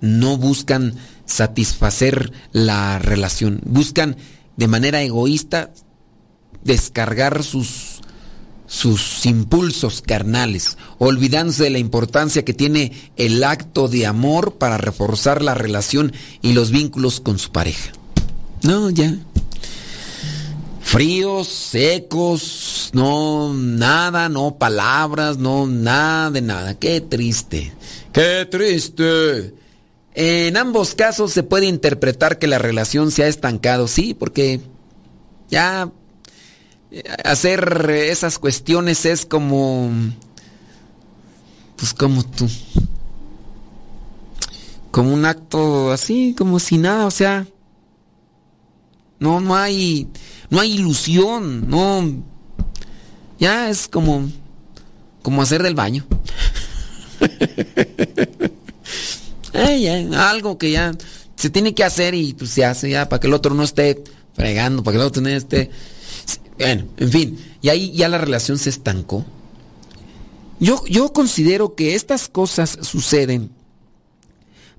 no 0.00 0.36
buscan 0.36 0.94
satisfacer 1.24 2.32
la 2.52 2.98
relación, 2.98 3.60
buscan 3.64 4.16
de 4.56 4.66
manera 4.66 5.02
egoísta 5.02 5.70
descargar 6.64 7.44
sus 7.44 7.97
sus 8.68 9.24
impulsos 9.26 10.02
carnales, 10.02 10.76
olvidándose 10.98 11.64
de 11.64 11.70
la 11.70 11.78
importancia 11.78 12.44
que 12.44 12.54
tiene 12.54 12.92
el 13.16 13.42
acto 13.42 13.88
de 13.88 14.06
amor 14.06 14.54
para 14.58 14.78
reforzar 14.78 15.42
la 15.42 15.54
relación 15.54 16.12
y 16.42 16.52
los 16.52 16.70
vínculos 16.70 17.18
con 17.18 17.38
su 17.38 17.50
pareja. 17.50 17.92
No, 18.62 18.90
ya. 18.90 19.16
Fríos, 20.82 21.48
secos, 21.48 22.90
no 22.92 23.52
nada, 23.54 24.28
no 24.28 24.56
palabras, 24.56 25.38
no 25.38 25.66
nada 25.66 26.30
de 26.30 26.42
nada. 26.42 26.74
Qué 26.78 27.00
triste. 27.00 27.72
Qué 28.12 28.46
triste. 28.50 29.54
En 30.14 30.56
ambos 30.56 30.94
casos 30.94 31.32
se 31.32 31.42
puede 31.42 31.66
interpretar 31.66 32.38
que 32.38 32.46
la 32.46 32.58
relación 32.58 33.10
se 33.10 33.22
ha 33.22 33.28
estancado, 33.28 33.86
sí, 33.88 34.14
porque 34.14 34.60
ya 35.50 35.90
hacer 37.24 37.90
esas 37.90 38.38
cuestiones 38.38 39.04
es 39.04 39.26
como 39.26 39.90
pues 41.76 41.94
como 41.94 42.24
tú. 42.24 42.48
Como 44.90 45.12
un 45.12 45.26
acto 45.26 45.92
así 45.92 46.34
como 46.36 46.58
si 46.58 46.78
nada 46.78 47.06
o 47.06 47.10
sea 47.10 47.46
no 49.20 49.40
no 49.40 49.56
hay 49.56 50.08
no 50.50 50.60
hay 50.60 50.74
ilusión 50.74 51.68
no 51.68 52.24
ya 53.38 53.68
es 53.68 53.86
como 53.86 54.28
como 55.22 55.42
hacer 55.42 55.62
del 55.62 55.74
baño. 55.74 56.06
Algo 60.16 60.56
que 60.56 60.70
ya 60.70 60.92
se 61.36 61.50
tiene 61.50 61.74
que 61.74 61.84
hacer 61.84 62.14
y 62.14 62.32
pues 62.34 62.50
se 62.50 62.64
hace 62.64 62.90
ya 62.90 63.08
para 63.08 63.20
que 63.20 63.26
el 63.26 63.34
otro 63.34 63.54
no 63.54 63.62
esté 63.62 64.02
fregando 64.34 64.82
para 64.82 64.96
que 64.96 65.02
el 65.02 65.06
otro 65.06 65.22
no 65.22 65.28
esté 65.28 65.70
bueno, 66.58 66.84
en 66.96 67.10
fin, 67.10 67.38
y 67.62 67.68
ahí 67.68 67.92
ya 67.92 68.08
la 68.08 68.18
relación 68.18 68.58
se 68.58 68.70
estancó. 68.70 69.24
Yo, 70.60 70.84
yo 70.86 71.12
considero 71.12 71.74
que 71.74 71.94
estas 71.94 72.28
cosas 72.28 72.78
suceden 72.82 73.50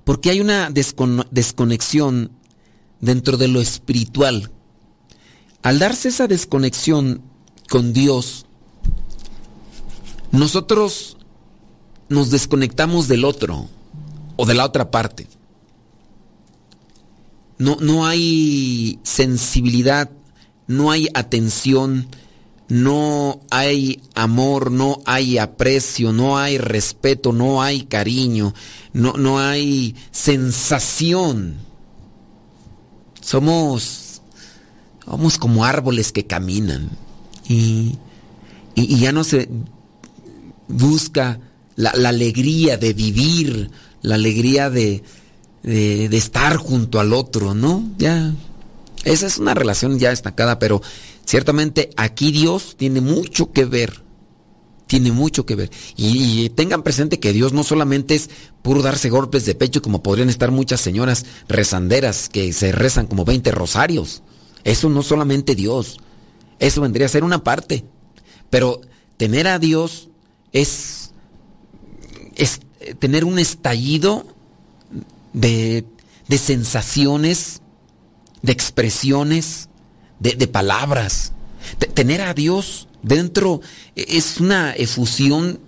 porque 0.09 0.31
hay 0.31 0.39
una 0.39 0.71
desconexión 0.71 2.31
dentro 2.99 3.37
de 3.37 3.47
lo 3.47 3.61
espiritual. 3.61 4.51
Al 5.61 5.77
darse 5.77 6.09
esa 6.09 6.27
desconexión 6.27 7.21
con 7.69 7.93
Dios, 7.93 8.47
nosotros 10.31 11.15
nos 12.07 12.31
desconectamos 12.31 13.07
del 13.07 13.23
otro 13.23 13.69
o 14.35 14.47
de 14.47 14.55
la 14.55 14.65
otra 14.65 14.89
parte. 14.89 15.27
No, 17.59 17.77
no 17.79 18.07
hay 18.07 18.99
sensibilidad 19.03 20.09
no 20.69 20.91
hay 20.91 21.07
atención, 21.15 22.07
no 22.67 23.41
hay 23.49 24.03
amor, 24.13 24.69
no 24.71 25.01
hay 25.05 25.39
aprecio, 25.39 26.13
no 26.13 26.37
hay 26.37 26.59
respeto, 26.59 27.33
no 27.33 27.63
hay 27.63 27.85
cariño, 27.85 28.53
no, 28.93 29.13
no 29.13 29.39
hay 29.39 29.95
sensación. 30.11 31.55
Somos, 33.19 34.21
somos 35.03 35.39
como 35.39 35.65
árboles 35.65 36.11
que 36.11 36.27
caminan 36.27 36.91
y, 37.47 37.97
y, 38.75 38.99
ya 38.99 39.11
no 39.11 39.23
se 39.23 39.49
busca 40.67 41.39
la, 41.77 41.89
alegría 41.89 42.77
de 42.77 42.93
vivir, 42.93 43.71
la 44.03 44.15
alegría 44.15 44.69
de, 44.69 45.01
de, 45.63 46.09
de 46.09 46.17
estar 46.17 46.57
junto 46.57 46.99
al 46.99 47.13
otro, 47.13 47.55
¿no? 47.55 47.89
Ya 47.97 48.35
esa 49.03 49.27
es 49.27 49.37
una 49.37 49.53
relación 49.53 49.97
ya 49.99 50.11
estancada, 50.11 50.59
pero 50.59 50.81
ciertamente 51.25 51.91
aquí 51.95 52.31
Dios 52.31 52.75
tiene 52.77 53.01
mucho 53.01 53.51
que 53.51 53.65
ver. 53.65 54.03
Tiene 54.87 55.11
mucho 55.11 55.45
que 55.45 55.55
ver. 55.55 55.69
Y, 55.95 56.49
tengan 56.49 56.81
presente 56.81 57.19
que 57.19 57.31
Dios 57.31 57.53
no 57.53 57.63
solamente 57.63 58.15
es 58.15 58.29
puro 58.63 58.81
darse 58.81 59.09
golpes 59.09 59.45
de 59.45 59.53
pecho 59.53 59.83
como 59.83 60.01
podrían 60.01 60.29
estar 60.29 60.49
muchas 60.49 60.81
señoras 60.81 61.25
rezanderas 61.47 62.27
que 62.27 62.51
se 62.53 62.71
rezan 62.71 63.05
como 63.05 63.23
20 63.23 63.51
rosarios. 63.51 64.23
Eso 64.63 64.89
no 64.89 65.03
solamente 65.03 65.53
Dios. 65.53 65.99
Eso 66.57 66.81
vendría 66.81 67.05
a 67.05 67.09
ser 67.09 67.23
una 67.23 67.43
parte. 67.43 67.85
Pero 68.49 68.81
tener 69.17 69.47
a 69.47 69.59
Dios 69.59 70.09
es, 70.53 71.11
es 72.35 72.61
tener 72.97 73.25
un 73.25 73.37
estallido 73.37 74.25
de, 75.33 75.85
de 76.27 76.37
sensaciones 76.39 77.61
de 78.41 78.51
expresiones, 78.51 79.69
de, 80.19 80.47
palabras. 80.47 81.33
tener 81.93 82.21
a 82.21 82.33
Dios 82.33 82.87
dentro 83.01 83.61
es 83.95 84.39
una 84.39 84.73
efusión, 84.73 85.59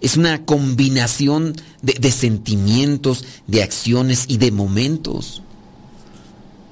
es 0.00 0.16
una 0.16 0.44
combinación 0.44 1.54
de, 1.82 2.10
sentimientos, 2.10 3.24
de 3.46 3.62
acciones 3.62 4.26
y 4.28 4.38
de 4.38 4.50
momentos. 4.50 5.42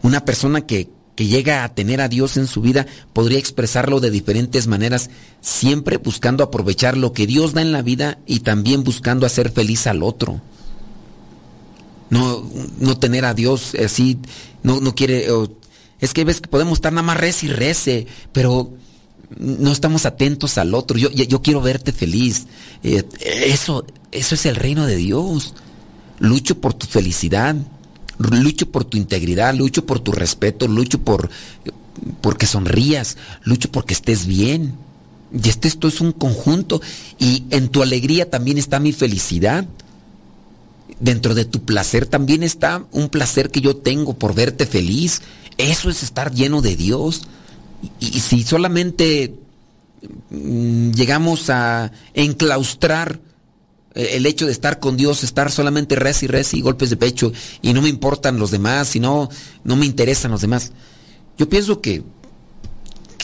Una 0.02 0.24
persona 0.24 0.62
que, 0.62 0.90
que 1.14 1.26
llega 1.26 1.64
a 1.64 1.74
tener 1.74 2.00
a 2.00 2.08
Dios 2.08 2.36
en 2.36 2.46
su 2.46 2.60
vida 2.60 2.86
podría 3.12 3.38
expresarlo 3.38 4.00
de 4.00 4.10
diferentes 4.10 4.66
maneras, 4.66 5.10
siempre 5.40 5.96
buscando 5.98 6.44
aprovechar 6.44 6.96
lo 6.96 7.12
que 7.12 7.26
Dios 7.26 7.52
da 7.54 7.62
en 7.62 7.72
la 7.72 7.82
vida 7.82 8.18
y 8.26 8.40
también 8.40 8.84
buscando 8.84 9.26
hacer 9.26 9.50
feliz 9.50 9.86
al 9.86 10.02
otro. 10.02 10.40
No, 12.12 12.46
no 12.78 12.98
tener 12.98 13.24
a 13.24 13.32
Dios 13.32 13.74
así 13.74 14.18
no, 14.62 14.80
no 14.80 14.94
quiere... 14.94 15.26
es 16.00 16.12
que 16.12 16.24
ves 16.24 16.40
que 16.40 16.48
podemos 16.48 16.74
estar 16.78 16.92
nada 16.92 17.06
más 17.06 17.16
res 17.16 17.42
y 17.42 17.48
rece, 17.48 18.06
pero 18.32 18.72
no 19.38 19.72
estamos 19.72 20.06
atentos 20.06 20.58
al 20.58 20.74
otro. 20.74 20.98
Yo, 20.98 21.10
yo 21.10 21.42
quiero 21.42 21.60
verte 21.60 21.92
feliz. 21.92 22.46
Eh, 22.82 23.04
eso, 23.24 23.84
eso 24.10 24.34
es 24.34 24.46
el 24.46 24.56
reino 24.56 24.86
de 24.86 24.96
Dios. 24.96 25.54
Lucho 26.18 26.60
por 26.60 26.74
tu 26.74 26.86
felicidad, 26.86 27.56
lucho 28.18 28.70
por 28.70 28.84
tu 28.84 28.96
integridad, 28.96 29.54
lucho 29.54 29.86
por 29.86 29.98
tu 29.98 30.12
respeto, 30.12 30.68
lucho 30.68 31.00
por 31.00 31.30
porque 32.20 32.46
sonrías, 32.46 33.16
lucho 33.42 33.70
porque 33.70 33.94
estés 33.94 34.26
bien. 34.26 34.74
Y 35.32 35.48
este 35.48 35.66
esto 35.66 35.88
es 35.88 36.00
un 36.00 36.12
conjunto 36.12 36.82
y 37.18 37.44
en 37.50 37.68
tu 37.68 37.82
alegría 37.82 38.28
también 38.28 38.58
está 38.58 38.78
mi 38.78 38.92
felicidad 38.92 39.66
dentro 41.02 41.34
de 41.34 41.44
tu 41.44 41.64
placer 41.64 42.06
también 42.06 42.42
está 42.44 42.86
un 42.92 43.08
placer 43.08 43.50
que 43.50 43.60
yo 43.60 43.76
tengo 43.76 44.14
por 44.14 44.34
verte 44.34 44.66
feliz. 44.66 45.20
Eso 45.58 45.90
es 45.90 46.02
estar 46.02 46.32
lleno 46.32 46.62
de 46.62 46.76
Dios. 46.76 47.22
Y, 47.98 48.20
si 48.20 48.44
solamente 48.44 49.34
mm, 50.30 50.92
llegamos 50.92 51.50
a 51.50 51.90
enclaustrar 52.14 53.20
eh, 53.94 54.10
el 54.12 54.26
hecho 54.26 54.46
de 54.46 54.52
estar 54.52 54.78
con 54.78 54.96
Dios, 54.96 55.24
estar 55.24 55.50
solamente 55.50 55.96
res 55.96 56.22
y 56.22 56.28
res 56.28 56.54
y 56.54 56.60
golpes 56.60 56.90
de 56.90 56.96
pecho 56.96 57.32
y 57.60 57.72
no 57.72 57.82
me 57.82 57.88
importan 57.88 58.38
los 58.38 58.52
demás 58.52 58.94
y 58.94 59.00
no, 59.00 59.28
no 59.64 59.74
me 59.74 59.86
interesan 59.86 60.30
los 60.30 60.40
demás. 60.40 60.70
Yo 61.36 61.48
pienso 61.48 61.80
que, 61.80 62.04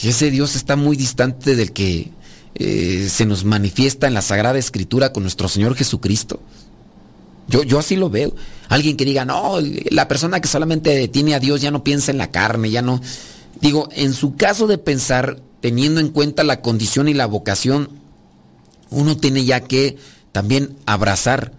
ese 0.03 0.31
Dios 0.31 0.55
está 0.55 0.77
muy 0.77 0.95
distante 0.95 1.57
del 1.57 1.73
que 1.73 2.11
eh, 2.55 3.07
se 3.09 3.25
nos 3.25 3.43
manifiesta 3.43 4.07
en 4.07 4.13
la 4.13 4.21
Sagrada 4.21 4.57
Escritura 4.57 5.11
con 5.11 5.23
nuestro 5.23 5.49
Señor 5.49 5.75
Jesucristo. 5.75 6.41
Yo, 7.49 7.63
yo 7.63 7.79
así 7.79 7.95
lo 7.95 8.09
veo. 8.09 8.33
Alguien 8.69 8.95
que 8.95 9.05
diga, 9.05 9.25
no, 9.25 9.57
la 9.89 10.07
persona 10.07 10.39
que 10.39 10.47
solamente 10.47 11.07
tiene 11.07 11.33
a 11.33 11.39
Dios 11.39 11.61
ya 11.61 11.71
no 11.71 11.83
piensa 11.83 12.11
en 12.11 12.17
la 12.17 12.31
carne, 12.31 12.69
ya 12.69 12.81
no. 12.81 13.01
Digo, 13.59 13.89
en 13.91 14.13
su 14.13 14.35
caso 14.35 14.67
de 14.67 14.77
pensar, 14.77 15.41
teniendo 15.59 15.99
en 15.99 16.09
cuenta 16.09 16.43
la 16.43 16.61
condición 16.61 17.09
y 17.09 17.13
la 17.13 17.25
vocación 17.25 17.89
uno 18.91 19.17
tiene 19.17 19.45
ya 19.45 19.61
que 19.61 19.97
también 20.31 20.77
abrazar 20.85 21.53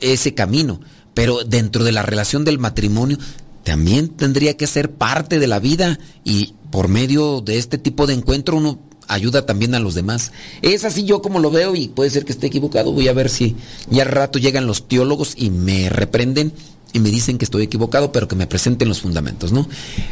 ese 0.00 0.34
camino. 0.34 0.80
Pero 1.14 1.44
dentro 1.44 1.84
de 1.84 1.92
la 1.92 2.02
relación 2.02 2.44
del 2.44 2.58
matrimonio 2.58 3.18
también 3.62 4.08
tendría 4.08 4.56
que 4.56 4.66
ser 4.66 4.92
parte 4.92 5.38
de 5.38 5.46
la 5.46 5.58
vida 5.58 5.98
y 6.24 6.54
por 6.70 6.88
medio 6.88 7.40
de 7.40 7.58
este 7.58 7.78
tipo 7.78 8.06
de 8.06 8.14
encuentro 8.14 8.56
uno 8.56 8.78
ayuda 9.08 9.46
también 9.46 9.74
a 9.74 9.80
los 9.80 9.94
demás. 9.94 10.32
Es 10.62 10.84
así 10.84 11.04
yo 11.04 11.22
como 11.22 11.38
lo 11.38 11.50
veo 11.50 11.74
y 11.74 11.88
puede 11.88 12.10
ser 12.10 12.24
que 12.24 12.32
esté 12.32 12.46
equivocado. 12.46 12.92
Voy 12.92 13.08
a 13.08 13.12
ver 13.12 13.28
si 13.28 13.56
ya 13.90 14.02
al 14.02 14.08
rato 14.08 14.38
llegan 14.38 14.66
los 14.66 14.88
teólogos 14.88 15.34
y 15.36 15.50
me 15.50 15.88
reprenden 15.88 16.52
y 16.92 17.00
me 17.00 17.10
dicen 17.10 17.38
que 17.38 17.44
estoy 17.44 17.64
equivocado, 17.64 18.12
pero 18.12 18.28
que 18.28 18.36
me 18.36 18.46
presenten 18.46 18.88
los 18.88 19.00
fundamentos, 19.00 19.52
¿no? 19.52 19.68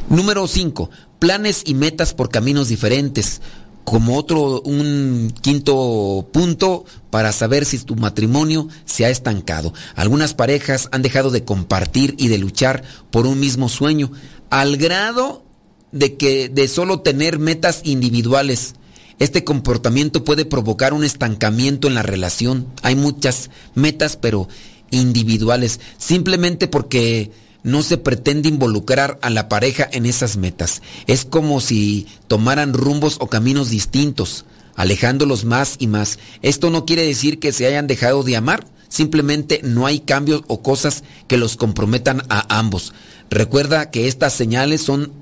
Número 0.09 0.49
5. 0.49 0.90
Planes 1.20 1.62
y 1.64 1.74
metas 1.74 2.12
por 2.12 2.28
caminos 2.28 2.68
diferentes 2.68 3.40
como 3.84 4.16
otro, 4.16 4.62
un 4.62 5.32
quinto 5.40 6.28
punto 6.32 6.84
para 7.11 7.32
saber 7.32 7.64
si 7.64 7.78
tu 7.78 7.97
matrimonio 7.97 8.68
se 8.84 9.05
ha 9.05 9.11
estancado. 9.11 9.72
Algunas 9.95 10.34
parejas 10.34 10.88
han 10.93 11.03
dejado 11.03 11.30
de 11.30 11.45
compartir 11.45 12.14
y 12.18 12.28
de 12.28 12.38
luchar 12.38 12.82
por 13.11 13.26
un 13.26 13.40
mismo 13.40 13.68
sueño, 13.68 14.12
al 14.51 14.76
grado 14.76 15.45
de 15.90 16.16
que 16.16 16.49
de 16.49 16.68
solo 16.68 17.01
tener 17.01 17.38
metas 17.38 17.82
individuales. 17.84 18.74
Este 19.18 19.44
comportamiento 19.44 20.24
puede 20.24 20.44
provocar 20.44 20.92
un 20.92 21.04
estancamiento 21.04 21.88
en 21.88 21.94
la 21.94 22.02
relación. 22.02 22.66
Hay 22.82 22.96
muchas 22.96 23.50
metas, 23.74 24.16
pero 24.16 24.48
individuales, 24.90 25.80
simplemente 25.98 26.68
porque 26.68 27.30
no 27.62 27.82
se 27.82 27.98
pretende 27.98 28.48
involucrar 28.48 29.18
a 29.22 29.30
la 29.30 29.48
pareja 29.48 29.88
en 29.90 30.06
esas 30.06 30.36
metas. 30.36 30.82
Es 31.06 31.24
como 31.24 31.60
si 31.60 32.06
tomaran 32.28 32.74
rumbos 32.74 33.16
o 33.20 33.28
caminos 33.28 33.70
distintos, 33.70 34.44
alejándolos 34.74 35.44
más 35.44 35.76
y 35.78 35.86
más. 35.86 36.18
Esto 36.42 36.70
no 36.70 36.84
quiere 36.84 37.06
decir 37.06 37.38
que 37.38 37.52
se 37.52 37.66
hayan 37.66 37.86
dejado 37.86 38.22
de 38.22 38.36
amar, 38.36 38.66
simplemente 38.88 39.60
no 39.62 39.86
hay 39.86 40.00
cambios 40.00 40.42
o 40.48 40.62
cosas 40.62 41.04
que 41.28 41.36
los 41.36 41.56
comprometan 41.56 42.22
a 42.28 42.58
ambos. 42.58 42.92
Recuerda 43.30 43.90
que 43.90 44.08
estas 44.08 44.32
señales 44.32 44.82
son 44.82 45.12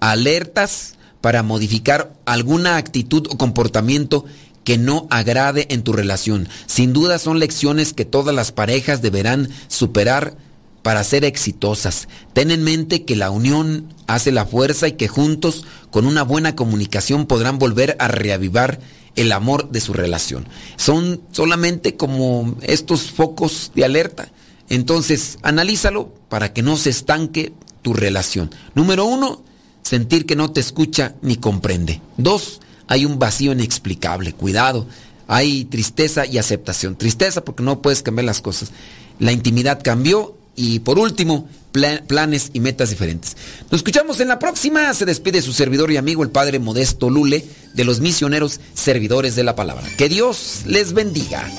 alertas 0.00 0.96
para 1.24 1.42
modificar 1.42 2.12
alguna 2.26 2.76
actitud 2.76 3.28
o 3.30 3.38
comportamiento 3.38 4.26
que 4.62 4.76
no 4.76 5.06
agrade 5.08 5.66
en 5.70 5.82
tu 5.82 5.94
relación. 5.94 6.50
Sin 6.66 6.92
duda 6.92 7.18
son 7.18 7.38
lecciones 7.38 7.94
que 7.94 8.04
todas 8.04 8.34
las 8.34 8.52
parejas 8.52 9.00
deberán 9.00 9.48
superar 9.68 10.36
para 10.82 11.02
ser 11.02 11.24
exitosas. 11.24 12.08
Ten 12.34 12.50
en 12.50 12.62
mente 12.62 13.06
que 13.06 13.16
la 13.16 13.30
unión 13.30 13.88
hace 14.06 14.32
la 14.32 14.44
fuerza 14.44 14.86
y 14.86 14.92
que 14.92 15.08
juntos, 15.08 15.64
con 15.90 16.06
una 16.06 16.24
buena 16.24 16.54
comunicación, 16.54 17.24
podrán 17.24 17.58
volver 17.58 17.96
a 18.00 18.08
reavivar 18.08 18.78
el 19.16 19.32
amor 19.32 19.70
de 19.70 19.80
su 19.80 19.94
relación. 19.94 20.46
Son 20.76 21.22
solamente 21.32 21.96
como 21.96 22.54
estos 22.60 23.10
focos 23.10 23.72
de 23.74 23.86
alerta. 23.86 24.28
Entonces, 24.68 25.38
analízalo 25.40 26.12
para 26.28 26.52
que 26.52 26.60
no 26.60 26.76
se 26.76 26.90
estanque 26.90 27.54
tu 27.80 27.94
relación. 27.94 28.50
Número 28.74 29.06
uno, 29.06 29.42
sentir 29.84 30.26
que 30.26 30.34
no 30.34 30.50
te 30.50 30.60
escucha 30.60 31.14
ni 31.22 31.36
comprende. 31.36 32.00
Dos, 32.16 32.60
hay 32.88 33.04
un 33.04 33.18
vacío 33.20 33.52
inexplicable. 33.52 34.32
Cuidado. 34.32 34.86
Hay 35.28 35.66
tristeza 35.66 36.26
y 36.26 36.38
aceptación. 36.38 36.96
Tristeza 36.96 37.44
porque 37.44 37.62
no 37.62 37.80
puedes 37.80 38.02
cambiar 38.02 38.24
las 38.24 38.40
cosas. 38.40 38.72
La 39.20 39.32
intimidad 39.32 39.80
cambió 39.82 40.36
y 40.56 40.80
por 40.80 40.98
último, 40.98 41.48
planes 41.72 42.50
y 42.52 42.60
metas 42.60 42.90
diferentes. 42.90 43.36
Nos 43.70 43.80
escuchamos 43.80 44.20
en 44.20 44.28
la 44.28 44.38
próxima. 44.38 44.92
Se 44.94 45.04
despide 45.04 45.42
su 45.42 45.52
servidor 45.52 45.90
y 45.90 45.96
amigo, 45.96 46.22
el 46.22 46.30
Padre 46.30 46.58
Modesto 46.58 47.10
Lule, 47.10 47.44
de 47.74 47.84
los 47.84 48.00
misioneros 48.00 48.60
servidores 48.74 49.34
de 49.36 49.44
la 49.44 49.56
palabra. 49.56 49.88
Que 49.96 50.08
Dios 50.08 50.62
les 50.66 50.92
bendiga. 50.92 51.50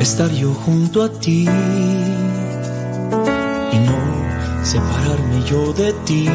Estar 0.00 0.30
yo 0.30 0.52
junto 0.54 1.02
a 1.02 1.08
ti 1.10 1.46
y 3.72 3.78
no 3.78 4.64
separarme 4.64 5.42
yo 5.48 5.72
de 5.72 5.92
ti, 6.04 6.28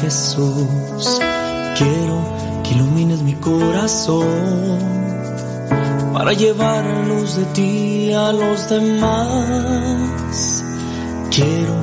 Jesús. 0.00 1.20
Quiero 1.76 2.22
que 2.62 2.74
ilumines 2.74 3.22
mi 3.22 3.34
corazón 3.34 4.78
para 6.12 6.32
llevar 6.32 6.84
luz 7.06 7.36
de 7.36 7.44
ti 7.46 8.12
a 8.12 8.32
los 8.32 8.68
demás. 8.68 10.64
Quiero 11.30 11.74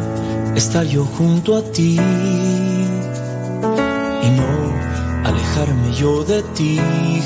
estar 0.55 0.86
yo 0.86 1.05
junto 1.05 1.57
a 1.57 1.61
ti 1.61 1.97
y 4.23 4.30
no 4.30 5.28
alejarme 5.28 5.93
yo 5.93 6.23
de 6.23 6.43
ti, 6.55 6.80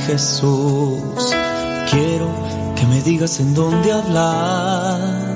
Jesús. 0.07 1.33
Quiero 1.89 2.50
que 2.81 2.87
me 2.87 3.01
digas 3.03 3.39
en 3.39 3.53
dónde 3.53 3.91
hablar 3.91 5.35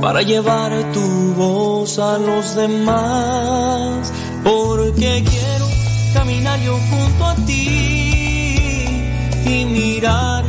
para 0.00 0.22
llevar 0.22 0.72
tu 0.92 1.34
voz 1.34 1.98
a 1.98 2.16
los 2.16 2.56
demás, 2.56 4.10
porque 4.42 5.22
quiero 5.30 5.66
caminar 6.14 6.58
yo 6.60 6.78
junto 6.90 7.26
a 7.26 7.34
ti 7.44 9.02
y 9.44 9.66
mirar 9.66 10.44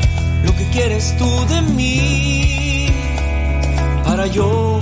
lo 0.46 0.56
que 0.56 0.70
quieres 0.72 1.14
tú 1.18 1.30
de 1.50 1.62
mí, 1.74 2.88
para 4.06 4.28
yo 4.28 4.80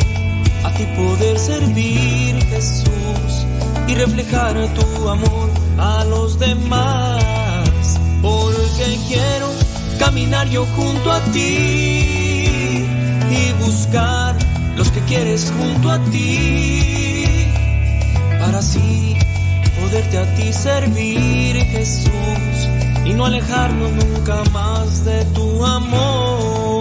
a 0.64 0.72
ti 0.74 0.86
poder 0.96 1.40
servir 1.40 2.36
Jesús 2.52 3.48
y 3.88 3.96
reflejar 3.96 4.54
tu 4.76 5.10
amor 5.10 5.50
a 5.80 6.04
los 6.04 6.38
demás, 6.38 8.00
porque 8.22 9.00
quiero 9.08 9.65
caminar 9.98 10.48
yo 10.50 10.66
junto 10.76 11.12
a 11.12 11.20
ti 11.32 12.86
y 13.30 13.54
buscar 13.60 14.36
los 14.76 14.90
que 14.92 15.00
quieres 15.02 15.52
junto 15.58 15.90
a 15.90 16.00
ti 16.06 17.48
para 18.40 18.60
así 18.60 19.16
poderte 19.80 20.18
a 20.18 20.36
ti 20.36 20.54
servir 20.54 21.56
Jesús 21.66 22.70
y 23.06 23.14
no 23.14 23.26
alejarnos 23.26 23.92
nunca 23.92 24.44
más 24.52 25.06
de 25.06 25.24
tu 25.26 25.66
amor. 25.66 26.75